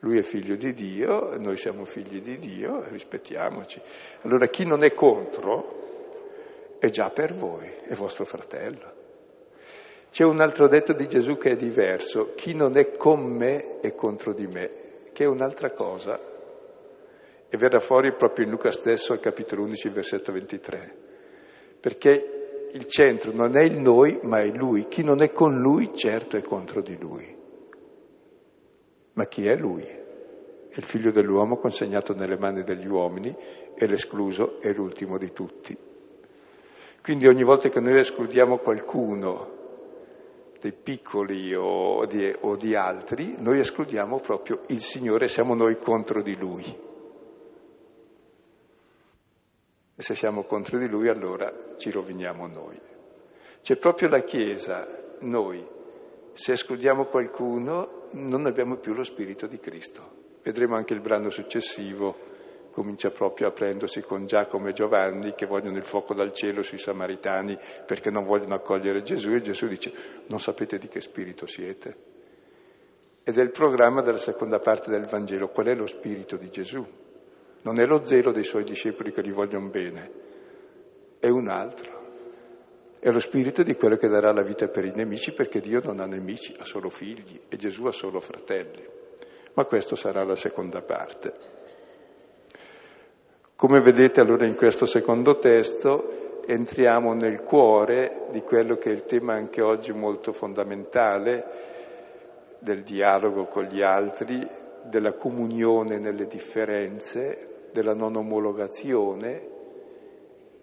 Lui 0.00 0.18
è 0.18 0.22
figlio 0.22 0.56
di 0.56 0.72
Dio, 0.72 1.36
noi 1.38 1.56
siamo 1.56 1.84
figli 1.84 2.20
di 2.20 2.36
Dio, 2.38 2.82
rispettiamoci. 2.88 3.80
Allora 4.22 4.46
chi 4.48 4.64
non 4.64 4.84
è 4.84 4.92
contro 4.94 5.83
è 6.78 6.88
già 6.88 7.10
per 7.10 7.34
voi, 7.34 7.68
è 7.86 7.94
vostro 7.94 8.24
fratello. 8.24 8.92
C'è 10.10 10.24
un 10.24 10.40
altro 10.40 10.68
detto 10.68 10.92
di 10.92 11.08
Gesù 11.08 11.36
che 11.36 11.50
è 11.50 11.56
diverso, 11.56 12.34
chi 12.34 12.54
non 12.54 12.76
è 12.76 12.92
con 12.96 13.20
me 13.20 13.80
è 13.80 13.94
contro 13.94 14.32
di 14.32 14.46
me, 14.46 14.70
che 15.12 15.24
è 15.24 15.26
un'altra 15.26 15.72
cosa. 15.72 16.18
E 17.48 17.56
verrà 17.56 17.80
fuori 17.80 18.14
proprio 18.14 18.44
in 18.44 18.52
Luca 18.52 18.70
stesso 18.70 19.12
al 19.12 19.20
capitolo 19.20 19.62
11, 19.62 19.88
versetto 19.88 20.32
23, 20.32 20.96
perché 21.80 22.68
il 22.70 22.86
centro 22.86 23.32
non 23.32 23.56
è 23.56 23.62
il 23.62 23.78
noi, 23.78 24.18
ma 24.22 24.40
è 24.40 24.46
lui. 24.46 24.86
Chi 24.86 25.02
non 25.02 25.22
è 25.22 25.32
con 25.32 25.60
lui, 25.60 25.94
certo 25.94 26.36
è 26.36 26.42
contro 26.42 26.80
di 26.80 26.96
lui. 26.96 27.36
Ma 29.14 29.26
chi 29.26 29.48
è 29.48 29.54
lui? 29.54 29.82
È 29.82 30.78
il 30.78 30.84
figlio 30.84 31.12
dell'uomo 31.12 31.56
consegnato 31.56 32.14
nelle 32.14 32.36
mani 32.36 32.62
degli 32.64 32.86
uomini 32.86 33.34
e 33.74 33.86
l'escluso 33.86 34.60
è 34.60 34.72
l'ultimo 34.72 35.18
di 35.18 35.32
tutti. 35.32 35.76
Quindi 37.04 37.26
ogni 37.26 37.42
volta 37.42 37.68
che 37.68 37.80
noi 37.80 37.98
escludiamo 37.98 38.56
qualcuno, 38.56 39.50
dei 40.58 40.72
piccoli 40.72 41.54
o 41.54 42.06
di, 42.06 42.34
o 42.40 42.56
di 42.56 42.74
altri, 42.74 43.34
noi 43.40 43.58
escludiamo 43.58 44.20
proprio 44.20 44.60
il 44.68 44.80
Signore, 44.80 45.28
siamo 45.28 45.54
noi 45.54 45.76
contro 45.76 46.22
di 46.22 46.34
Lui. 46.34 46.64
E 49.96 50.02
se 50.02 50.14
siamo 50.14 50.44
contro 50.44 50.78
di 50.78 50.88
Lui 50.88 51.10
allora 51.10 51.52
ci 51.76 51.90
roviniamo 51.90 52.46
noi. 52.46 52.80
C'è 53.60 53.76
proprio 53.76 54.08
la 54.08 54.22
Chiesa, 54.22 54.86
noi, 55.20 55.62
se 56.32 56.52
escludiamo 56.52 57.04
qualcuno 57.04 58.08
non 58.12 58.46
abbiamo 58.46 58.76
più 58.76 58.94
lo 58.94 59.02
Spirito 59.02 59.46
di 59.46 59.58
Cristo. 59.58 60.38
Vedremo 60.42 60.74
anche 60.74 60.94
il 60.94 61.02
brano 61.02 61.28
successivo 61.28 62.32
comincia 62.74 63.10
proprio 63.10 63.46
a 63.46 63.52
prendersi 63.52 64.02
con 64.02 64.26
Giacomo 64.26 64.68
e 64.68 64.72
Giovanni 64.72 65.34
che 65.34 65.46
vogliono 65.46 65.76
il 65.76 65.84
fuoco 65.84 66.12
dal 66.12 66.32
cielo 66.32 66.60
sui 66.62 66.78
samaritani 66.78 67.56
perché 67.86 68.10
non 68.10 68.24
vogliono 68.24 68.54
accogliere 68.54 69.02
Gesù 69.02 69.30
e 69.30 69.40
Gesù 69.40 69.68
dice 69.68 69.92
non 70.26 70.40
sapete 70.40 70.76
di 70.76 70.88
che 70.88 71.00
spirito 71.00 71.46
siete. 71.46 71.96
Ed 73.22 73.38
è 73.38 73.42
il 73.42 73.52
programma 73.52 74.02
della 74.02 74.18
seconda 74.18 74.58
parte 74.58 74.90
del 74.90 75.06
Vangelo, 75.06 75.48
qual 75.48 75.68
è 75.68 75.74
lo 75.74 75.86
spirito 75.86 76.36
di 76.36 76.50
Gesù? 76.50 76.84
Non 77.62 77.80
è 77.80 77.86
lo 77.86 78.04
zelo 78.04 78.32
dei 78.32 78.42
suoi 78.42 78.64
discepoli 78.64 79.12
che 79.12 79.22
gli 79.22 79.32
vogliono 79.32 79.68
bene, 79.68 80.10
è 81.20 81.28
un 81.28 81.48
altro. 81.48 82.02
È 82.98 83.08
lo 83.10 83.20
spirito 83.20 83.62
di 83.62 83.76
quello 83.76 83.96
che 83.96 84.08
darà 84.08 84.32
la 84.32 84.42
vita 84.42 84.66
per 84.66 84.84
i 84.84 84.92
nemici 84.94 85.32
perché 85.32 85.60
Dio 85.60 85.80
non 85.82 86.00
ha 86.00 86.06
nemici, 86.06 86.54
ha 86.58 86.64
solo 86.64 86.90
figli 86.90 87.40
e 87.48 87.56
Gesù 87.56 87.84
ha 87.86 87.92
solo 87.92 88.18
fratelli. 88.18 88.84
Ma 89.54 89.64
questo 89.64 89.94
sarà 89.94 90.24
la 90.24 90.36
seconda 90.36 90.82
parte. 90.82 91.62
Come 93.56 93.80
vedete 93.80 94.20
allora 94.20 94.46
in 94.46 94.56
questo 94.56 94.84
secondo 94.84 95.38
testo 95.38 96.42
entriamo 96.44 97.14
nel 97.14 97.42
cuore 97.42 98.26
di 98.32 98.42
quello 98.42 98.76
che 98.76 98.90
è 98.90 98.92
il 98.92 99.04
tema 99.04 99.34
anche 99.34 99.62
oggi 99.62 99.92
molto 99.92 100.32
fondamentale 100.32 101.44
del 102.58 102.82
dialogo 102.82 103.44
con 103.44 103.62
gli 103.64 103.80
altri, 103.80 104.44
della 104.82 105.12
comunione 105.12 105.98
nelle 105.98 106.26
differenze, 106.26 107.68
della 107.70 107.94
non 107.94 108.16
omologazione, 108.16 109.48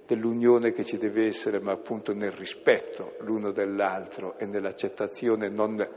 dell'unione 0.05 0.73
che 0.73 0.83
ci 0.83 0.97
deve 0.97 1.27
essere, 1.27 1.61
ma 1.61 1.71
appunto 1.71 2.13
nel 2.13 2.33
rispetto 2.33 3.13
l'uno 3.19 3.51
dell'altro 3.51 4.37
e 4.37 4.45
nell'accettazione, 4.45 5.47
non 5.47 5.87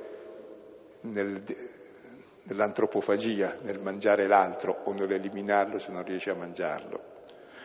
nel, 1.00 1.42
nell'antropofagia, 2.44 3.58
nel 3.62 3.82
mangiare 3.82 4.26
l'altro 4.26 4.82
o 4.84 4.92
nell'eliminarlo 4.92 5.78
se 5.78 5.92
non 5.92 6.04
riesci 6.04 6.30
a 6.30 6.34
mangiarlo, 6.34 7.00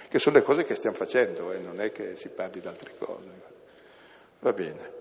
che 0.08 0.20
sono 0.20 0.38
le 0.38 0.44
cose 0.44 0.64
che 0.64 0.76
stiamo 0.76 0.96
facendo 0.96 1.52
e 1.52 1.58
eh, 1.58 1.60
non 1.60 1.82
è 1.82 1.92
che 1.92 2.16
si 2.16 2.30
parli 2.30 2.60
di 2.60 2.68
altre 2.68 2.92
cose. 2.98 3.58
Va 4.40 4.52
bene. 4.54 4.98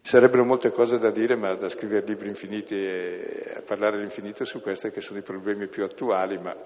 Sarebbero 0.00 0.42
molte 0.42 0.70
cose 0.70 0.96
da 0.96 1.10
dire, 1.10 1.36
ma 1.36 1.54
da 1.54 1.68
scrivere 1.68 2.06
libri 2.06 2.28
infiniti 2.28 2.74
e 2.74 3.52
a 3.56 3.60
parlare 3.60 3.96
all'infinito 3.96 4.46
su 4.46 4.62
questi 4.62 4.90
che 4.90 5.02
sono 5.02 5.18
i 5.18 5.22
problemi 5.22 5.68
più 5.68 5.84
attuali, 5.84 6.38
ma 6.38 6.56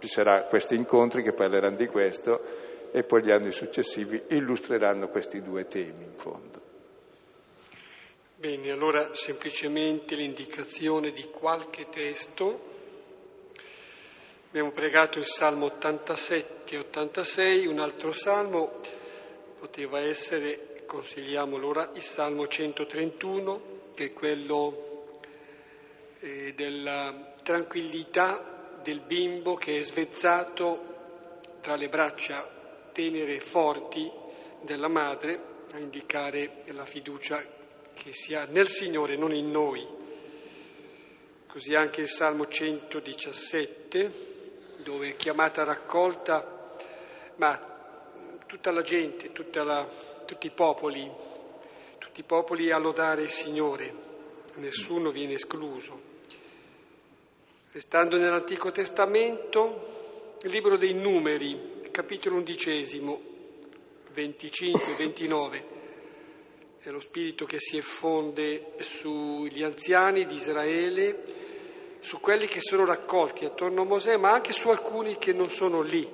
ci 0.00 0.08
saranno 0.08 0.46
questi 0.48 0.74
incontri 0.74 1.22
che 1.22 1.32
parleranno 1.32 1.76
di 1.76 1.86
questo 1.86 2.42
e 2.90 3.02
poi 3.04 3.22
gli 3.22 3.30
anni 3.30 3.50
successivi 3.50 4.22
illustreranno 4.28 5.08
questi 5.08 5.42
due 5.42 5.66
temi 5.66 6.04
in 6.04 6.14
fondo. 6.16 6.60
Bene, 8.36 8.70
allora 8.70 9.14
semplicemente 9.14 10.14
l'indicazione 10.14 11.10
di 11.10 11.24
qualche 11.24 11.88
testo. 11.88 12.76
Abbiamo 14.48 14.70
pregato 14.70 15.18
il 15.18 15.26
Salmo 15.26 15.66
87 15.66 16.74
e 16.74 16.78
86, 16.78 17.66
un 17.66 17.80
altro 17.80 18.12
Salmo 18.12 18.80
poteva 19.58 19.98
essere 20.00 20.84
consigliamo 20.86 21.56
allora 21.56 21.90
il 21.94 22.02
Salmo 22.02 22.46
131, 22.46 23.60
che 23.94 24.06
è 24.06 24.12
quello 24.12 25.20
eh, 26.20 26.54
della 26.54 27.34
tranquillità 27.42 28.78
del 28.82 29.00
bimbo 29.00 29.54
che 29.54 29.78
è 29.78 29.82
svezzato 29.82 30.96
tra 31.60 31.74
le 31.74 31.88
braccia 31.88 32.57
tenere 32.98 33.38
forti 33.38 34.10
della 34.60 34.88
madre, 34.88 35.66
a 35.70 35.78
indicare 35.78 36.64
la 36.72 36.84
fiducia 36.84 37.40
che 37.94 38.12
si 38.12 38.34
ha 38.34 38.44
nel 38.46 38.66
Signore, 38.66 39.16
non 39.16 39.32
in 39.32 39.52
noi. 39.52 39.86
Così 41.46 41.76
anche 41.76 42.00
il 42.00 42.08
Salmo 42.08 42.48
117, 42.48 44.10
dove 44.82 45.10
è 45.10 45.14
chiamata 45.14 45.62
raccolta, 45.62 46.74
ma 47.36 47.56
tutta 48.46 48.72
la 48.72 48.82
gente, 48.82 49.30
tutta 49.30 49.62
la, 49.62 49.88
tutti 50.24 50.48
i 50.48 50.52
popoli, 50.52 51.08
tutti 51.98 52.18
i 52.18 52.24
popoli 52.24 52.72
a 52.72 52.78
lodare 52.78 53.22
il 53.22 53.30
Signore, 53.30 53.94
nessuno 54.56 55.12
viene 55.12 55.34
escluso. 55.34 56.00
Restando 57.70 58.16
nell'Antico 58.16 58.72
Testamento, 58.72 60.36
il 60.42 60.50
libro 60.50 60.76
dei 60.76 60.94
numeri, 60.94 61.77
capitolo 61.98 62.36
undicesimo, 62.36 63.20
25 64.12 64.94
29, 64.96 65.64
è 66.78 66.90
lo 66.90 67.00
spirito 67.00 67.44
che 67.44 67.58
si 67.58 67.76
effonde 67.76 68.74
sugli 68.78 69.64
anziani 69.64 70.24
di 70.24 70.34
Israele, 70.34 71.96
su 71.98 72.20
quelli 72.20 72.46
che 72.46 72.60
sono 72.60 72.84
raccolti 72.84 73.46
attorno 73.46 73.82
a 73.82 73.84
Mosè, 73.84 74.16
ma 74.16 74.30
anche 74.30 74.52
su 74.52 74.68
alcuni 74.68 75.18
che 75.18 75.32
non 75.32 75.48
sono 75.48 75.82
lì, 75.82 76.08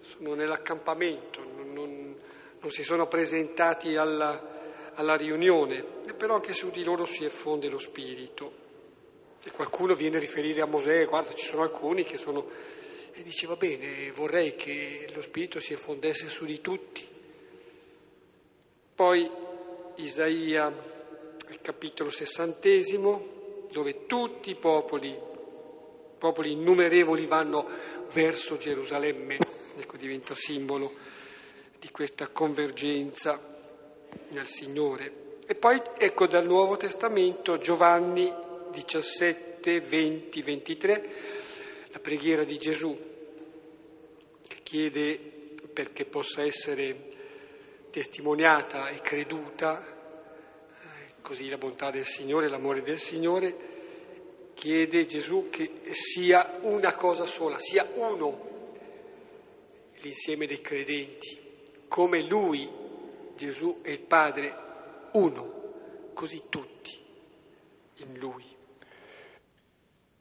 sono 0.00 0.32
nell'accampamento, 0.32 1.44
non, 1.44 1.72
non, 1.74 2.16
non 2.58 2.70
si 2.70 2.82
sono 2.82 3.06
presentati 3.06 3.96
alla, 3.96 4.92
alla 4.94 5.14
riunione, 5.14 5.84
però 6.16 6.36
anche 6.36 6.54
su 6.54 6.70
di 6.70 6.82
loro 6.82 7.04
si 7.04 7.26
effonde 7.26 7.68
lo 7.68 7.78
spirito. 7.78 8.64
E 9.44 9.50
qualcuno 9.50 9.94
viene 9.94 10.16
a 10.16 10.20
riferire 10.20 10.62
a 10.62 10.66
Mosè, 10.66 11.04
guarda, 11.04 11.34
ci 11.34 11.44
sono 11.44 11.64
alcuni 11.64 12.02
che 12.02 12.16
sono... 12.16 12.74
E 13.18 13.22
dice, 13.22 13.46
va 13.46 13.56
bene, 13.56 14.10
vorrei 14.12 14.54
che 14.56 15.08
lo 15.14 15.22
spirito 15.22 15.58
si 15.58 15.72
effondesse 15.72 16.28
su 16.28 16.44
di 16.44 16.60
tutti. 16.60 17.02
Poi 18.94 19.30
Isaia, 19.96 20.66
il 21.48 21.60
capitolo 21.62 22.10
sessantesimo, 22.10 23.68
dove 23.72 24.04
tutti 24.04 24.50
i 24.50 24.54
popoli, 24.56 25.18
popoli 26.18 26.52
innumerevoli 26.52 27.24
vanno 27.24 27.66
verso 28.12 28.58
Gerusalemme 28.58 29.38
ecco, 29.78 29.96
diventa 29.96 30.34
simbolo 30.34 30.92
di 31.78 31.90
questa 31.90 32.28
convergenza 32.28 33.40
nel 34.28 34.46
Signore. 34.46 35.38
E 35.46 35.54
poi 35.54 35.80
ecco 35.96 36.26
dal 36.26 36.44
Nuovo 36.44 36.76
Testamento 36.76 37.56
Giovanni 37.56 38.30
17, 38.72 39.80
20, 39.80 40.42
23, 40.42 41.10
la 41.96 42.02
preghiera 42.02 42.44
di 42.44 42.58
Gesù 42.58 42.94
che 44.46 44.58
chiede 44.62 45.18
perché 45.72 46.04
possa 46.04 46.42
essere 46.42 47.08
testimoniata 47.90 48.90
e 48.90 49.00
creduta, 49.00 49.82
eh, 49.82 51.14
così 51.22 51.48
la 51.48 51.56
bontà 51.56 51.90
del 51.90 52.04
Signore, 52.04 52.50
l'amore 52.50 52.82
del 52.82 52.98
Signore, 52.98 54.50
chiede 54.52 55.06
Gesù 55.06 55.48
che 55.48 55.70
sia 55.92 56.58
una 56.60 56.94
cosa 56.96 57.24
sola, 57.24 57.58
sia 57.58 57.88
uno 57.94 58.74
l'insieme 60.00 60.46
dei 60.46 60.60
credenti, 60.60 61.40
come 61.88 62.22
Lui, 62.26 62.68
Gesù 63.36 63.80
e 63.82 63.92
il 63.92 64.00
Padre, 64.00 64.54
uno, 65.12 66.10
così 66.12 66.42
tutti 66.50 66.94
in 67.96 68.18
Lui. 68.18 68.44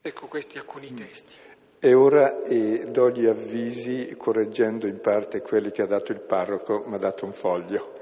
Ecco 0.01 0.27
questi 0.27 0.57
alcuni 0.57 0.89
mm. 0.91 0.95
testi. 0.95 1.44
E 1.85 1.93
ora 1.93 2.41
eh, 2.45 2.87
do 2.89 3.11
gli 3.11 3.27
avvisi 3.27 4.15
correggendo 4.17 4.87
in 4.87 4.99
parte 5.01 5.41
quelli 5.41 5.69
che 5.69 5.83
ha 5.83 5.85
dato 5.85 6.13
il 6.13 6.19
parroco, 6.19 6.83
mi 6.87 6.95
ha 6.95 6.97
dato 6.97 7.25
un 7.25 7.33
foglio. 7.33 7.93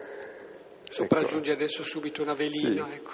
Sopraggiunge 0.83 1.51
ecco. 1.51 1.63
adesso 1.63 1.83
subito 1.83 2.21
una 2.21 2.33
velina, 2.33 2.85
sì. 2.85 2.93
ecco. 2.93 3.11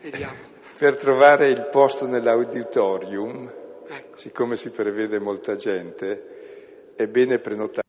Vediamo. 0.00 0.34
Per 0.78 0.96
trovare 0.96 1.50
il 1.50 1.68
posto 1.70 2.06
nell'auditorium, 2.06 3.52
ecco. 3.86 4.16
siccome 4.16 4.56
si 4.56 4.70
prevede 4.70 5.18
molta 5.18 5.56
gente, 5.56 6.94
è 6.96 7.06
bene 7.06 7.38
prenotare 7.38 7.86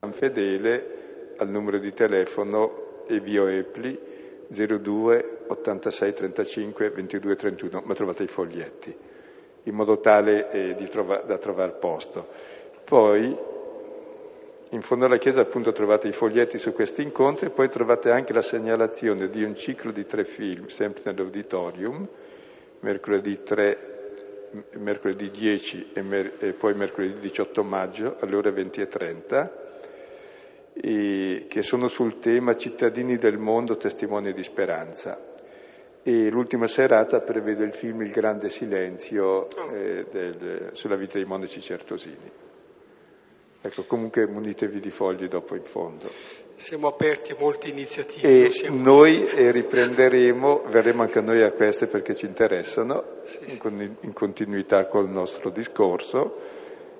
San 0.00 0.12
Fedele 0.12 1.34
al 1.36 1.48
numero 1.50 1.78
di 1.78 1.92
telefono 1.92 3.04
e 3.06 3.20
via 3.20 3.48
Epli 3.48 3.96
02 4.48 5.44
86 5.46 6.12
35 6.12 6.90
22 6.90 7.36
31, 7.36 7.82
ma 7.84 7.94
trovate 7.94 8.24
i 8.24 8.26
foglietti, 8.26 9.11
in 9.64 9.74
modo 9.74 9.98
tale 10.00 10.50
eh, 10.50 10.74
trova, 10.88 11.18
da 11.18 11.38
trovare 11.38 11.72
posto. 11.72 12.26
Poi 12.84 13.36
in 14.70 14.80
fondo 14.80 15.04
alla 15.04 15.18
chiesa 15.18 15.42
appunto 15.42 15.72
trovate 15.72 16.08
i 16.08 16.12
foglietti 16.12 16.58
su 16.58 16.72
questi 16.72 17.02
incontri 17.02 17.46
e 17.46 17.50
poi 17.50 17.68
trovate 17.68 18.10
anche 18.10 18.32
la 18.32 18.42
segnalazione 18.42 19.28
di 19.28 19.42
un 19.42 19.54
ciclo 19.54 19.92
di 19.92 20.06
tre 20.06 20.24
film, 20.24 20.68
sempre 20.68 21.02
nell'auditorium, 21.04 22.08
mercoledì 22.80 23.42
3 23.42 23.92
mercoledì 24.72 25.30
10 25.30 25.92
e, 25.94 26.02
mer- 26.02 26.34
e, 26.38 26.52
poi 26.52 26.74
mercoledì 26.74 27.18
18 27.20 27.62
maggio 27.62 28.16
alle 28.20 28.36
ore 28.36 28.50
20 28.50 28.80
e 28.82 28.86
30, 28.86 29.52
e 30.74 31.46
che 31.48 31.62
sono 31.62 31.88
sul 31.88 32.18
tema 32.18 32.56
Cittadini 32.56 33.16
del 33.16 33.38
mondo, 33.38 33.76
testimoni 33.76 34.32
di 34.32 34.42
speranza. 34.42 35.31
E 36.04 36.30
l'ultima 36.30 36.66
serata 36.66 37.20
prevede 37.20 37.64
il 37.64 37.74
film 37.74 38.02
Il 38.02 38.10
grande 38.10 38.48
silenzio 38.48 39.48
eh, 39.72 40.04
del, 40.10 40.70
sulla 40.72 40.96
vita 40.96 41.14
dei 41.14 41.24
monaci 41.24 41.60
certosini. 41.60 42.30
Ecco, 43.64 43.84
comunque 43.84 44.26
munitevi 44.26 44.80
di 44.80 44.90
fogli 44.90 45.28
dopo 45.28 45.54
in 45.54 45.62
fondo. 45.62 46.10
Siamo 46.56 46.88
aperti 46.88 47.30
a 47.30 47.36
molte 47.38 47.68
iniziative. 47.68 48.46
E 48.46 48.68
noi 48.70 49.24
eh, 49.24 49.52
riprenderemo, 49.52 50.64
verremo 50.66 51.02
anche 51.02 51.20
noi 51.20 51.44
a 51.44 51.52
queste 51.52 51.86
perché 51.86 52.16
ci 52.16 52.26
interessano, 52.26 53.20
sì, 53.22 53.60
in, 53.62 53.96
in 54.00 54.12
continuità 54.12 54.86
col 54.86 55.08
nostro 55.08 55.50
discorso, 55.50 56.38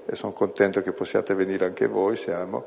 e 0.07 0.15
sono 0.15 0.33
contento 0.33 0.81
che 0.81 0.93
possiate 0.93 1.35
venire 1.35 1.65
anche 1.65 1.89
voi, 1.89 2.15
siamo. 2.15 2.67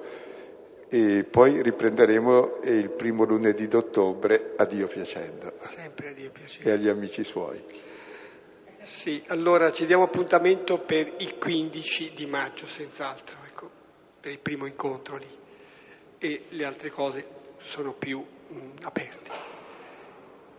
E 0.88 1.24
poi 1.24 1.62
riprenderemo 1.62 2.60
il 2.64 2.92
primo 2.92 3.26
lunedì 3.26 3.68
d'ottobre, 3.68 4.54
a 4.56 4.66
Dio 4.66 4.88
piacendo. 4.88 5.54
Sempre 5.62 6.10
a 6.10 6.14
Dio 6.14 6.32
piacendo. 6.32 6.70
E 6.70 6.74
agli 6.74 6.88
amici 6.88 7.24
suoi. 7.24 7.64
Sì, 8.82 9.24
allora 9.28 9.72
ci 9.72 9.86
diamo 9.86 10.04
appuntamento 10.04 10.80
per 10.80 11.16
il 11.18 11.38
15 11.38 12.14
di 12.14 12.26
maggio, 12.28 12.68
senz'altro 12.68 13.46
per 14.26 14.34
il 14.34 14.40
primo 14.40 14.66
incontro 14.66 15.18
lì 15.18 15.38
e 16.18 16.46
le 16.50 16.66
altre 16.66 16.90
cose 16.90 17.28
sono 17.60 17.94
più 17.94 18.20
mh, 18.20 18.58
mm, 18.58 18.72
aperte. 18.82 19.32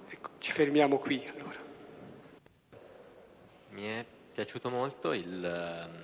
Ecco, 0.09 0.31
ci 0.39 0.53
fermiamo 0.53 0.99
qui 0.99 1.27
allora. 1.35 1.59
Mi 3.71 3.87
è 3.89 4.07
piaciuto 4.33 4.71
molto 4.71 5.13
il 5.13 5.89
um, 5.89 6.01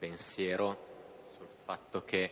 pensiero 0.00 0.91
fatto 1.72 2.04
che 2.04 2.30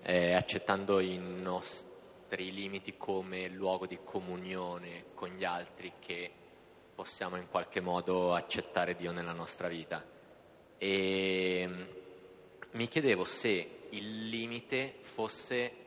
eh, 0.00 0.32
accettando 0.34 1.00
i 1.00 1.18
nostri 1.18 2.52
limiti 2.52 2.96
come 2.96 3.48
luogo 3.48 3.84
di 3.84 3.98
comunione 4.04 5.06
con 5.12 5.30
gli 5.30 5.42
altri 5.42 5.94
che 5.98 6.30
possiamo 6.94 7.36
in 7.36 7.48
qualche 7.48 7.80
modo 7.80 8.32
accettare 8.32 8.94
Dio 8.94 9.10
nella 9.10 9.32
nostra 9.32 9.66
vita. 9.66 10.04
E 10.78 11.86
mi 12.70 12.86
chiedevo 12.86 13.24
se 13.24 13.88
il 13.90 14.28
limite 14.28 14.98
fosse 15.00 15.84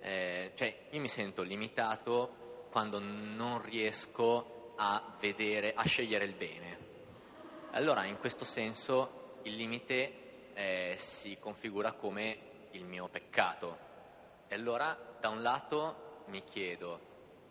eh, 0.00 0.50
cioè 0.54 0.88
io 0.90 1.00
mi 1.00 1.08
sento 1.08 1.42
limitato 1.42 2.66
quando 2.70 2.98
non 2.98 3.62
riesco 3.62 4.74
a 4.76 5.16
vedere, 5.18 5.72
a 5.72 5.84
scegliere 5.86 6.26
il 6.26 6.34
bene. 6.34 6.78
Allora 7.70 8.04
in 8.04 8.18
questo 8.18 8.44
senso 8.44 9.38
il 9.44 9.56
limite 9.56 10.21
eh, 10.62 10.94
si 10.96 11.38
configura 11.40 11.92
come 11.92 12.38
il 12.72 12.84
mio 12.84 13.08
peccato. 13.08 13.90
E 14.46 14.54
allora 14.54 14.96
da 15.18 15.28
un 15.28 15.42
lato 15.42 16.24
mi 16.26 16.44
chiedo, 16.44 17.00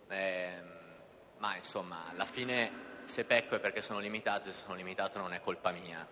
eh, 0.08 0.62
ma 1.38 1.58
insomma 1.58 2.08
alla 2.10 2.26
fine 2.26 2.90
se 3.04 3.26
pecco 3.26 3.56
è 3.56 3.60
perché 3.60 3.82
sono 3.82 4.00
limitato, 4.00 4.46
se 4.46 4.58
sono 4.58 4.76
limitato 4.76 5.20
non 5.20 5.34
è 5.34 5.42
colpa 5.42 5.72
mia. 5.72 6.08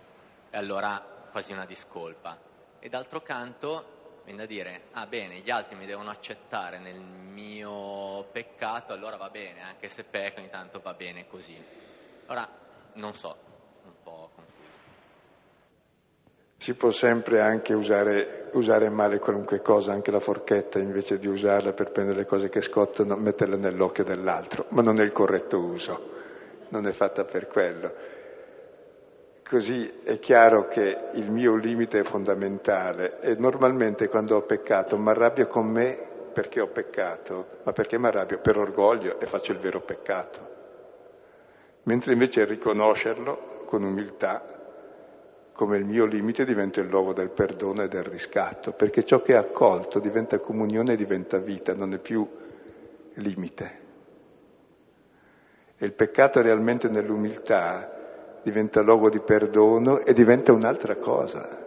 E 0.50 0.58
allora 0.58 1.00
quasi 1.32 1.54
una 1.54 1.66
discolpa. 1.66 2.38
E 2.80 2.90
d'altro 2.90 3.22
canto 3.22 4.22
viene 4.26 4.40
da 4.42 4.46
dire, 4.46 4.88
ah 4.92 5.06
bene, 5.06 5.40
gli 5.40 5.50
altri 5.50 5.76
mi 5.76 5.86
devono 5.86 6.10
accettare 6.10 6.80
nel 6.80 7.00
mio 7.00 8.24
peccato, 8.32 8.92
allora 8.92 9.16
va 9.16 9.30
bene, 9.30 9.62
anche 9.62 9.88
se 9.90 10.04
pecco 10.04 10.42
intanto 10.42 10.82
va 10.82 10.94
bene 10.94 11.28
così. 11.28 11.64
Ora, 12.26 12.48
non 12.94 13.14
so, 13.14 13.38
un 13.86 13.94
po' 14.04 14.32
confuso. 14.36 14.49
Si 16.60 16.74
può 16.74 16.90
sempre 16.90 17.40
anche 17.40 17.74
usare, 17.74 18.50
usare, 18.52 18.90
male 18.90 19.18
qualunque 19.18 19.62
cosa, 19.62 19.94
anche 19.94 20.12
la 20.12 20.20
forchetta, 20.20 20.78
invece 20.78 21.18
di 21.18 21.30
usarla 21.30 21.72
per 21.72 21.92
prendere 21.92 22.18
le 22.18 22.26
cose 22.26 22.50
che 22.50 22.60
scottano, 22.60 23.16
metterla 23.16 23.56
nell'occhio 23.56 24.04
dell'altro, 24.04 24.66
ma 24.72 24.82
non 24.82 25.00
è 25.00 25.04
il 25.06 25.14
corretto 25.14 25.58
uso, 25.58 26.12
non 26.68 26.86
è 26.86 26.92
fatta 26.92 27.24
per 27.24 27.48
quello. 27.48 27.94
Così 29.50 30.02
è 30.04 30.20
chiaro 30.20 30.68
che 30.68 30.98
il 31.14 31.32
mio 31.32 31.56
limite 31.56 32.00
è 32.00 32.04
fondamentale 32.04 33.22
e 33.22 33.36
normalmente 33.36 34.10
quando 34.10 34.36
ho 34.36 34.42
peccato 34.42 34.98
mi 34.98 35.12
arrabbio 35.12 35.48
con 35.48 35.66
me 35.66 35.98
perché 36.34 36.60
ho 36.60 36.68
peccato, 36.68 37.60
ma 37.64 37.72
perché 37.72 37.98
mi 37.98 38.08
arrabbio 38.08 38.40
per 38.40 38.58
orgoglio 38.58 39.18
e 39.18 39.26
faccio 39.28 39.54
il 39.54 39.60
vero 39.60 39.80
peccato. 39.80 40.40
Mentre 41.84 42.12
invece 42.12 42.44
riconoscerlo 42.44 43.64
con 43.66 43.82
umiltà 43.84 44.59
come 45.60 45.78
il 45.78 45.84
mio 45.84 46.06
limite 46.06 46.46
diventa 46.46 46.80
il 46.80 46.88
luogo 46.88 47.12
del 47.12 47.32
perdono 47.32 47.84
e 47.84 47.90
del 47.90 48.06
riscatto, 48.06 48.72
perché 48.72 49.04
ciò 49.04 49.22
che 49.22 49.34
è 49.34 49.36
accolto 49.36 50.00
diventa 50.00 50.40
comunione 50.40 50.94
e 50.94 50.96
diventa 50.96 51.38
vita, 51.38 51.74
non 51.74 51.94
è 51.94 51.98
più 51.98 52.26
limite. 53.16 53.80
E 55.76 55.86
il 55.86 55.92
peccato 55.92 56.42
realmente 56.42 56.88
nell'umiltà 56.88 58.40
diventa 58.42 58.80
luogo 58.80 59.10
di 59.10 59.20
perdono 59.20 60.00
e 60.06 60.14
diventa 60.14 60.54
un'altra 60.54 60.96
cosa. 60.96 61.62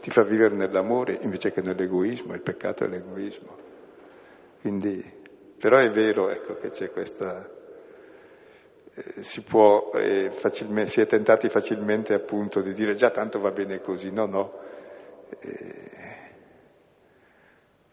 Ti 0.00 0.10
fa 0.10 0.22
vivere 0.22 0.54
nell'amore 0.54 1.18
invece 1.20 1.50
che 1.50 1.60
nell'egoismo, 1.60 2.34
il 2.34 2.42
peccato 2.42 2.84
è 2.84 2.86
l'egoismo. 2.86 3.56
Quindi, 4.60 5.04
però 5.58 5.78
è 5.78 5.90
vero 5.90 6.30
ecco, 6.30 6.54
che 6.54 6.70
c'è 6.70 6.92
questa... 6.92 7.50
Eh, 8.98 9.22
si 9.22 9.42
può, 9.42 9.92
eh, 9.94 10.30
facilmente, 10.30 10.90
si 10.90 11.00
è 11.00 11.06
tentati 11.06 11.48
facilmente 11.48 12.14
appunto 12.14 12.60
di 12.60 12.72
dire 12.72 12.94
già 12.94 13.10
tanto 13.10 13.38
va 13.38 13.50
bene 13.52 13.80
così, 13.80 14.10
no, 14.10 14.26
no. 14.26 14.52
Eh, 15.38 15.90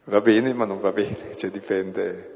va 0.06 0.22
bene 0.22 0.54
ma 0.54 0.66
non 0.66 0.80
va 0.80 0.92
bene, 0.92 1.34
cioè 1.36 1.50
dipende 1.52 2.34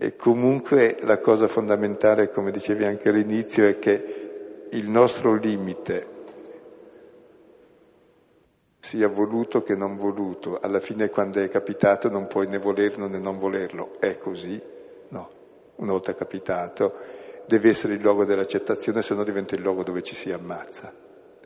e 0.00 0.14
comunque 0.14 0.98
la 1.00 1.18
cosa 1.18 1.48
fondamentale, 1.48 2.30
come 2.30 2.52
dicevi 2.52 2.84
anche 2.84 3.08
all'inizio, 3.08 3.66
è 3.66 3.80
che 3.80 4.66
il 4.70 4.88
nostro 4.88 5.34
limite 5.34 6.06
sia 8.78 9.08
voluto 9.08 9.64
che 9.64 9.74
non 9.74 9.96
voluto, 9.96 10.60
alla 10.60 10.78
fine 10.78 11.10
quando 11.10 11.42
è 11.42 11.48
capitato 11.48 12.08
non 12.08 12.28
puoi 12.28 12.46
né 12.46 12.58
volerlo 12.58 13.08
né 13.08 13.18
non 13.18 13.38
volerlo, 13.38 13.98
è 13.98 14.18
così? 14.18 14.76
Una 15.78 15.92
volta 15.92 16.14
capitato 16.14 16.92
deve 17.46 17.68
essere 17.68 17.94
il 17.94 18.00
luogo 18.00 18.24
dell'accettazione, 18.24 19.00
se 19.00 19.14
no 19.14 19.22
diventa 19.22 19.54
il 19.54 19.62
luogo 19.62 19.84
dove 19.84 20.02
ci 20.02 20.14
si 20.14 20.30
ammazza 20.30 20.92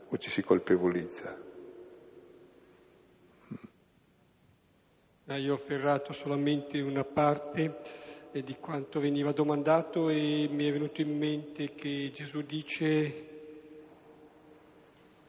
o 0.08 0.16
ci 0.16 0.30
si 0.30 0.42
colpevolizza. 0.42 1.50
Io 5.36 5.52
ho 5.52 5.56
afferrato 5.56 6.12
solamente 6.12 6.80
una 6.80 7.04
parte 7.04 7.78
di 8.32 8.56
quanto 8.58 9.00
veniva 9.00 9.32
domandato 9.32 10.08
e 10.08 10.48
mi 10.50 10.66
è 10.66 10.72
venuto 10.72 11.02
in 11.02 11.16
mente 11.16 11.74
che 11.74 12.10
Gesù 12.14 12.40
dice 12.42 13.28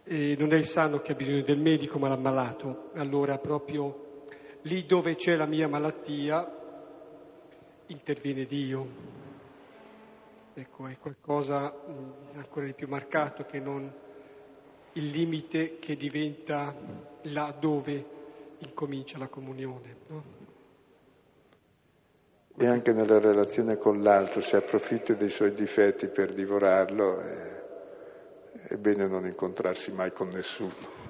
eh, 0.04 0.36
non 0.38 0.54
è 0.54 0.58
il 0.58 0.66
sano 0.66 0.99
che 0.99 1.12
ha 1.12 1.16
bisogno 1.16 1.41
del 1.41 1.60
medico 1.60 1.99
ma 1.99 2.08
l'ammalato. 2.08 2.91
Allora 2.93 3.38
proprio 3.38 4.24
lì 4.62 4.86
dove 4.86 5.16
c'è 5.16 5.36
la 5.36 5.45
mia 5.45 5.68
malattia 5.68 6.62
interviene 7.88 8.46
Dio. 8.46 8.88
Ecco, 10.54 10.88
è 10.88 10.98
qualcosa 11.00 11.72
mh, 11.72 12.38
ancora 12.38 12.66
di 12.66 12.74
più 12.74 12.88
marcato 12.88 13.46
che 13.46 13.60
non 13.60 13.92
il 14.94 15.06
limite 15.08 15.80
che 15.80 15.96
diventa 15.96 16.76
là 17.24 17.56
dove 17.58 18.06
incomincia 18.60 19.18
la 19.18 19.28
comunione. 19.28 19.96
No? 20.08 20.24
E 22.56 22.68
anche 22.68 22.94
nella 22.94 23.20
relazione 23.20 23.78
con 23.78 24.04
l'altro, 24.04 24.42
se 24.42 24.58
approfitti 24.58 25.16
dei 25.16 25.30
suoi 25.30 25.54
difetti 25.54 26.08
per 26.08 26.34
divorarlo, 26.34 27.20
è, 27.20 27.64
è 28.68 28.76
bene 28.76 29.08
non 29.08 29.26
incontrarsi 29.26 29.92
mai 29.92 30.14
con 30.14 30.28
nessuno. 30.28 31.02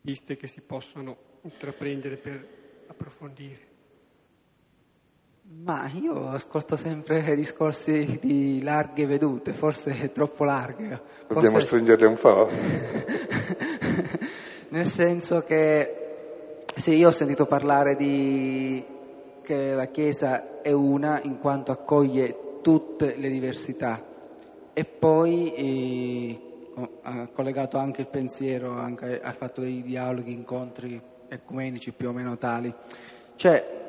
Piste 0.00 0.36
che 0.36 0.46
si 0.46 0.60
possono 0.60 1.16
intraprendere 1.42 2.16
per 2.16 2.63
approfondire. 2.86 3.72
Ma 5.62 5.90
io 5.92 6.28
ascolto 6.28 6.74
sempre 6.74 7.22
discorsi 7.36 8.18
di 8.20 8.62
larghe 8.62 9.06
vedute, 9.06 9.52
forse 9.52 10.10
troppo 10.12 10.44
larghe. 10.44 11.00
Dobbiamo 11.26 11.50
forse... 11.50 11.66
stringerle 11.66 12.06
un 12.06 12.18
po'. 12.18 12.48
Nel 14.70 14.86
senso 14.86 15.42
che 15.42 15.98
sì, 16.74 16.94
io 16.94 17.08
ho 17.08 17.12
sentito 17.12 17.46
parlare 17.46 17.94
di 17.94 18.84
che 19.42 19.74
la 19.74 19.86
Chiesa 19.86 20.62
è 20.62 20.72
una 20.72 21.20
in 21.22 21.38
quanto 21.38 21.70
accoglie 21.70 22.58
tutte 22.62 23.14
le 23.16 23.28
diversità 23.28 24.02
e 24.72 24.84
poi 24.84 25.54
eh, 25.54 26.40
ha 27.02 27.28
collegato 27.28 27.76
anche 27.76 28.00
il 28.00 28.08
pensiero 28.08 28.72
anche 28.72 29.20
al 29.20 29.34
fatto 29.34 29.60
dei 29.60 29.82
dialoghi, 29.82 30.32
incontri 30.32 31.00
ecumenici 31.34 31.92
più 31.92 32.08
o 32.08 32.12
meno 32.12 32.36
tali. 32.36 32.72
Cioè, 33.36 33.82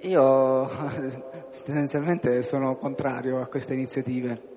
io 0.00 0.68
tendenzialmente 1.64 2.42
sono 2.42 2.76
contrario 2.76 3.40
a 3.40 3.46
queste 3.46 3.74
iniziative 3.74 4.50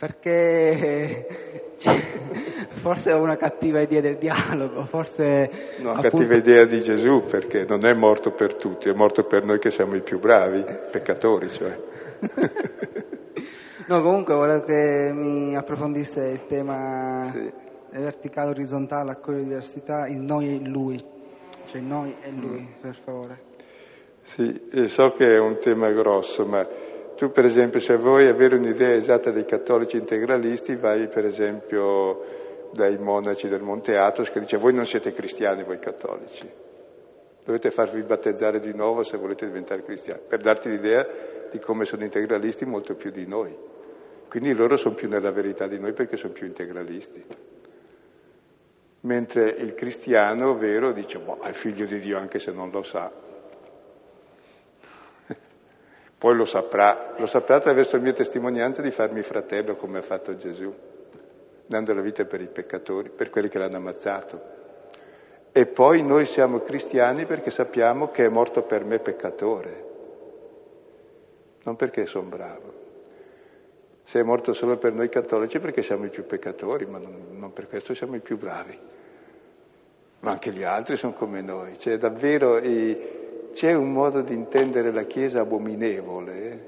perché 0.00 1.74
forse 2.80 3.12
ho 3.12 3.20
una 3.20 3.36
cattiva 3.36 3.82
idea 3.82 4.00
del 4.00 4.16
dialogo, 4.16 4.86
forse... 4.86 5.76
No, 5.80 5.90
appunto... 5.90 6.16
cattiva 6.16 6.36
idea 6.36 6.64
di 6.64 6.80
Gesù, 6.80 7.22
perché 7.28 7.66
non 7.68 7.84
è 7.84 7.92
morto 7.92 8.30
per 8.30 8.54
tutti, 8.54 8.88
è 8.88 8.94
morto 8.94 9.24
per 9.24 9.44
noi 9.44 9.58
che 9.58 9.70
siamo 9.70 9.94
i 9.96 10.00
più 10.00 10.18
bravi, 10.18 10.64
peccatori 10.90 11.50
cioè. 11.50 11.78
no, 13.88 14.00
comunque 14.00 14.34
volevo 14.34 14.64
che 14.64 15.10
mi 15.12 15.54
approfondisse 15.54 16.28
il 16.28 16.46
tema 16.46 17.30
sì. 17.30 17.52
Verticale, 17.98 18.50
orizzontale, 18.50 19.10
accoglie 19.12 19.42
diversità, 19.42 20.06
il 20.06 20.18
noi 20.18 20.54
e 20.54 20.68
lui, 20.68 21.02
cioè 21.66 21.80
noi 21.80 22.14
e 22.22 22.30
lui, 22.30 22.60
mm. 22.60 22.80
per 22.80 22.94
favore. 22.94 23.48
Sì, 24.22 24.60
so 24.84 25.08
che 25.16 25.24
è 25.24 25.38
un 25.38 25.58
tema 25.58 25.90
grosso, 25.90 26.46
ma 26.46 26.66
tu 27.16 27.30
per 27.30 27.44
esempio 27.44 27.80
se 27.80 27.96
vuoi 27.96 28.28
avere 28.28 28.56
un'idea 28.56 28.94
esatta 28.94 29.30
dei 29.30 29.44
cattolici 29.44 29.96
integralisti 29.96 30.76
vai 30.76 31.08
per 31.08 31.26
esempio 31.26 32.22
dai 32.72 32.96
monaci 32.96 33.48
del 33.48 33.60
Monte 33.60 33.96
Athos 33.96 34.30
che 34.30 34.40
dice 34.40 34.56
voi 34.56 34.72
non 34.72 34.86
siete 34.86 35.12
cristiani 35.12 35.64
voi 35.64 35.78
cattolici, 35.78 36.48
dovete 37.44 37.70
farvi 37.70 38.02
battezzare 38.02 38.60
di 38.60 38.72
nuovo 38.72 39.02
se 39.02 39.16
volete 39.16 39.46
diventare 39.46 39.82
cristiani, 39.82 40.20
per 40.26 40.40
darti 40.40 40.70
l'idea 40.70 41.06
di 41.50 41.58
come 41.58 41.84
sono 41.84 42.04
integralisti 42.04 42.64
molto 42.64 42.94
più 42.94 43.10
di 43.10 43.26
noi. 43.26 43.54
Quindi 44.28 44.54
loro 44.54 44.76
sono 44.76 44.94
più 44.94 45.08
nella 45.08 45.32
verità 45.32 45.66
di 45.66 45.78
noi 45.78 45.92
perché 45.92 46.16
sono 46.16 46.32
più 46.32 46.46
integralisti. 46.46 47.24
Mentre 49.02 49.48
il 49.50 49.72
cristiano 49.74 50.58
vero 50.58 50.92
dice, 50.92 51.18
boh, 51.18 51.38
è 51.38 51.52
figlio 51.52 51.86
di 51.86 52.00
Dio 52.00 52.18
anche 52.18 52.38
se 52.38 52.52
non 52.52 52.70
lo 52.70 52.82
sa, 52.82 53.10
poi 56.18 56.36
lo 56.36 56.44
saprà, 56.44 57.14
lo 57.16 57.24
saprà 57.24 57.56
attraverso 57.56 57.96
le 57.96 58.02
mie 58.02 58.12
testimonianze 58.12 58.82
di 58.82 58.90
farmi 58.90 59.22
fratello 59.22 59.76
come 59.76 59.96
ha 59.98 60.02
fatto 60.02 60.36
Gesù, 60.36 60.70
dando 61.66 61.94
la 61.94 62.02
vita 62.02 62.24
per 62.24 62.42
i 62.42 62.48
peccatori, 62.48 63.08
per 63.08 63.30
quelli 63.30 63.48
che 63.48 63.58
l'hanno 63.58 63.78
ammazzato. 63.78 64.58
E 65.52 65.66
poi 65.66 66.02
noi 66.02 66.26
siamo 66.26 66.60
cristiani 66.60 67.24
perché 67.24 67.48
sappiamo 67.50 68.10
che 68.10 68.26
è 68.26 68.28
morto 68.28 68.62
per 68.62 68.84
me 68.84 68.98
peccatore, 68.98 69.84
non 71.64 71.74
perché 71.74 72.04
sono 72.04 72.28
bravo. 72.28 72.89
Se 74.10 74.18
è 74.18 74.24
morto 74.24 74.52
solo 74.52 74.76
per 74.76 74.92
noi 74.92 75.08
cattolici 75.08 75.60
perché 75.60 75.82
siamo 75.82 76.04
i 76.04 76.08
più 76.08 76.26
peccatori, 76.26 76.84
ma 76.84 76.98
non, 76.98 77.26
non 77.30 77.52
per 77.52 77.68
questo 77.68 77.94
siamo 77.94 78.16
i 78.16 78.18
più 78.20 78.36
bravi. 78.36 78.76
Ma 80.18 80.32
anche 80.32 80.50
gli 80.50 80.64
altri 80.64 80.96
sono 80.96 81.12
come 81.12 81.40
noi. 81.42 81.78
Cioè, 81.78 81.96
davvero 81.96 82.56
eh, 82.56 83.50
c'è 83.52 83.72
un 83.72 83.92
modo 83.92 84.20
di 84.22 84.34
intendere 84.34 84.90
la 84.90 85.04
Chiesa 85.04 85.42
abominevole. 85.42 86.42
Eh? 86.42 86.58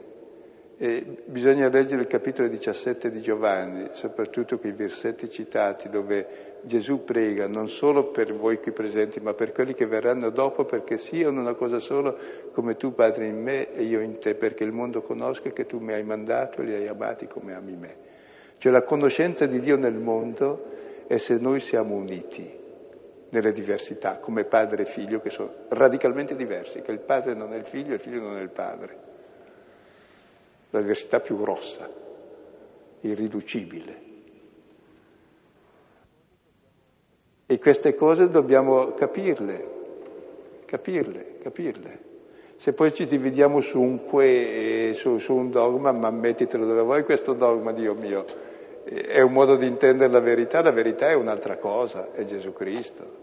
E 0.84 1.04
bisogna 1.26 1.68
leggere 1.68 2.00
il 2.00 2.08
capitolo 2.08 2.48
17 2.48 3.08
di 3.12 3.20
Giovanni, 3.20 3.90
soprattutto 3.92 4.58
quei 4.58 4.72
versetti 4.72 5.30
citati 5.30 5.88
dove 5.88 6.56
Gesù 6.62 7.04
prega 7.04 7.46
non 7.46 7.68
solo 7.68 8.10
per 8.10 8.34
voi 8.34 8.58
qui 8.58 8.72
presenti, 8.72 9.20
ma 9.20 9.32
per 9.32 9.52
quelli 9.52 9.74
che 9.74 9.86
verranno 9.86 10.30
dopo, 10.30 10.64
perché 10.64 10.98
siano 10.98 11.38
una 11.38 11.54
cosa 11.54 11.78
sola 11.78 12.12
come 12.50 12.74
tu, 12.74 12.94
Padre, 12.94 13.28
in 13.28 13.40
me 13.40 13.72
e 13.72 13.84
io 13.84 14.00
in 14.00 14.18
te, 14.18 14.34
perché 14.34 14.64
il 14.64 14.72
mondo 14.72 15.02
conosca 15.02 15.50
che 15.50 15.66
tu 15.66 15.78
mi 15.78 15.92
hai 15.92 16.02
mandato 16.02 16.60
e 16.60 16.64
li 16.64 16.74
hai 16.74 16.88
amati 16.88 17.28
come 17.28 17.54
ami 17.54 17.76
me. 17.76 17.96
Cioè 18.58 18.72
la 18.72 18.82
conoscenza 18.82 19.46
di 19.46 19.60
Dio 19.60 19.76
nel 19.76 19.94
mondo 19.94 20.64
è 21.06 21.16
se 21.16 21.38
noi 21.38 21.60
siamo 21.60 21.94
uniti 21.94 22.58
nelle 23.28 23.52
diversità, 23.52 24.16
come 24.16 24.46
padre 24.46 24.82
e 24.82 24.86
figlio, 24.86 25.20
che 25.20 25.30
sono 25.30 25.48
radicalmente 25.68 26.34
diversi, 26.34 26.82
che 26.82 26.90
il 26.90 26.98
padre 26.98 27.34
non 27.34 27.52
è 27.52 27.56
il 27.56 27.66
figlio 27.66 27.92
e 27.92 27.94
il 27.94 28.00
figlio 28.00 28.20
non 28.20 28.36
è 28.36 28.40
il 28.42 28.50
padre 28.50 29.10
la 30.72 30.80
diversità 30.80 31.20
più 31.20 31.38
grossa, 31.38 31.88
irriducibile. 33.00 34.00
E 37.46 37.58
queste 37.58 37.94
cose 37.94 38.30
dobbiamo 38.30 38.94
capirle, 38.94 39.68
capirle, 40.64 41.36
capirle. 41.42 42.10
Se 42.56 42.72
poi 42.72 42.94
ci 42.94 43.04
dividiamo 43.04 43.60
su 43.60 43.80
un 43.80 44.06
que, 44.06 44.92
su, 44.94 45.18
su 45.18 45.34
un 45.34 45.50
dogma, 45.50 45.92
ma 45.92 46.10
mettitelo 46.10 46.64
dove 46.64 46.82
vuoi 46.82 47.04
questo 47.04 47.34
dogma, 47.34 47.72
Dio 47.72 47.94
mio, 47.94 48.24
è 48.84 49.20
un 49.20 49.32
modo 49.32 49.56
di 49.56 49.66
intendere 49.66 50.10
la 50.10 50.20
verità, 50.20 50.62
la 50.62 50.70
verità 50.70 51.10
è 51.10 51.14
un'altra 51.14 51.58
cosa, 51.58 52.12
è 52.12 52.24
Gesù 52.24 52.52
Cristo. 52.52 53.21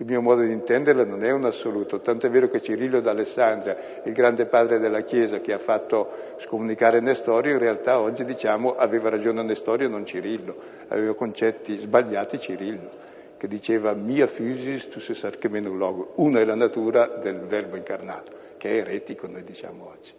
Il 0.00 0.06
mio 0.06 0.22
modo 0.22 0.40
di 0.40 0.50
intenderla 0.50 1.04
non 1.04 1.22
è 1.24 1.30
un 1.30 1.44
assoluto, 1.44 2.00
tanto 2.00 2.26
è 2.26 2.30
vero 2.30 2.48
che 2.48 2.62
Cirillo 2.62 3.02
d'Alessandria, 3.02 4.00
il 4.04 4.14
grande 4.14 4.46
padre 4.46 4.78
della 4.78 5.02
Chiesa 5.02 5.40
che 5.40 5.52
ha 5.52 5.58
fatto 5.58 6.36
scomunicare 6.38 7.00
Nestorio, 7.00 7.52
in 7.52 7.58
realtà 7.58 8.00
oggi 8.00 8.24
diciamo 8.24 8.76
aveva 8.76 9.10
ragione 9.10 9.42
Nestorio, 9.42 9.90
non 9.90 10.06
Cirillo, 10.06 10.56
aveva 10.88 11.14
concetti 11.14 11.76
sbagliati 11.76 12.38
Cirillo, 12.38 12.88
che 13.36 13.46
diceva 13.46 13.92
mia 13.92 14.26
physis 14.26 14.88
tu 14.88 15.00
se 15.00 15.12
sarchemenu 15.12 15.76
logo, 15.76 16.12
uno 16.14 16.38
è 16.38 16.46
la 16.46 16.54
natura 16.54 17.18
del 17.18 17.40
verbo 17.40 17.76
incarnato, 17.76 18.32
che 18.56 18.70
è 18.70 18.76
eretico 18.78 19.26
noi 19.26 19.44
diciamo 19.44 19.86
oggi, 19.86 20.14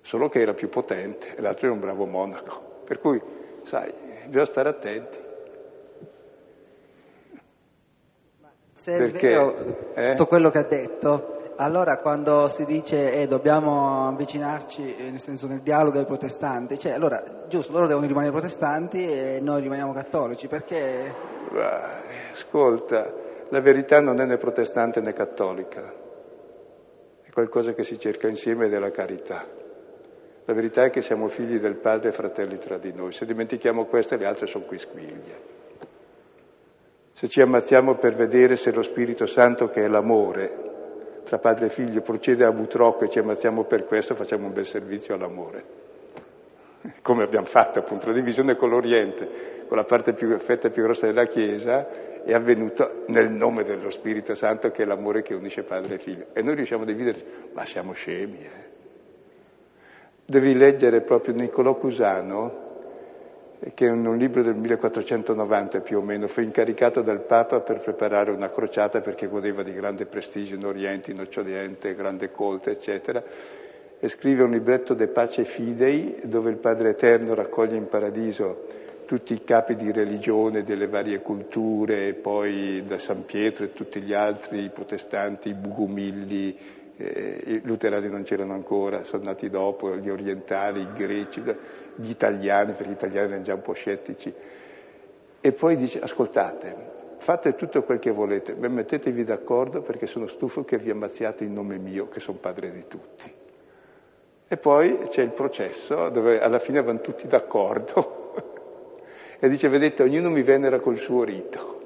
solo 0.00 0.30
che 0.30 0.40
era 0.40 0.54
più 0.54 0.70
potente 0.70 1.36
e 1.36 1.42
l'altro 1.42 1.66
era 1.66 1.74
un 1.74 1.80
bravo 1.80 2.06
monaco, 2.06 2.80
per 2.86 3.00
cui 3.00 3.20
sai, 3.64 3.92
bisogna 4.24 4.46
stare 4.46 4.70
attenti. 4.70 5.26
Se 8.88 8.94
è 8.94 8.98
Perché, 8.98 9.28
vero 9.28 9.54
eh? 9.92 10.08
tutto 10.10 10.24
quello 10.24 10.48
che 10.48 10.58
ha 10.60 10.64
detto, 10.64 11.52
allora 11.56 11.98
quando 11.98 12.48
si 12.48 12.64
dice 12.64 13.10
eh, 13.12 13.26
dobbiamo 13.26 14.08
avvicinarci, 14.08 14.96
eh, 14.96 15.10
nel 15.10 15.20
senso 15.20 15.46
nel 15.46 15.60
dialogo 15.60 15.98
ai 15.98 16.06
protestanti, 16.06 16.78
cioè 16.78 16.92
allora 16.92 17.44
giusto, 17.48 17.70
loro 17.70 17.86
devono 17.86 18.06
rimanere 18.06 18.32
protestanti 18.32 19.06
e 19.06 19.40
noi 19.42 19.60
rimaniamo 19.60 19.92
cattolici, 19.92 20.48
perché... 20.48 21.12
Ascolta, 22.32 23.12
la 23.50 23.60
verità 23.60 24.00
non 24.00 24.22
è 24.22 24.24
né 24.24 24.38
protestante 24.38 25.02
né 25.02 25.12
cattolica, 25.12 25.92
è 27.24 27.30
qualcosa 27.30 27.74
che 27.74 27.82
si 27.82 27.98
cerca 27.98 28.26
insieme 28.26 28.66
ed 28.66 28.72
è 28.72 28.78
la 28.78 28.90
carità. 28.90 29.44
La 30.46 30.54
verità 30.54 30.84
è 30.84 30.88
che 30.88 31.02
siamo 31.02 31.28
figli 31.28 31.58
del 31.58 31.76
Padre 31.76 32.08
e 32.08 32.12
fratelli 32.12 32.56
tra 32.56 32.78
di 32.78 32.94
noi, 32.94 33.12
se 33.12 33.26
dimentichiamo 33.26 33.84
questo 33.84 34.16
le 34.16 34.24
altre 34.24 34.46
sono 34.46 34.64
quisquiglie. 34.64 35.57
Se 37.18 37.26
ci 37.26 37.40
ammazziamo 37.40 37.96
per 37.96 38.14
vedere 38.14 38.54
se 38.54 38.70
lo 38.70 38.80
Spirito 38.80 39.26
Santo, 39.26 39.66
che 39.70 39.82
è 39.82 39.88
l'amore, 39.88 41.22
tra 41.24 41.38
padre 41.38 41.66
e 41.66 41.70
figlio, 41.70 42.00
procede 42.00 42.44
a 42.44 42.52
butrocco 42.52 43.02
e 43.02 43.08
ci 43.08 43.18
ammazziamo 43.18 43.64
per 43.64 43.86
questo, 43.86 44.14
facciamo 44.14 44.46
un 44.46 44.52
bel 44.52 44.64
servizio 44.64 45.16
all'amore. 45.16 45.64
Come 47.02 47.24
abbiamo 47.24 47.46
fatto 47.46 47.80
appunto, 47.80 48.06
la 48.06 48.12
divisione 48.12 48.54
con 48.54 48.68
l'Oriente, 48.68 49.64
con 49.66 49.76
la 49.76 49.82
parte 49.82 50.12
più, 50.12 50.32
fetta 50.38 50.68
più 50.68 50.84
grossa 50.84 51.08
della 51.08 51.26
Chiesa, 51.26 52.22
è 52.22 52.32
avvenuta 52.32 52.88
nel 53.08 53.32
nome 53.32 53.64
dello 53.64 53.90
Spirito 53.90 54.34
Santo, 54.34 54.70
che 54.70 54.84
è 54.84 54.86
l'amore 54.86 55.22
che 55.22 55.34
unisce 55.34 55.64
padre 55.64 55.96
e 55.96 55.98
figlio. 55.98 56.26
E 56.32 56.42
noi 56.42 56.54
riusciamo 56.54 56.84
a 56.84 56.86
dividerci, 56.86 57.24
ma 57.52 57.66
siamo 57.66 57.94
scemi, 57.94 58.38
eh? 58.38 58.66
Devi 60.24 60.54
leggere 60.54 61.00
proprio 61.00 61.34
Niccolò 61.34 61.74
Cusano, 61.74 62.67
che 63.74 63.86
è 63.86 63.90
un 63.90 64.16
libro 64.16 64.42
del 64.42 64.54
1490 64.54 65.80
più 65.80 65.98
o 65.98 66.02
meno, 66.02 66.28
fu 66.28 66.40
incaricato 66.40 67.02
dal 67.02 67.22
Papa 67.22 67.60
per 67.60 67.80
preparare 67.80 68.30
una 68.30 68.50
crociata 68.50 69.00
perché 69.00 69.26
godeva 69.26 69.62
di 69.62 69.72
grande 69.72 70.06
prestigio 70.06 70.54
in 70.54 70.64
Oriente, 70.64 71.10
in 71.10 71.20
Occidente, 71.20 71.94
grande 71.94 72.30
colta, 72.30 72.70
eccetera, 72.70 73.22
e 73.98 74.08
scrive 74.08 74.44
un 74.44 74.52
libretto 74.52 74.94
De 74.94 75.08
Pace 75.08 75.44
Fidei 75.44 76.20
dove 76.22 76.50
il 76.50 76.58
Padre 76.58 76.90
Eterno 76.90 77.34
raccoglie 77.34 77.76
in 77.76 77.88
paradiso 77.88 78.86
tutti 79.08 79.32
i 79.32 79.42
capi 79.42 79.74
di 79.74 79.90
religione 79.90 80.62
delle 80.62 80.86
varie 80.86 81.20
culture, 81.20 82.12
poi 82.12 82.84
da 82.86 82.98
San 82.98 83.24
Pietro 83.24 83.64
e 83.64 83.72
tutti 83.72 84.02
gli 84.02 84.12
altri, 84.12 84.64
i 84.64 84.68
protestanti, 84.68 85.48
i 85.48 85.54
bugumilli, 85.54 86.56
eh, 86.98 87.60
luterani 87.62 88.08
non 88.08 88.24
c'erano 88.24 88.52
ancora, 88.54 89.04
sono 89.04 89.22
nati 89.24 89.48
dopo, 89.48 89.96
gli 89.96 90.10
orientali, 90.10 90.82
i 90.82 90.92
greci, 90.92 91.42
gli 91.94 92.10
italiani, 92.10 92.72
perché 92.72 92.88
gli 92.90 92.94
italiani 92.94 93.28
erano 93.28 93.42
già 93.42 93.54
un 93.54 93.62
po' 93.62 93.72
scettici. 93.72 94.34
E 95.40 95.52
poi 95.52 95.76
dice, 95.76 96.00
ascoltate, 96.00 96.74
fate 97.18 97.54
tutto 97.54 97.82
quel 97.84 98.00
che 98.00 98.10
volete, 98.10 98.54
ma 98.54 98.68
mettetevi 98.68 99.22
d'accordo 99.24 99.82
perché 99.82 100.06
sono 100.06 100.26
stufo 100.26 100.64
che 100.64 100.78
vi 100.78 100.90
ammazziate 100.90 101.44
in 101.44 101.52
nome 101.52 101.78
mio, 101.78 102.08
che 102.08 102.20
sono 102.20 102.38
padre 102.38 102.72
di 102.72 102.84
tutti. 102.88 103.32
E 104.50 104.56
poi 104.56 104.98
c'è 105.08 105.22
il 105.22 105.32
processo 105.32 106.08
dove 106.08 106.40
alla 106.40 106.58
fine 106.58 106.82
vanno 106.82 107.00
tutti 107.00 107.28
d'accordo 107.28 108.34
e 109.38 109.48
dice, 109.48 109.68
vedete, 109.68 110.02
ognuno 110.02 110.30
mi 110.30 110.42
venera 110.42 110.80
col 110.80 110.98
suo 110.98 111.22
rito. 111.22 111.77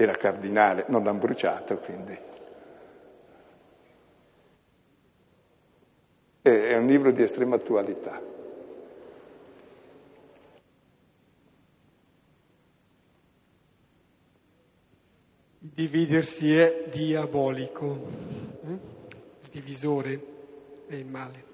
Era 0.00 0.16
cardinale, 0.16 0.86
non 0.88 1.04
l'hanno 1.04 1.18
bruciato 1.18 1.76
quindi. 1.76 2.18
È 6.40 6.74
un 6.74 6.86
libro 6.86 7.12
di 7.12 7.20
estrema 7.20 7.56
attualità. 7.56 8.18
Dividersi 15.58 16.56
è 16.56 16.88
diabolico, 16.90 18.08
eh? 18.64 18.78
divisore 19.50 20.24
è 20.86 20.94
il 20.94 21.04
male. 21.04 21.44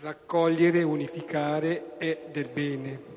Raccogliere, 0.00 0.82
unificare 0.82 1.98
è 1.98 2.30
del 2.32 2.48
bene 2.48 3.16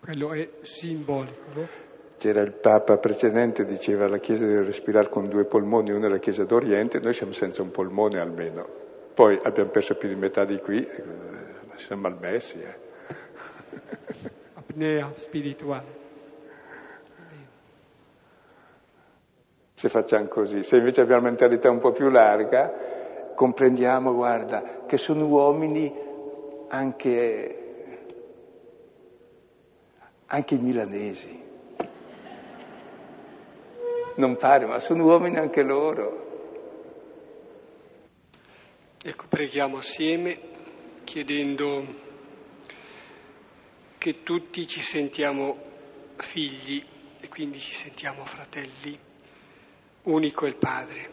quello 0.00 0.32
è 0.32 0.48
simbolico, 0.60 1.42
no? 1.54 1.68
C'era 2.16 2.42
il 2.42 2.54
Papa 2.54 2.96
precedente, 2.96 3.64
diceva 3.64 4.08
la 4.08 4.18
Chiesa 4.18 4.46
deve 4.46 4.64
respirare 4.64 5.08
con 5.08 5.28
due 5.28 5.44
polmoni, 5.44 5.90
uno 5.90 6.06
è 6.06 6.08
la 6.08 6.18
Chiesa 6.18 6.44
d'Oriente, 6.44 6.98
noi 7.00 7.12
siamo 7.12 7.32
senza 7.32 7.62
un 7.62 7.70
polmone 7.70 8.18
almeno. 8.18 8.66
Poi 9.14 9.38
abbiamo 9.42 9.70
perso 9.70 9.94
più 9.96 10.08
di 10.08 10.14
metà 10.14 10.44
di 10.44 10.58
qui, 10.58 10.82
eh, 10.84 11.02
siamo 11.76 12.02
malmessi. 12.02 12.60
Eh. 12.60 12.76
Apnea 14.54 15.12
spirituale. 15.16 16.02
Se 19.74 19.88
facciamo 19.88 20.28
così, 20.28 20.62
se 20.62 20.76
invece 20.76 21.02
abbiamo 21.02 21.22
una 21.22 21.30
mentalità 21.30 21.68
un 21.68 21.80
po' 21.80 21.92
più 21.92 22.08
larga, 22.08 22.72
comprendiamo, 23.34 24.14
guarda, 24.14 24.84
che 24.86 24.96
sono 24.96 25.26
uomini 25.26 25.92
anche 26.68 27.63
anche 30.26 30.54
i 30.54 30.58
milanesi. 30.58 31.42
Non 34.16 34.36
pare, 34.36 34.66
ma 34.66 34.78
sono 34.80 35.04
uomini 35.04 35.36
anche 35.36 35.62
loro. 35.62 36.22
Ecco, 39.02 39.26
preghiamo 39.28 39.78
assieme 39.78 40.38
chiedendo 41.04 41.84
che 43.98 44.22
tutti 44.22 44.66
ci 44.66 44.80
sentiamo 44.80 45.56
figli 46.16 46.82
e 47.20 47.28
quindi 47.28 47.58
ci 47.58 47.74
sentiamo 47.74 48.24
fratelli. 48.24 48.98
Unico 50.04 50.44
è 50.44 50.48
il 50.48 50.56
Padre. 50.56 51.10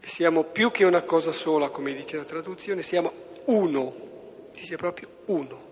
E 0.00 0.06
siamo 0.06 0.44
più 0.44 0.70
che 0.70 0.84
una 0.84 1.02
cosa 1.04 1.32
sola, 1.32 1.70
come 1.70 1.94
dice 1.94 2.16
la 2.16 2.24
traduzione, 2.24 2.82
siamo 2.82 3.12
uno, 3.46 3.94
dice 4.52 4.76
proprio 4.76 5.08
uno. 5.26 5.71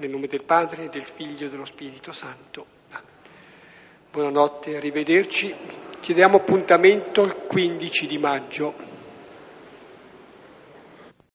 Nel 0.00 0.08
nome 0.08 0.28
del 0.28 0.44
Padre, 0.44 0.88
del 0.88 1.06
Figlio 1.06 1.44
e 1.44 1.50
dello 1.50 1.66
Spirito 1.66 2.10
Santo. 2.10 2.64
Buonanotte, 4.10 4.74
arrivederci. 4.74 5.54
Chiediamo 6.00 6.38
appuntamento 6.38 7.20
il 7.20 7.34
15 7.46 8.06
di 8.06 8.16
maggio. 8.16 8.89